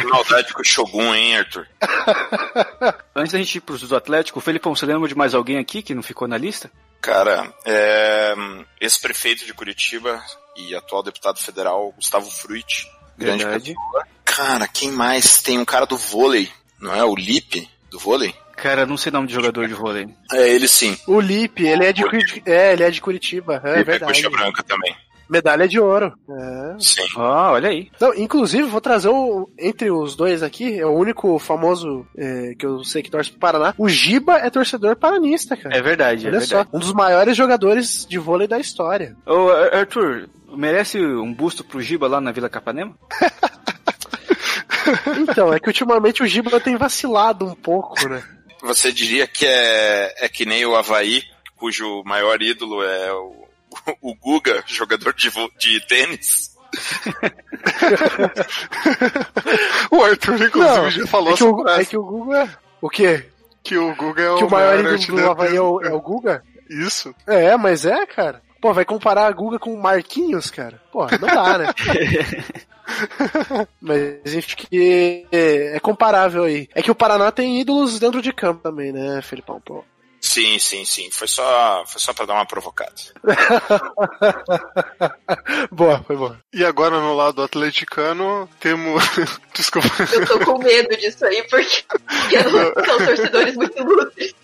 Que 0.00 0.06
maldade 0.06 0.52
com 0.52 0.62
o 0.62 0.64
Shogun, 0.64 1.14
hein, 1.14 1.38
Arthur? 1.38 1.66
Antes 3.14 3.32
da 3.32 3.38
gente 3.38 3.56
ir 3.56 3.60
pros 3.60 3.82
do 3.82 3.96
Atlético, 3.96 4.40
Felipão, 4.40 4.74
você 4.74 4.86
lembra 4.86 5.08
de 5.08 5.14
mais 5.14 5.34
alguém 5.34 5.58
aqui 5.58 5.82
que 5.82 5.94
não 5.94 6.02
ficou 6.02 6.26
na 6.26 6.36
lista? 6.36 6.70
Cara, 7.00 7.52
é, 7.64 8.34
ex-prefeito 8.80 9.44
de 9.44 9.52
Curitiba 9.52 10.22
e 10.56 10.74
atual 10.74 11.02
deputado 11.02 11.38
federal, 11.38 11.92
Gustavo 11.96 12.30
Fruit. 12.30 12.90
Grande 13.16 13.44
Verdade. 13.44 13.74
pessoa. 13.74 14.13
Cara, 14.36 14.66
quem 14.68 14.90
mais? 14.90 15.42
Tem 15.42 15.58
um 15.58 15.64
cara 15.64 15.86
do 15.86 15.96
vôlei, 15.96 16.48
não 16.80 16.94
é? 16.94 17.04
O 17.04 17.14
Lipe, 17.14 17.68
do 17.90 17.98
vôlei? 17.98 18.34
Cara, 18.56 18.86
não 18.86 18.96
sei 18.96 19.10
nome 19.12 19.26
de 19.28 19.34
jogador 19.34 19.66
de 19.68 19.74
vôlei. 19.74 20.08
É, 20.32 20.48
ele 20.48 20.66
sim. 20.68 20.96
O 21.06 21.20
Lipe, 21.20 21.66
ele 21.66 21.84
é 21.84 21.92
de, 21.92 22.02
Curiti- 22.04 22.42
é, 22.46 22.72
ele 22.72 22.82
é 22.84 22.90
de 22.90 23.00
Curitiba. 23.00 23.60
É, 23.64 23.70
Lipe 23.78 23.84
verdade. 23.84 24.12
coxa 24.12 24.30
branca 24.30 24.62
também. 24.62 24.94
Medalha 25.28 25.66
de 25.66 25.80
ouro. 25.80 26.12
É. 26.28 26.76
Sim. 26.78 27.02
Ó, 27.16 27.52
olha 27.52 27.70
aí. 27.70 27.90
Não, 28.00 28.14
inclusive, 28.14 28.64
vou 28.64 28.80
trazer 28.80 29.08
o, 29.08 29.48
entre 29.58 29.90
os 29.90 30.14
dois 30.14 30.42
aqui, 30.42 30.78
é 30.78 30.84
o 30.86 30.90
único 30.92 31.38
famoso 31.38 32.06
é, 32.16 32.54
que 32.58 32.66
eu 32.66 32.84
sei 32.84 33.02
que 33.02 33.10
torce 33.10 33.30
pro 33.30 33.38
Paraná. 33.40 33.74
O 33.78 33.88
Giba 33.88 34.34
é 34.38 34.50
torcedor 34.50 34.96
paranista, 34.96 35.56
cara. 35.56 35.76
É 35.76 35.80
verdade, 35.80 36.26
é 36.26 36.28
Olha 36.28 36.38
verdade. 36.40 36.68
só, 36.70 36.76
um 36.76 36.78
dos 36.78 36.92
maiores 36.92 37.36
jogadores 37.36 38.06
de 38.06 38.18
vôlei 38.18 38.46
da 38.46 38.58
história. 38.58 39.16
Ô, 39.26 39.48
Ar- 39.50 39.74
Arthur, 39.74 40.28
merece 40.54 40.98
um 41.00 41.32
busto 41.32 41.64
pro 41.64 41.80
Giba 41.80 42.06
lá 42.06 42.20
na 42.20 42.30
Vila 42.30 42.48
Capanema? 42.50 42.94
Então, 45.18 45.52
é 45.52 45.60
que 45.60 45.68
ultimamente 45.68 46.22
o 46.22 46.26
Giba 46.26 46.60
tem 46.60 46.76
vacilado 46.76 47.46
um 47.46 47.54
pouco, 47.54 48.08
né? 48.08 48.22
Você 48.62 48.92
diria 48.92 49.26
que 49.26 49.46
é, 49.46 50.24
é 50.24 50.28
que 50.28 50.44
nem 50.46 50.64
o 50.64 50.74
Havaí, 50.74 51.22
cujo 51.56 52.02
maior 52.04 52.40
ídolo 52.40 52.82
é 52.82 53.12
o, 53.12 53.46
o 54.00 54.14
Guga, 54.14 54.62
jogador 54.66 55.12
de, 55.14 55.30
de 55.58 55.80
tênis? 55.86 56.54
O 59.90 60.02
Arthur, 60.02 60.42
inclusive, 60.42 60.76
Não, 60.76 60.90
já 60.90 61.06
falou 61.06 61.34
é 61.34 61.36
que, 61.36 61.44
o, 61.44 61.68
é 61.68 61.84
que 61.84 61.96
o 61.96 62.04
Guga 62.04 62.42
é... 62.42 62.48
O 62.80 62.90
quê? 62.90 63.26
que 63.64 63.78
o 63.78 63.94
Guga 63.96 64.22
é 64.22 64.30
o, 64.30 64.36
Que 64.36 64.44
o 64.44 64.50
maior 64.50 64.78
ídolo 64.78 65.20
do 65.20 65.30
Havaí 65.30 65.56
é 65.56 65.60
o, 65.60 65.80
é 65.80 65.92
o 65.92 66.00
Guga? 66.00 66.42
Isso. 66.68 67.14
É, 67.26 67.56
mas 67.56 67.86
é, 67.86 68.04
cara. 68.06 68.42
Pô, 68.60 68.72
vai 68.72 68.84
comparar 68.84 69.26
a 69.26 69.32
Guga 69.32 69.58
com 69.58 69.72
o 69.72 69.82
Marquinhos, 69.82 70.50
cara? 70.50 70.80
Pô, 70.92 71.06
não 71.06 71.28
dá, 71.28 71.58
né? 71.58 71.66
mas 73.80 74.34
enfim, 74.34 74.56
que 74.56 75.26
é, 75.32 75.78
comparável 75.80 76.44
aí. 76.44 76.68
É 76.74 76.82
que 76.82 76.90
o 76.90 76.94
Paraná 76.94 77.30
tem 77.30 77.60
ídolos 77.60 77.98
dentro 77.98 78.20
de 78.20 78.32
campo 78.32 78.62
também, 78.62 78.92
né, 78.92 79.20
Felipão? 79.22 79.60
Pô. 79.60 79.84
Sim, 80.24 80.58
sim, 80.58 80.86
sim. 80.86 81.10
Foi 81.10 81.28
só, 81.28 81.84
foi 81.86 82.00
só 82.00 82.14
pra 82.14 82.24
dar 82.24 82.32
uma 82.32 82.46
provocada. 82.46 82.94
boa, 85.70 86.02
foi 86.02 86.16
boa. 86.16 86.40
E 86.50 86.64
agora 86.64 86.98
no 86.98 87.14
lado 87.14 87.42
atleticano, 87.42 88.48
temos. 88.58 89.04
Desculpa. 89.54 89.86
Eu 90.14 90.26
tô 90.26 90.38
com 90.40 90.58
medo 90.58 90.96
disso 90.96 91.26
aí, 91.26 91.42
porque, 91.42 91.84
porque 91.86 92.42
não 92.42 92.84
são 92.86 93.06
torcedores 93.06 93.54
muito 93.54 93.78
ilustres. 93.78 94.34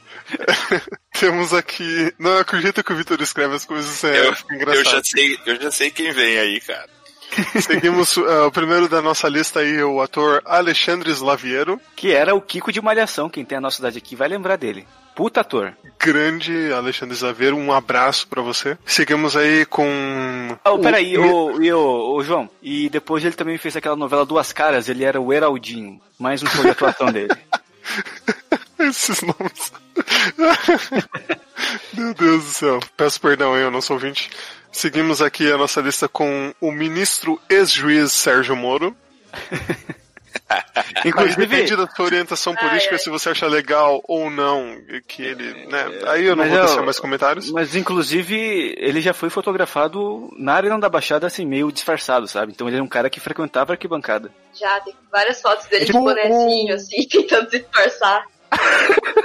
temos 1.18 1.54
aqui. 1.54 2.12
Não 2.18 2.36
acredito 2.36 2.84
que 2.84 2.92
o 2.92 2.96
Vitor 2.96 3.22
escreve 3.22 3.54
as 3.54 3.64
coisas, 3.64 4.04
é 4.04 4.28
eu, 4.28 4.36
fica 4.36 4.52
eu, 4.52 4.56
engraçado. 4.56 4.84
já 4.84 5.02
sei, 5.02 5.40
eu 5.46 5.62
já 5.62 5.70
sei 5.70 5.90
quem 5.90 6.12
vem 6.12 6.38
aí, 6.38 6.60
cara. 6.60 6.90
Seguimos 7.62 8.16
uh, 8.16 8.46
o 8.46 8.52
primeiro 8.52 8.88
da 8.88 9.00
nossa 9.00 9.28
lista 9.28 9.60
aí, 9.60 9.82
o 9.82 10.00
ator 10.00 10.42
Alexandre 10.44 11.10
Slaviero. 11.10 11.80
Que 11.96 12.12
era 12.12 12.34
o 12.34 12.40
Kiko 12.40 12.72
de 12.72 12.80
Malhação. 12.80 13.28
Quem 13.28 13.44
tem 13.44 13.58
a 13.58 13.60
nossa 13.60 13.80
idade 13.80 13.98
aqui 13.98 14.16
vai 14.16 14.28
lembrar 14.28 14.56
dele. 14.56 14.86
puta 15.14 15.40
ator. 15.40 15.72
Grande 15.98 16.72
Alexandre 16.72 17.14
Zaveiro, 17.14 17.56
um 17.56 17.72
abraço 17.72 18.26
pra 18.26 18.40
você. 18.42 18.76
Seguimos 18.86 19.36
aí 19.36 19.66
com. 19.66 20.56
Oh, 20.64 20.78
peraí, 20.78 21.16
o, 21.18 21.62
e 21.62 21.72
o, 21.72 22.16
o 22.16 22.24
João. 22.24 22.48
E 22.62 22.88
depois 22.88 23.24
ele 23.24 23.34
também 23.34 23.58
fez 23.58 23.76
aquela 23.76 23.96
novela 23.96 24.24
Duas 24.24 24.52
Caras, 24.52 24.88
ele 24.88 25.04
era 25.04 25.20
o 25.20 25.32
Heraldinho. 25.32 26.00
Mais 26.18 26.42
um 26.42 26.46
show 26.46 26.62
de 26.62 26.70
atuação 26.70 27.06
dele. 27.12 27.34
Esses 28.78 29.20
nomes. 29.22 29.72
Meu 31.92 32.14
Deus 32.14 32.44
do 32.44 32.50
céu. 32.50 32.80
Peço 32.96 33.20
perdão, 33.20 33.54
eu 33.56 33.70
não 33.70 33.82
sou 33.82 33.96
ouvinte. 33.96 34.30
Seguimos 34.72 35.20
aqui 35.20 35.50
a 35.50 35.58
nossa 35.58 35.80
lista 35.80 36.08
com 36.08 36.54
o 36.60 36.70
ministro 36.70 37.40
ex-juiz 37.48 38.12
Sérgio 38.12 38.56
Moro. 38.56 38.96
Inclusive, 41.04 41.46
depende 41.46 41.76
da 41.76 41.86
sua 41.86 42.04
orientação 42.04 42.54
política, 42.54 42.90
Ai, 42.90 42.96
ai. 42.96 42.98
se 42.98 43.10
você 43.10 43.30
acha 43.30 43.46
legal 43.46 44.02
ou 44.06 44.28
não 44.30 44.76
que 45.06 45.22
ele, 45.22 45.66
né? 45.66 45.86
Aí 46.08 46.26
eu 46.26 46.36
não 46.36 46.44
Mas 46.44 46.52
vou 46.52 46.66
deixar 46.66 46.82
mais 46.82 46.98
comentários. 46.98 47.50
Mas 47.50 47.74
inclusive 47.74 48.74
ele 48.76 49.00
já 49.00 49.12
foi 49.14 49.30
fotografado 49.30 50.28
na 50.36 50.54
Arena 50.54 50.78
da 50.78 50.88
Baixada 50.88 51.26
assim, 51.26 51.46
meio 51.46 51.70
disfarçado, 51.70 52.26
sabe? 52.26 52.52
Então 52.52 52.66
ele 52.66 52.76
era 52.76 52.84
um 52.84 52.88
cara 52.88 53.08
que 53.08 53.20
frequentava 53.20 53.72
a 53.72 53.74
arquibancada. 53.74 54.30
Já 54.52 54.80
tem 54.80 54.94
várias 55.10 55.40
fotos 55.40 55.66
dele 55.66 55.84
de 55.84 55.92
Tipo, 55.92 56.04
bonezinho, 56.04 56.74
assim, 56.74 57.06
tentando 57.08 57.48
disfarçar. 57.50 58.24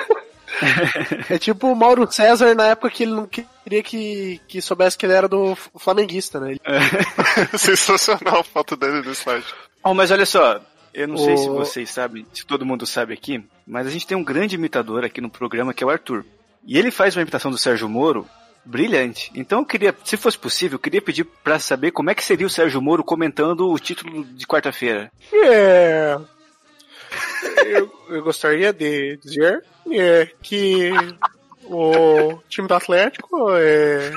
É 1.30 1.38
tipo 1.38 1.68
o 1.68 1.76
Mauro 1.76 2.10
César 2.12 2.54
na 2.56 2.68
época 2.68 2.90
que 2.90 3.04
ele 3.04 3.14
não 3.14 3.26
queria 3.28 3.82
que, 3.84 4.40
que 4.48 4.62
soubesse 4.62 4.98
que 4.98 5.06
ele 5.06 5.14
era 5.14 5.28
do 5.28 5.56
flamenguista, 5.78 6.40
né? 6.40 6.52
Ele- 6.52 6.62
Sensacional 7.58 8.40
a 8.40 8.44
foto 8.44 8.76
dele 8.76 9.02
no 9.02 9.12
slide. 9.12 9.46
Oh, 9.84 9.94
mas 9.94 10.12
olha 10.12 10.26
só, 10.26 10.60
eu 10.94 11.08
não 11.08 11.18
sei 11.18 11.34
O- 11.34 11.38
se 11.38 11.48
vocês 11.50 11.90
sabem, 11.90 12.26
se 12.34 12.46
todo 12.46 12.66
mundo 12.66 12.86
sabe 12.86 13.14
aqui, 13.14 13.44
mas 13.68 13.88
a 13.88 13.90
gente 13.90 14.08
tem 14.08 14.18
um 14.18 14.24
grande 14.24 14.56
imitador 14.56 15.04
aqui 15.04 15.22
no 15.22 15.30
programa 15.30 15.74
que 15.74 15.84
é 15.84 15.88
o 15.88 15.90
Arthur. 15.90 16.26
E 16.66 16.78
ele 16.78 16.90
faz 16.92 17.16
uma 17.16 17.22
imitação 17.22 17.52
do 17.52 17.58
Sérgio 17.58 17.88
Moro 17.88 18.28
brilhante. 18.66 19.32
Então 19.36 19.60
eu 19.60 19.66
queria, 19.66 19.96
se 20.04 20.18
fosse 20.18 20.38
possível, 20.40 20.76
eu 20.76 20.80
queria 20.80 21.02
pedir 21.02 21.24
pra 21.44 21.60
saber 21.60 21.92
como 21.92 22.10
é 22.10 22.16
que 22.16 22.24
seria 22.26 22.48
o 22.48 22.50
Sérgio 22.50 22.82
Moro 22.82 23.04
comentando 23.04 23.70
o 23.70 23.78
título 23.78 24.24
de 24.26 24.48
quarta-feira. 24.48 25.12
É. 25.32 26.18
Eu, 27.66 27.92
eu 28.10 28.24
gostaria 28.24 28.72
de 28.72 29.18
dizer 29.18 29.64
é, 29.92 30.30
que 30.42 30.92
o 31.64 32.40
time 32.48 32.68
do 32.68 32.74
Atlético 32.74 33.56
é, 33.56 34.12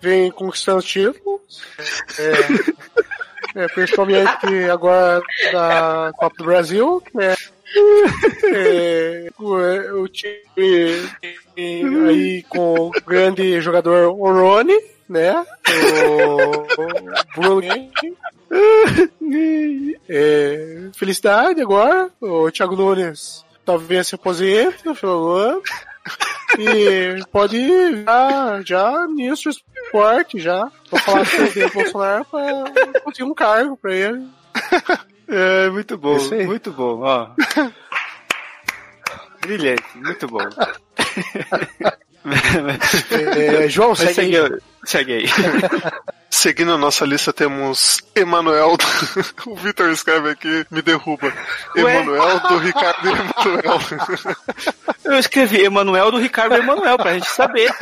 vem 0.00 0.30
conquistando 0.30 0.82
títulos, 0.82 1.62
é, 2.18 3.62
é, 3.62 3.68
principalmente 3.68 4.46
agora 4.70 5.22
da 5.52 6.12
Copa 6.16 6.36
do 6.38 6.44
Brasil, 6.44 7.02
né? 7.12 7.34
É, 8.54 9.30
o, 9.38 10.08
time 10.08 10.38
aí 12.08 12.42
com 12.48 12.74
o 12.74 12.90
grande 13.06 13.60
jogador 13.60 14.14
Orone, 14.18 14.78
né? 15.08 15.44
O, 16.78 17.40
Bruno. 17.40 17.90
É, 20.08 20.90
felicidade 20.94 21.60
agora. 21.60 22.10
O 22.20 22.50
Thiago 22.50 22.76
Nunes 22.76 23.44
talvez 23.64 24.06
se 24.06 24.14
aposente 24.14 24.84
no 24.84 24.94
final 24.94 25.20
do 25.20 25.30
ano. 25.30 25.62
E 26.58 27.24
pode 27.32 27.56
ir 27.56 28.04
já, 28.04 28.62
já 28.62 29.08
ministro 29.08 29.50
esporte, 29.50 30.38
já. 30.38 30.70
Vou 30.90 31.00
falar 31.00 31.26
com 31.26 31.60
o 31.60 31.72
Bolsonaro 31.72 32.24
pra 32.26 33.00
conseguir 33.00 33.24
um 33.24 33.34
cargo 33.34 33.76
pra 33.76 33.94
ele. 33.94 34.26
É, 35.28 35.70
muito 35.70 35.96
bom, 35.96 36.18
muito 36.46 36.72
bom, 36.72 37.00
ó. 37.02 37.28
Brilhante, 39.40 39.84
muito 39.96 40.26
bom. 40.28 40.40
É, 43.10 43.68
João, 43.68 43.90
Mas 43.90 43.98
segue 43.98 44.14
segue, 44.14 44.36
aí. 44.38 44.50
Segue 44.84 45.12
aí. 45.14 45.26
Seguindo 46.30 46.72
a 46.72 46.78
nossa 46.78 47.04
lista, 47.04 47.32
temos 47.32 48.00
Emanuel. 48.14 48.76
do- 48.76 49.24
O 49.52 49.56
Vitor 49.56 49.90
escreve 49.90 50.30
aqui, 50.30 50.66
me 50.70 50.82
derruba. 50.82 51.32
Ué? 51.76 51.96
Emanuel 51.96 52.40
do 52.40 52.58
Ricardo 52.58 53.08
Emanuel. 53.08 53.80
Eu 55.04 55.18
escrevi 55.18 55.62
Emanuel 55.64 56.10
do 56.10 56.18
Ricardo 56.18 56.54
Emanuel, 56.56 56.96
pra 56.96 57.12
gente 57.14 57.28
saber. 57.28 57.72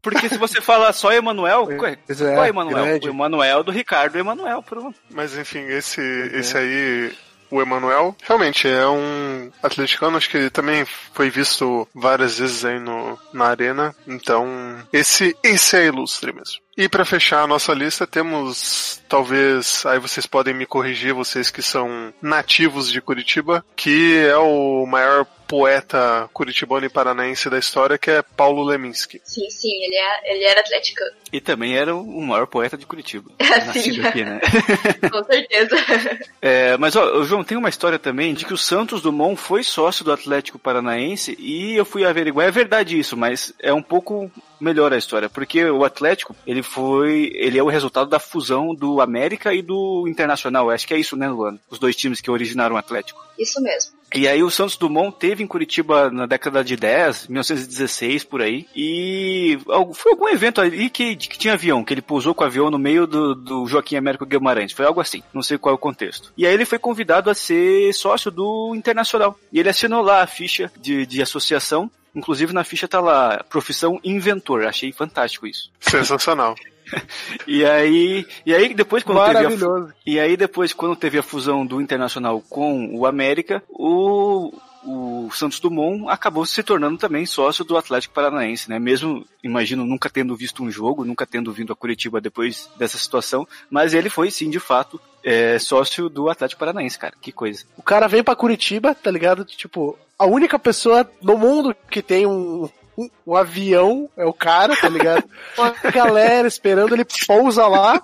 Porque 0.00 0.28
se 0.28 0.38
você 0.38 0.60
fala 0.60 0.92
só 0.92 1.12
Emanuel, 1.12 1.64
ué, 1.66 1.98
é, 2.08 2.14
qual 2.14 2.44
é 2.44 2.48
Emanuel? 2.48 2.84
grande. 2.84 3.08
O 3.08 3.10
Emanuel 3.10 3.62
do 3.62 3.70
Ricardo 3.72 4.18
Emanuel, 4.18 4.62
pronto. 4.62 4.94
Mas 5.10 5.36
enfim, 5.36 5.60
esse, 5.66 6.00
esse 6.32 6.56
aí, 6.56 7.12
o 7.54 7.62
Emanuel, 7.62 8.16
realmente 8.24 8.66
é 8.66 8.86
um 8.88 9.50
atleticano, 9.62 10.16
acho 10.16 10.28
que 10.28 10.36
ele 10.36 10.50
também 10.50 10.84
foi 10.84 11.30
visto 11.30 11.86
várias 11.94 12.38
vezes 12.38 12.64
aí 12.64 12.80
no, 12.80 13.16
na 13.32 13.46
arena. 13.46 13.94
Então, 14.08 14.46
esse, 14.92 15.36
esse 15.40 15.76
é 15.76 15.86
ilustre 15.86 16.32
mesmo. 16.32 16.63
E 16.76 16.88
pra 16.88 17.04
fechar 17.04 17.42
a 17.42 17.46
nossa 17.46 17.72
lista, 17.72 18.06
temos 18.06 19.00
talvez, 19.08 19.86
aí 19.86 19.98
vocês 19.98 20.26
podem 20.26 20.52
me 20.52 20.66
corrigir, 20.66 21.14
vocês 21.14 21.50
que 21.50 21.62
são 21.62 22.12
nativos 22.20 22.90
de 22.90 23.00
Curitiba, 23.00 23.64
que 23.76 24.16
é 24.16 24.36
o 24.36 24.84
maior 24.84 25.24
poeta 25.46 26.28
curitibano 26.32 26.86
e 26.86 26.88
paranaense 26.88 27.48
da 27.48 27.58
história, 27.58 27.98
que 27.98 28.10
é 28.10 28.22
Paulo 28.22 28.62
Leminski. 28.62 29.20
Sim, 29.22 29.48
sim, 29.50 29.84
ele, 29.84 29.94
é, 29.94 30.34
ele 30.34 30.44
era 30.44 30.60
atleticano. 30.60 31.12
E 31.32 31.40
também 31.40 31.76
era 31.76 31.94
o 31.94 32.20
maior 32.22 32.46
poeta 32.46 32.76
de 32.76 32.86
Curitiba. 32.86 33.30
É, 33.44 33.66
Nascido 33.66 34.02
sim. 34.02 34.06
aqui, 34.06 34.24
né? 34.24 34.40
Com 35.12 35.22
certeza. 35.24 35.76
É, 36.42 36.76
mas, 36.76 36.96
ó, 36.96 37.22
João, 37.22 37.44
tem 37.44 37.56
uma 37.56 37.68
história 37.68 37.98
também 37.98 38.34
de 38.34 38.44
que 38.44 38.52
o 38.52 38.58
Santos 38.58 39.00
Dumont 39.00 39.40
foi 39.40 39.62
sócio 39.62 40.04
do 40.04 40.12
Atlético 40.12 40.58
Paranaense 40.58 41.36
e 41.38 41.74
eu 41.74 41.84
fui 41.84 42.04
averiguar. 42.04 42.46
É 42.46 42.50
verdade 42.50 42.98
isso, 42.98 43.16
mas 43.16 43.54
é 43.58 43.72
um 43.72 43.82
pouco 43.82 44.30
melhor 44.60 44.92
a 44.92 44.98
história, 44.98 45.28
porque 45.28 45.64
o 45.64 45.84
Atlético, 45.84 46.34
ele 46.46 46.62
foi, 46.62 47.30
ele 47.34 47.58
é 47.58 47.62
o 47.62 47.68
resultado 47.68 48.08
da 48.08 48.18
fusão 48.18 48.74
do 48.74 49.00
América 49.00 49.52
e 49.52 49.62
do 49.62 50.06
Internacional. 50.08 50.70
Acho 50.70 50.86
que 50.86 50.94
é 50.94 50.98
isso, 50.98 51.16
né, 51.16 51.28
Luana? 51.28 51.60
Os 51.70 51.78
dois 51.78 51.96
times 51.96 52.20
que 52.20 52.30
originaram 52.30 52.76
o 52.76 52.78
Atlético. 52.78 53.24
Isso 53.38 53.60
mesmo. 53.60 53.92
E 54.14 54.28
aí 54.28 54.44
o 54.44 54.50
Santos 54.50 54.76
Dumont 54.76 55.16
teve 55.18 55.42
em 55.42 55.46
Curitiba 55.46 56.08
na 56.08 56.24
década 56.24 56.62
de 56.62 56.76
10, 56.76 57.26
1916, 57.26 58.22
por 58.22 58.40
aí, 58.40 58.64
e 58.74 59.58
foi 59.92 60.12
algum 60.12 60.28
evento 60.28 60.60
ali 60.60 60.88
que, 60.88 61.16
que 61.16 61.36
tinha 61.36 61.54
avião, 61.54 61.82
que 61.82 61.92
ele 61.92 62.00
pousou 62.00 62.32
com 62.32 62.44
o 62.44 62.46
avião 62.46 62.70
no 62.70 62.78
meio 62.78 63.08
do, 63.08 63.34
do 63.34 63.66
Joaquim 63.66 63.96
Américo 63.96 64.24
Guimarães, 64.24 64.70
foi 64.70 64.86
algo 64.86 65.00
assim, 65.00 65.20
não 65.32 65.42
sei 65.42 65.58
qual 65.58 65.72
é 65.72 65.74
o 65.74 65.80
contexto. 65.80 66.32
E 66.36 66.46
aí 66.46 66.54
ele 66.54 66.64
foi 66.64 66.78
convidado 66.78 67.28
a 67.28 67.34
ser 67.34 67.92
sócio 67.92 68.30
do 68.30 68.72
Internacional, 68.76 69.36
e 69.52 69.58
ele 69.58 69.68
assinou 69.68 70.00
lá 70.00 70.22
a 70.22 70.28
ficha 70.28 70.70
de, 70.80 71.04
de 71.04 71.20
associação, 71.20 71.90
inclusive 72.14 72.52
na 72.52 72.64
ficha 72.64 72.88
tá 72.88 73.00
lá, 73.00 73.44
profissão 73.48 74.00
inventor, 74.04 74.66
achei 74.66 74.92
fantástico 74.92 75.46
isso. 75.46 75.70
Sensacional. 75.80 76.54
E 77.46 77.64
aí, 77.64 78.26
e 78.44 78.54
aí 78.54 78.74
depois 78.74 79.02
quando 79.02 79.24
teve 79.24 79.64
a, 79.64 79.86
e 80.06 80.20
aí 80.20 80.36
depois, 80.36 80.72
quando 80.74 80.94
teve 80.94 81.18
a 81.18 81.22
fusão 81.22 81.64
do 81.64 81.80
Internacional 81.80 82.42
com 82.42 82.94
o 82.94 83.06
América, 83.06 83.62
o, 83.70 84.52
o 84.86 85.30
Santos 85.32 85.60
Dumont 85.60 86.08
acabou 86.08 86.44
se 86.44 86.62
tornando 86.62 86.98
também 86.98 87.26
sócio 87.26 87.64
do 87.64 87.76
Atlético 87.76 88.14
Paranaense, 88.14 88.68
né? 88.68 88.78
Mesmo, 88.78 89.24
imagino, 89.42 89.84
nunca 89.84 90.10
tendo 90.10 90.36
visto 90.36 90.62
um 90.62 90.70
jogo, 90.70 91.04
nunca 91.04 91.26
tendo 91.26 91.52
vindo 91.52 91.72
a 91.72 91.76
Curitiba 91.76 92.20
depois 92.20 92.68
dessa 92.76 92.98
situação, 92.98 93.46
mas 93.70 93.94
ele 93.94 94.10
foi 94.10 94.30
sim, 94.30 94.50
de 94.50 94.60
fato, 94.60 95.00
é, 95.22 95.58
sócio 95.58 96.08
do 96.08 96.28
Atlético 96.28 96.60
Paranaense, 96.60 96.98
cara. 96.98 97.14
Que 97.20 97.32
coisa. 97.32 97.64
O 97.76 97.82
cara 97.82 98.06
vem 98.06 98.22
pra 98.22 98.36
Curitiba, 98.36 98.94
tá 98.94 99.10
ligado? 99.10 99.44
Tipo, 99.44 99.98
a 100.18 100.26
única 100.26 100.58
pessoa 100.58 101.10
no 101.22 101.36
mundo 101.36 101.74
que 101.90 102.02
tem 102.02 102.26
um, 102.26 102.68
um, 102.96 103.08
um 103.26 103.36
avião 103.36 104.08
é 104.16 104.24
o 104.24 104.32
cara, 104.32 104.76
tá 104.76 104.88
ligado? 104.88 105.24
Uma 105.56 105.70
galera 105.90 106.46
esperando, 106.48 106.94
ele 106.94 107.04
pousa 107.26 107.66
lá, 107.66 108.02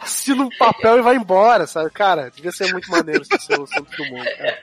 assina 0.00 0.44
um 0.44 0.50
papel 0.58 0.98
e 0.98 1.02
vai 1.02 1.16
embora, 1.16 1.66
sabe? 1.66 1.90
Cara, 1.90 2.30
devia 2.30 2.52
ser 2.52 2.72
muito 2.72 2.90
maneiro 2.90 3.22
esse 3.22 3.44
ser 3.44 3.60
o 3.60 3.66
Santos 3.66 3.96
Dumont. 3.96 4.36
Cara. 4.36 4.58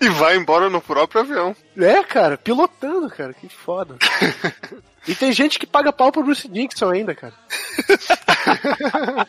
E 0.00 0.08
vai 0.10 0.36
embora 0.36 0.70
no 0.70 0.80
próprio 0.80 1.22
avião. 1.22 1.56
É, 1.76 2.02
cara, 2.04 2.38
pilotando, 2.38 3.10
cara, 3.10 3.34
que 3.34 3.48
foda. 3.48 3.96
E 5.08 5.14
tem 5.14 5.32
gente 5.32 5.58
que 5.58 5.66
paga 5.66 5.90
pau 5.90 6.12
pro 6.12 6.22
Bruce 6.22 6.46
Dixon 6.46 6.90
ainda, 6.90 7.14
cara. 7.14 7.32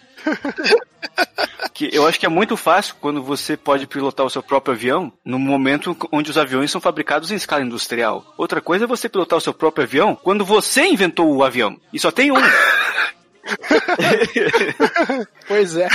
Que 1.80 1.90
eu 1.94 2.06
acho 2.06 2.20
que 2.20 2.26
é 2.26 2.30
muito 2.30 2.58
fácil 2.58 2.96
quando 3.00 3.24
você 3.24 3.56
pode 3.56 3.88
pilotar 3.88 4.26
o 4.26 4.30
seu 4.30 4.44
próprio 4.44 4.76
avião 4.76 5.14
no 5.24 5.40
momento 5.40 5.96
onde 6.12 6.30
os 6.30 6.38
aviões 6.38 6.70
são 6.70 6.82
fabricados 6.82 7.32
em 7.32 7.36
escala 7.36 7.64
industrial. 7.64 8.34
Outra 8.38 8.60
coisa 8.60 8.84
é 8.84 8.88
você 8.88 9.08
pilotar 9.08 9.38
o 9.38 9.42
seu 9.42 9.54
próprio 9.54 9.86
avião 9.86 10.14
quando 10.14 10.44
você 10.44 10.84
inventou 10.84 11.34
o 11.34 11.42
avião. 11.42 11.80
E 11.94 11.98
só 11.98 12.12
tem 12.12 12.34
um. 12.34 12.36
Pois 15.48 15.78
é. 15.78 15.88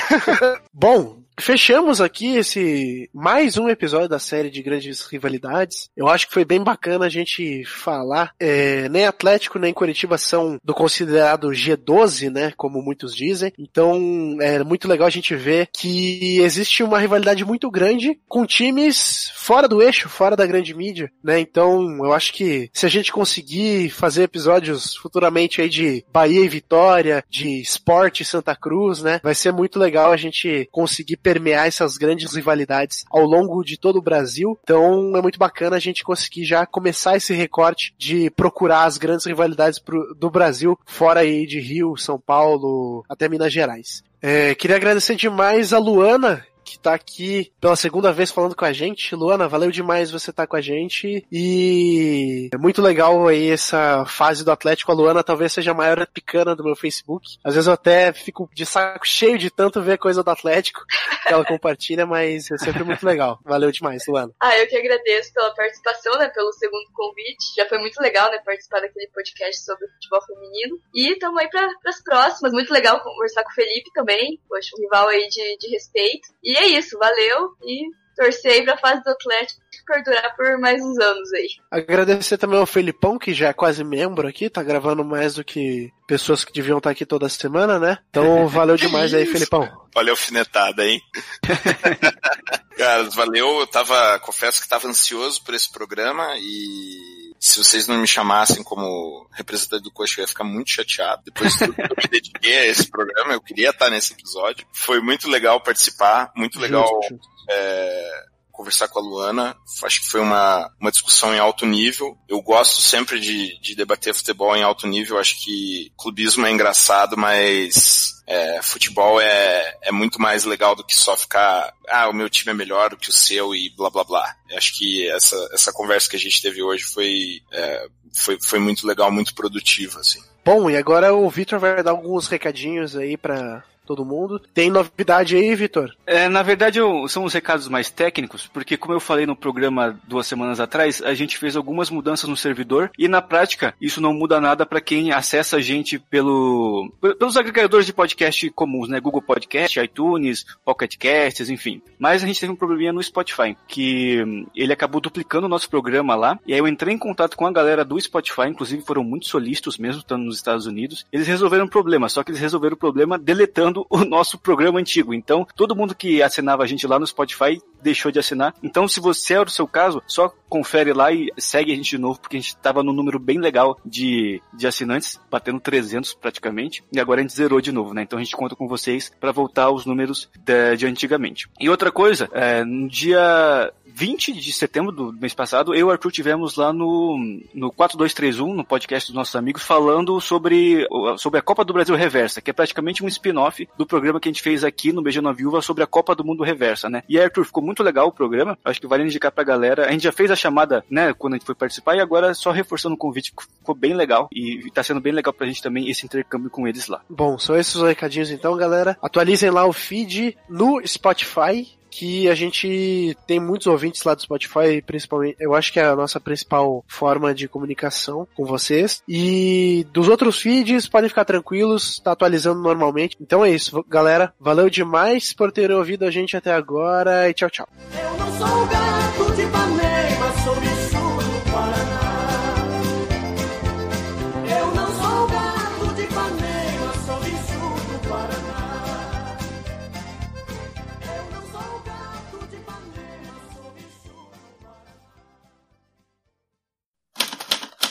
Bom, 0.73 1.24
fechamos 1.39 2.01
aqui 2.01 2.37
esse 2.37 3.09
mais 3.13 3.57
um 3.57 3.69
episódio 3.69 4.09
da 4.09 4.19
série 4.19 4.51
de 4.51 4.63
grandes 4.63 5.03
rivalidades. 5.07 5.91
Eu 5.97 6.09
acho 6.09 6.27
que 6.27 6.35
foi 6.35 6.45
bem 6.45 6.63
bacana 6.63 7.07
a 7.07 7.09
gente 7.09 7.65
falar. 7.65 8.35
É, 8.39 8.89
nem 8.89 9.05
Atlético 9.05 9.59
nem 9.59 9.73
Curitiba 9.73 10.19
são 10.19 10.59
do 10.63 10.75
considerado 10.75 11.49
G12, 11.49 12.31
né? 12.31 12.53
Como 12.57 12.83
muitos 12.83 13.15
dizem. 13.15 13.53
Então 13.59 14.37
é 14.41 14.63
muito 14.63 14.89
legal 14.89 15.07
a 15.07 15.11
gente 15.11 15.35
ver 15.35 15.69
que 15.73 16.41
existe 16.41 16.83
uma 16.83 16.99
rivalidade 16.99 17.45
muito 17.45 17.71
grande 17.71 18.19
com 18.29 18.47
times 18.47 19.31
fora 19.35 19.69
do 19.69 19.83
eixo, 19.83 20.09
fora 20.09 20.37
da 20.37 20.47
grande 20.47 20.75
mídia, 20.75 21.11
né? 21.23 21.41
Então 21.41 21.99
eu 22.05 22.13
acho 22.13 22.33
que 22.33 22.71
se 22.73 22.87
a 22.87 22.89
gente 22.89 23.13
conseguir 23.13 23.91
fazer 23.91 24.25
episódios 24.25 24.97
futuramente 24.97 25.61
aí 25.61 25.69
de 25.69 26.05
Bahia 26.13 26.45
e 26.45 26.49
Vitória, 26.49 27.25
de 27.29 27.61
Sport 27.61 28.23
Santa 28.23 28.55
Cruz, 28.55 29.03
né? 29.03 29.21
Vai 29.23 29.35
ser 29.35 29.53
muito 29.53 29.79
legal 29.79 30.13
a 30.13 30.17
gente 30.17 30.69
conseguir 30.71 31.17
permear 31.25 31.67
essas 31.67 31.97
grandes 31.97 32.35
rivalidades 32.35 33.05
ao 33.11 33.25
longo 33.25 33.65
de 33.65 33.79
todo 33.79 33.97
o 33.97 34.03
Brasil. 34.03 34.59
Então 34.63 35.17
é 35.17 35.23
muito 35.23 35.39
bacana 35.39 35.77
a 35.77 35.81
gente 35.81 36.05
conseguir 36.05 36.45
já 36.45 36.67
começar 36.67 37.17
esse 37.17 37.33
recorte 37.33 37.95
de 37.99 38.31
procurar 38.31 38.85
as 38.85 38.99
grandes 38.99 39.25
rivalidades 39.25 39.79
pro, 39.79 40.15
do 40.15 40.31
Brasil, 40.31 40.79
fora 40.85 41.21
aí 41.21 41.47
de 41.47 41.59
Rio, 41.59 41.97
São 41.97 42.21
Paulo, 42.21 43.03
até 43.09 43.27
Minas 43.29 43.53
Gerais. 43.53 44.05
É, 44.21 44.55
queria 44.55 44.77
agradecer 44.77 45.17
demais 45.17 45.73
a 45.73 45.79
Luana, 45.79 46.45
que 46.65 46.79
tá 46.79 46.95
aqui 46.95 47.53
pela 47.61 47.77
segunda 47.77 48.13
vez 48.13 48.31
falando 48.31 48.57
com 48.57 48.65
a 48.65 48.73
gente. 48.73 49.15
Luana, 49.15 49.49
valeu 49.49 49.71
demais 49.71 50.11
você 50.11 50.31
estar 50.31 50.45
tá 50.45 50.47
com 50.47 50.57
a 50.57 50.61
gente. 50.61 51.25
E 51.31 52.49
é 52.53 52.59
muito 52.59 52.83
legal 52.83 53.29
aí 53.29 53.51
essa 53.51 54.05
fase 54.07 54.45
do 54.45 54.51
Atlético. 54.51 54.91
A 54.91 54.95
Luana 54.95 55.23
talvez 55.23 55.53
seja 55.53 55.71
a 55.71 55.75
maior 55.75 56.07
picana 56.07 56.57
do 56.57 56.65
meu 56.65 56.75
Facebook. 56.75 57.37
Às 57.45 57.55
vezes 57.55 57.67
eu 57.67 57.75
até 57.75 58.13
fico 58.13 58.49
de 58.53 58.65
saco 58.65 59.07
cheio 59.07 59.39
de 59.39 59.51
tanto 59.51 59.83
ver 59.83 59.99
coisa 59.99 60.23
do 60.23 60.31
Atlético 60.31 60.81
que 61.27 61.33
ela 61.33 61.45
compartilha, 61.45 62.07
mas 62.07 62.51
é 62.51 62.59
sempre 62.59 62.85
muito 62.85 63.05
legal. 63.05 63.39
Valeu 63.45 63.71
demais, 63.71 64.03
Luana. 64.07 64.33
Ah, 64.41 64.57
eu 64.59 64.67
que 64.67 64.77
agradeço 64.77 65.33
pela 65.33 65.55
participação, 65.55 66.19
né? 66.19 66.29
Pelo 66.29 66.53
segundo 66.53 66.91
convite. 66.93 67.55
Já 67.57 67.67
foi 67.69 67.79
muito 67.79 68.01
legal, 68.01 68.31
né? 68.31 68.39
Participar 68.45 68.81
daquele 68.81 69.09
podcast 69.09 69.65
sobre 69.65 69.87
futebol 69.89 70.23
feminino. 70.27 70.79
E 70.95 71.17
tamo 71.19 71.39
aí 71.39 71.49
para 71.49 71.69
as 71.87 72.03
próximas. 72.03 72.53
Muito 72.53 72.73
legal 72.73 73.03
conversar 73.03 73.43
com 73.45 73.51
o 73.51 73.55
Felipe 73.55 73.91
também. 73.93 74.41
Poxa, 74.49 74.71
um 74.79 74.83
rival 74.83 75.09
aí 75.09 75.27
de, 75.29 75.57
de 75.59 75.69
respeito. 75.69 76.29
E 76.43 76.57
é 76.57 76.64
isso, 76.67 76.99
valeu 76.99 77.51
e 77.63 77.89
torcer 78.17 78.53
aí 78.53 78.65
pra 78.65 78.77
fase 78.77 79.03
do 79.03 79.11
Atlético 79.11 79.65
perdurar 79.87 80.35
por 80.37 80.59
mais 80.59 80.83
uns 80.83 80.99
anos 80.99 81.33
aí. 81.33 81.49
Agradecer 81.71 82.39
também 82.39 82.59
ao 82.59 82.67
Felipão, 82.67 83.19
que 83.19 83.35
já 83.35 83.49
é 83.49 83.53
quase 83.53 83.85
membro 83.85 84.27
aqui, 84.27 84.49
tá 84.49 84.63
gravando 84.63 85.05
mais 85.05 85.35
do 85.35 85.45
que 85.45 85.91
pessoas 86.07 86.45
que 86.45 86.53
deviam 86.53 86.79
estar 86.79 86.91
aqui 86.91 87.05
toda 87.05 87.29
semana, 87.29 87.79
né? 87.79 87.99
Então 88.11 88.47
valeu 88.49 88.77
demais 88.77 89.13
aí, 89.15 89.27
Felipão. 89.27 89.71
Olha 89.95 90.11
a 90.11 90.13
alfinetada, 90.13 90.85
hein? 90.87 91.01
Cara, 92.77 93.05
valeu. 93.11 93.61
Eu 93.61 93.67
tava, 93.67 94.19
confesso 94.21 94.61
que 94.61 94.69
tava 94.69 94.89
ansioso 94.89 95.43
por 95.45 95.55
esse 95.55 95.71
programa 95.71 96.27
e 96.37 97.24
se 97.45 97.63
vocês 97.63 97.87
não 97.87 97.99
me 97.99 98.07
chamassem 98.07 98.63
como 98.63 99.29
representante 99.31 99.83
do 99.83 99.91
Coxa, 99.91 100.19
eu 100.19 100.23
ia 100.23 100.29
ficar 100.29 100.45
muito 100.45 100.71
chateado. 100.71 101.25
Depois 101.27 101.53
de 101.53 101.59
tudo 101.59 101.75
que 101.75 101.83
eu 101.83 101.97
me 102.03 102.09
dediquei 102.09 102.59
a 102.59 102.67
esse 102.69 102.91
programa, 102.91 103.35
eu 103.35 103.41
queria 103.43 103.69
estar 103.69 103.91
nesse 103.91 104.15
episódio. 104.15 104.67
Foi 104.73 104.99
muito 105.03 105.29
legal 105.29 105.61
participar, 105.61 106.33
muito 106.35 106.59
legal 106.59 106.89
justo, 106.89 107.11
justo. 107.11 107.29
É, 107.51 108.25
conversar 108.55 108.89
com 108.89 109.01
a 109.01 109.03
Luana. 109.03 109.57
Acho 109.83 110.01
que 110.01 110.09
foi 110.09 110.21
uma, 110.21 110.71
uma 110.81 110.93
discussão 110.93 111.35
em 111.35 111.39
alto 111.39 111.67
nível. 111.67 112.17
Eu 112.29 112.41
gosto 112.41 112.81
sempre 112.81 113.19
de, 113.19 113.61
de 113.61 113.75
debater 113.75 114.15
futebol 114.15 114.57
em 114.57 114.63
alto 114.63 114.87
nível. 114.87 115.19
Acho 115.19 115.39
que 115.45 115.93
clubismo 115.99 116.47
é 116.47 116.53
engraçado, 116.53 117.17
mas 117.17 118.15
é, 118.27 118.63
futebol 118.63 119.21
é, 119.21 119.77
é 119.83 119.93
muito 119.93 120.21
mais 120.21 120.45
legal 120.45 120.77
do 120.77 120.85
que 120.85 120.95
só 120.95 121.17
ficar, 121.17 121.75
ah, 121.89 122.09
o 122.09 122.15
meu 122.15 122.31
time 122.31 122.53
é 122.53 122.55
melhor 122.55 122.91
do 122.91 122.97
que 122.97 123.11
o 123.11 123.13
seu 123.13 123.55
e 123.55 123.69
blá 123.77 123.91
blá 123.91 124.05
blá. 124.05 124.37
Acho 124.57 124.79
que 124.79 125.07
essa, 125.11 125.37
essa 125.53 125.73
conversa 125.73 126.09
que 126.09 126.17
a 126.17 126.21
gente 126.21 126.41
teve 126.41 126.63
hoje 126.63 126.85
foi, 126.85 127.43
é, 127.53 127.89
foi, 128.15 128.39
foi 128.41 128.61
muito 128.61 128.87
legal, 128.87 129.11
muito 129.11 129.35
produtiva, 129.35 129.99
assim. 129.99 130.23
Bom, 130.45 130.71
e 130.71 130.77
agora 130.77 131.13
o 131.13 131.29
Victor 131.29 131.59
vai 131.59 131.83
dar 131.83 131.91
alguns 131.91 132.29
recadinhos 132.29 132.97
aí 132.97 133.17
para 133.17 133.65
todo 133.85 134.05
mundo. 134.05 134.41
Tem 134.53 134.71
novidade 134.71 135.37
aí, 135.37 135.55
Vitor? 135.55 135.95
É, 136.07 136.29
na 136.29 136.43
verdade, 136.43 136.79
eu, 136.79 137.07
são 137.09 137.25
os 137.25 137.33
recados 137.33 137.69
mais 137.69 137.91
técnicos, 137.91 138.47
porque 138.47 138.77
como 138.77 138.95
eu 138.95 139.01
falei 139.01 139.27
no 139.27 139.37
programa 139.37 139.99
duas 140.07 140.27
semanas 140.27 140.61
atrás, 140.61 141.03
a 141.03 141.15
gente 141.15 141.39
fez 141.39 141.57
algumas 141.57 141.91
mudanças 141.91 142.29
no 142.29 142.37
servidor 142.37 142.91
e 142.99 143.09
na 143.09 143.23
prática 143.23 143.75
isso 143.81 144.01
não 144.01 144.13
muda 144.13 144.41
nada 144.41 144.67
para 144.67 144.81
quem 144.81 145.13
acessa 145.13 145.57
a 145.57 145.61
gente 145.61 145.99
pelo 145.99 146.93
pelos 147.19 147.37
agregadores 147.37 147.87
de 147.87 147.93
podcast 147.93 148.51
comuns, 148.51 148.89
né? 148.89 149.01
Google 149.01 149.23
Podcast, 149.23 149.79
iTunes, 149.81 150.45
Pocket 150.65 150.97
Casts, 150.97 151.51
enfim. 151.51 151.83
Mas 151.99 152.23
a 152.23 152.27
gente 152.27 152.41
teve 152.41 152.53
um 152.53 152.57
probleminha 152.57 152.93
no 152.93 153.03
Spotify, 153.03 153.57
que 153.69 154.23
hum, 154.23 154.47
ele 154.55 154.73
acabou 154.73 155.01
duplicando 155.01 155.47
o 155.47 155.49
nosso 155.49 155.69
programa 155.69 156.15
lá, 156.15 156.39
e 156.47 156.53
aí 156.53 156.59
eu 156.59 156.69
entrei 156.69 156.95
em 156.95 156.99
contato 156.99 157.37
com 157.37 157.47
a 157.47 157.53
galera 157.53 157.85
do 157.85 158.01
Spotify, 158.01 158.49
inclusive 158.49 158.83
foram 158.83 159.05
muito 159.05 159.27
solícitos 159.27 159.79
mesmo, 159.79 160.01
estando 160.01 160.25
nos 160.25 160.37
Estados 160.37 160.67
Unidos. 160.67 161.07
Eles 161.13 161.27
resolveram 161.27 161.65
o 161.65 161.71
problema, 161.71 162.09
só 162.09 162.23
que 162.23 162.31
eles 162.31 162.41
resolveram 162.41 162.75
o 162.75 162.79
problema 162.79 163.19
deletando 163.19 163.74
usando 163.75 163.87
o 163.91 164.05
nosso 164.05 164.39
programa 164.39 164.79
antigo. 164.79 165.13
Então, 165.13 165.47
todo 165.57 165.75
mundo 165.75 165.95
que 165.95 166.23
assinava 166.23 166.63
a 166.63 166.67
gente 166.67 166.87
lá 166.87 166.99
no 166.99 167.07
Spotify 167.07 167.61
deixou 167.83 168.13
de 168.13 168.19
assinar. 168.19 168.55
Então, 168.63 168.87
se 168.87 169.01
você 169.01 169.35
é 169.35 169.41
o 169.41 169.49
seu 169.49 169.67
caso, 169.67 170.03
só 170.07 170.33
confere 170.55 170.93
lá 170.93 171.11
e 171.11 171.33
segue 171.37 171.73
a 171.73 171.75
gente 171.75 171.91
de 171.91 171.99
novo, 171.99 172.21
porque 172.21 172.37
a 172.37 172.41
gente 172.41 172.57
tava 172.59 172.81
num 172.81 172.93
número 172.93 173.19
bem 173.19 173.41
legal 173.41 173.77
de, 173.85 174.41
de 174.53 174.69
assinantes, 174.69 175.21
batendo 175.29 175.59
300 175.59 176.15
praticamente, 176.15 176.85
e 176.93 177.01
agora 177.01 177.19
a 177.19 177.23
gente 177.23 177.35
zerou 177.35 177.61
de 177.61 177.73
novo, 177.73 177.93
né? 177.93 178.03
Então 178.03 178.17
a 178.17 178.23
gente 178.23 178.37
conta 178.37 178.55
com 178.55 178.69
vocês 178.69 179.11
para 179.19 179.33
voltar 179.33 179.65
aos 179.65 179.85
números 179.85 180.31
de, 180.39 180.77
de 180.77 180.87
antigamente. 180.87 181.49
E 181.59 181.69
outra 181.69 181.91
coisa, 181.91 182.29
é, 182.33 182.65
no 182.65 182.89
dia 182.89 183.73
20 183.95 184.33
de 184.33 184.53
setembro 184.53 184.91
do 184.91 185.13
mês 185.13 185.33
passado, 185.35 185.73
eu 185.73 185.79
e 185.79 185.85
o 185.85 185.91
Arthur 185.91 186.11
tivemos 186.11 186.57
lá 186.57 186.73
no, 186.73 187.17
no 187.55 187.71
4231, 187.71 188.53
no 188.53 188.65
podcast 188.65 189.09
dos 189.09 189.15
nossos 189.15 189.37
amigos, 189.37 189.63
falando 189.63 190.21
sobre, 190.21 190.85
sobre 191.17 191.39
a 191.39 191.43
Copa 191.43 191.65
do 191.65 191.73
Brasil 191.73 191.95
Reversa, 191.95 192.41
que 192.41 192.51
é 192.51 192.53
praticamente 192.53 193.05
um 193.05 193.09
spin-off 193.09 193.69
do 193.79 193.87
programa 193.87 194.19
que 194.19 194.29
a 194.29 194.33
gente 194.33 194.43
fez 194.43 194.65
aqui 194.65 194.93
no 194.93 195.01
Beijando 195.01 195.29
a 195.29 195.33
Viúva 195.33 195.63
sobre 195.63 195.85
a 195.85 195.87
Copa 195.87 196.13
do 196.13 196.25
Mundo 196.25 196.43
Reversa, 196.43 196.91
né? 196.91 197.05
E 197.09 197.21
Arthur, 197.21 197.45
ficou 197.45 197.63
muito 197.63 197.85
legal 197.85 198.09
o 198.09 198.13
programa, 198.13 198.59
acho 198.65 198.81
que 198.81 198.87
vale 198.89 199.05
indicar 199.05 199.31
pra 199.31 199.45
galera. 199.45 199.87
A 199.87 199.93
gente 199.93 200.03
já 200.03 200.13
fez 200.13 200.29
a 200.29 200.37
chamada, 200.45 200.85
né, 200.91 201.13
quando 201.15 201.35
a 201.35 201.37
gente 201.37 201.47
foi 201.47 201.55
participar, 201.55 201.97
e 201.97 202.01
agora 202.01 202.35
só 202.35 202.51
reforçando 202.51 202.95
o 202.95 202.99
convite, 202.99 203.33
ficou 203.59 203.75
bem 203.75 203.95
legal, 203.95 204.29
e 204.33 204.71
tá 204.73 204.83
sendo 204.83 205.01
bem 205.01 205.13
legal 205.13 205.33
pra 205.33 205.47
gente 205.47 205.63
também 205.63 205.89
esse 205.89 206.05
intercâmbio 206.05 206.51
com 206.51 206.69
eles 206.69 206.89
lá. 206.89 207.01
Bom, 207.09 207.39
são 207.39 207.57
esses 207.57 207.75
os 207.75 207.83
recadinhos 207.83 208.31
então, 208.31 208.57
galera. 208.57 208.97
Atualizem 209.03 209.51
lá 209.51 209.65
o 209.67 209.73
feed 209.73 210.37
no 210.49 210.81
Spotify, 210.87 211.67
que 211.91 212.29
a 212.29 212.35
gente 212.35 213.17
tem 213.25 213.39
muitos 213.39 213.69
ouvintes 213.69 214.03
lá 214.03 214.15
do 214.15 214.23
Spotify, 214.23 214.83
principalmente, 214.85 215.37
eu 215.39 215.55
acho 215.55 215.73
que 215.73 215.79
é 215.79 215.85
a 215.85 215.95
nossa 215.95 216.19
principal 216.19 216.85
forma 216.89 217.33
de 217.33 217.47
comunicação 217.47 218.27
com 218.35 218.45
vocês. 218.45 219.01
E 219.09 219.87
dos 219.93 220.09
outros 220.09 220.41
feeds, 220.41 220.89
podem 220.89 221.09
ficar 221.09 221.25
tranquilos, 221.25 222.01
tá 222.01 222.11
atualizando 222.13 222.61
normalmente. 222.61 223.17
Então 223.21 223.45
é 223.45 223.51
isso, 223.51 223.85
galera. 223.89 224.35
Valeu 224.41 224.69
demais 224.69 225.33
por 225.33 225.53
terem 225.53 225.77
ouvido 225.77 226.05
a 226.05 226.11
gente 226.11 226.37
até 226.37 226.53
agora 226.53 227.31
e 227.31 227.35
tchau, 227.35 227.49
tchau. 227.49 227.69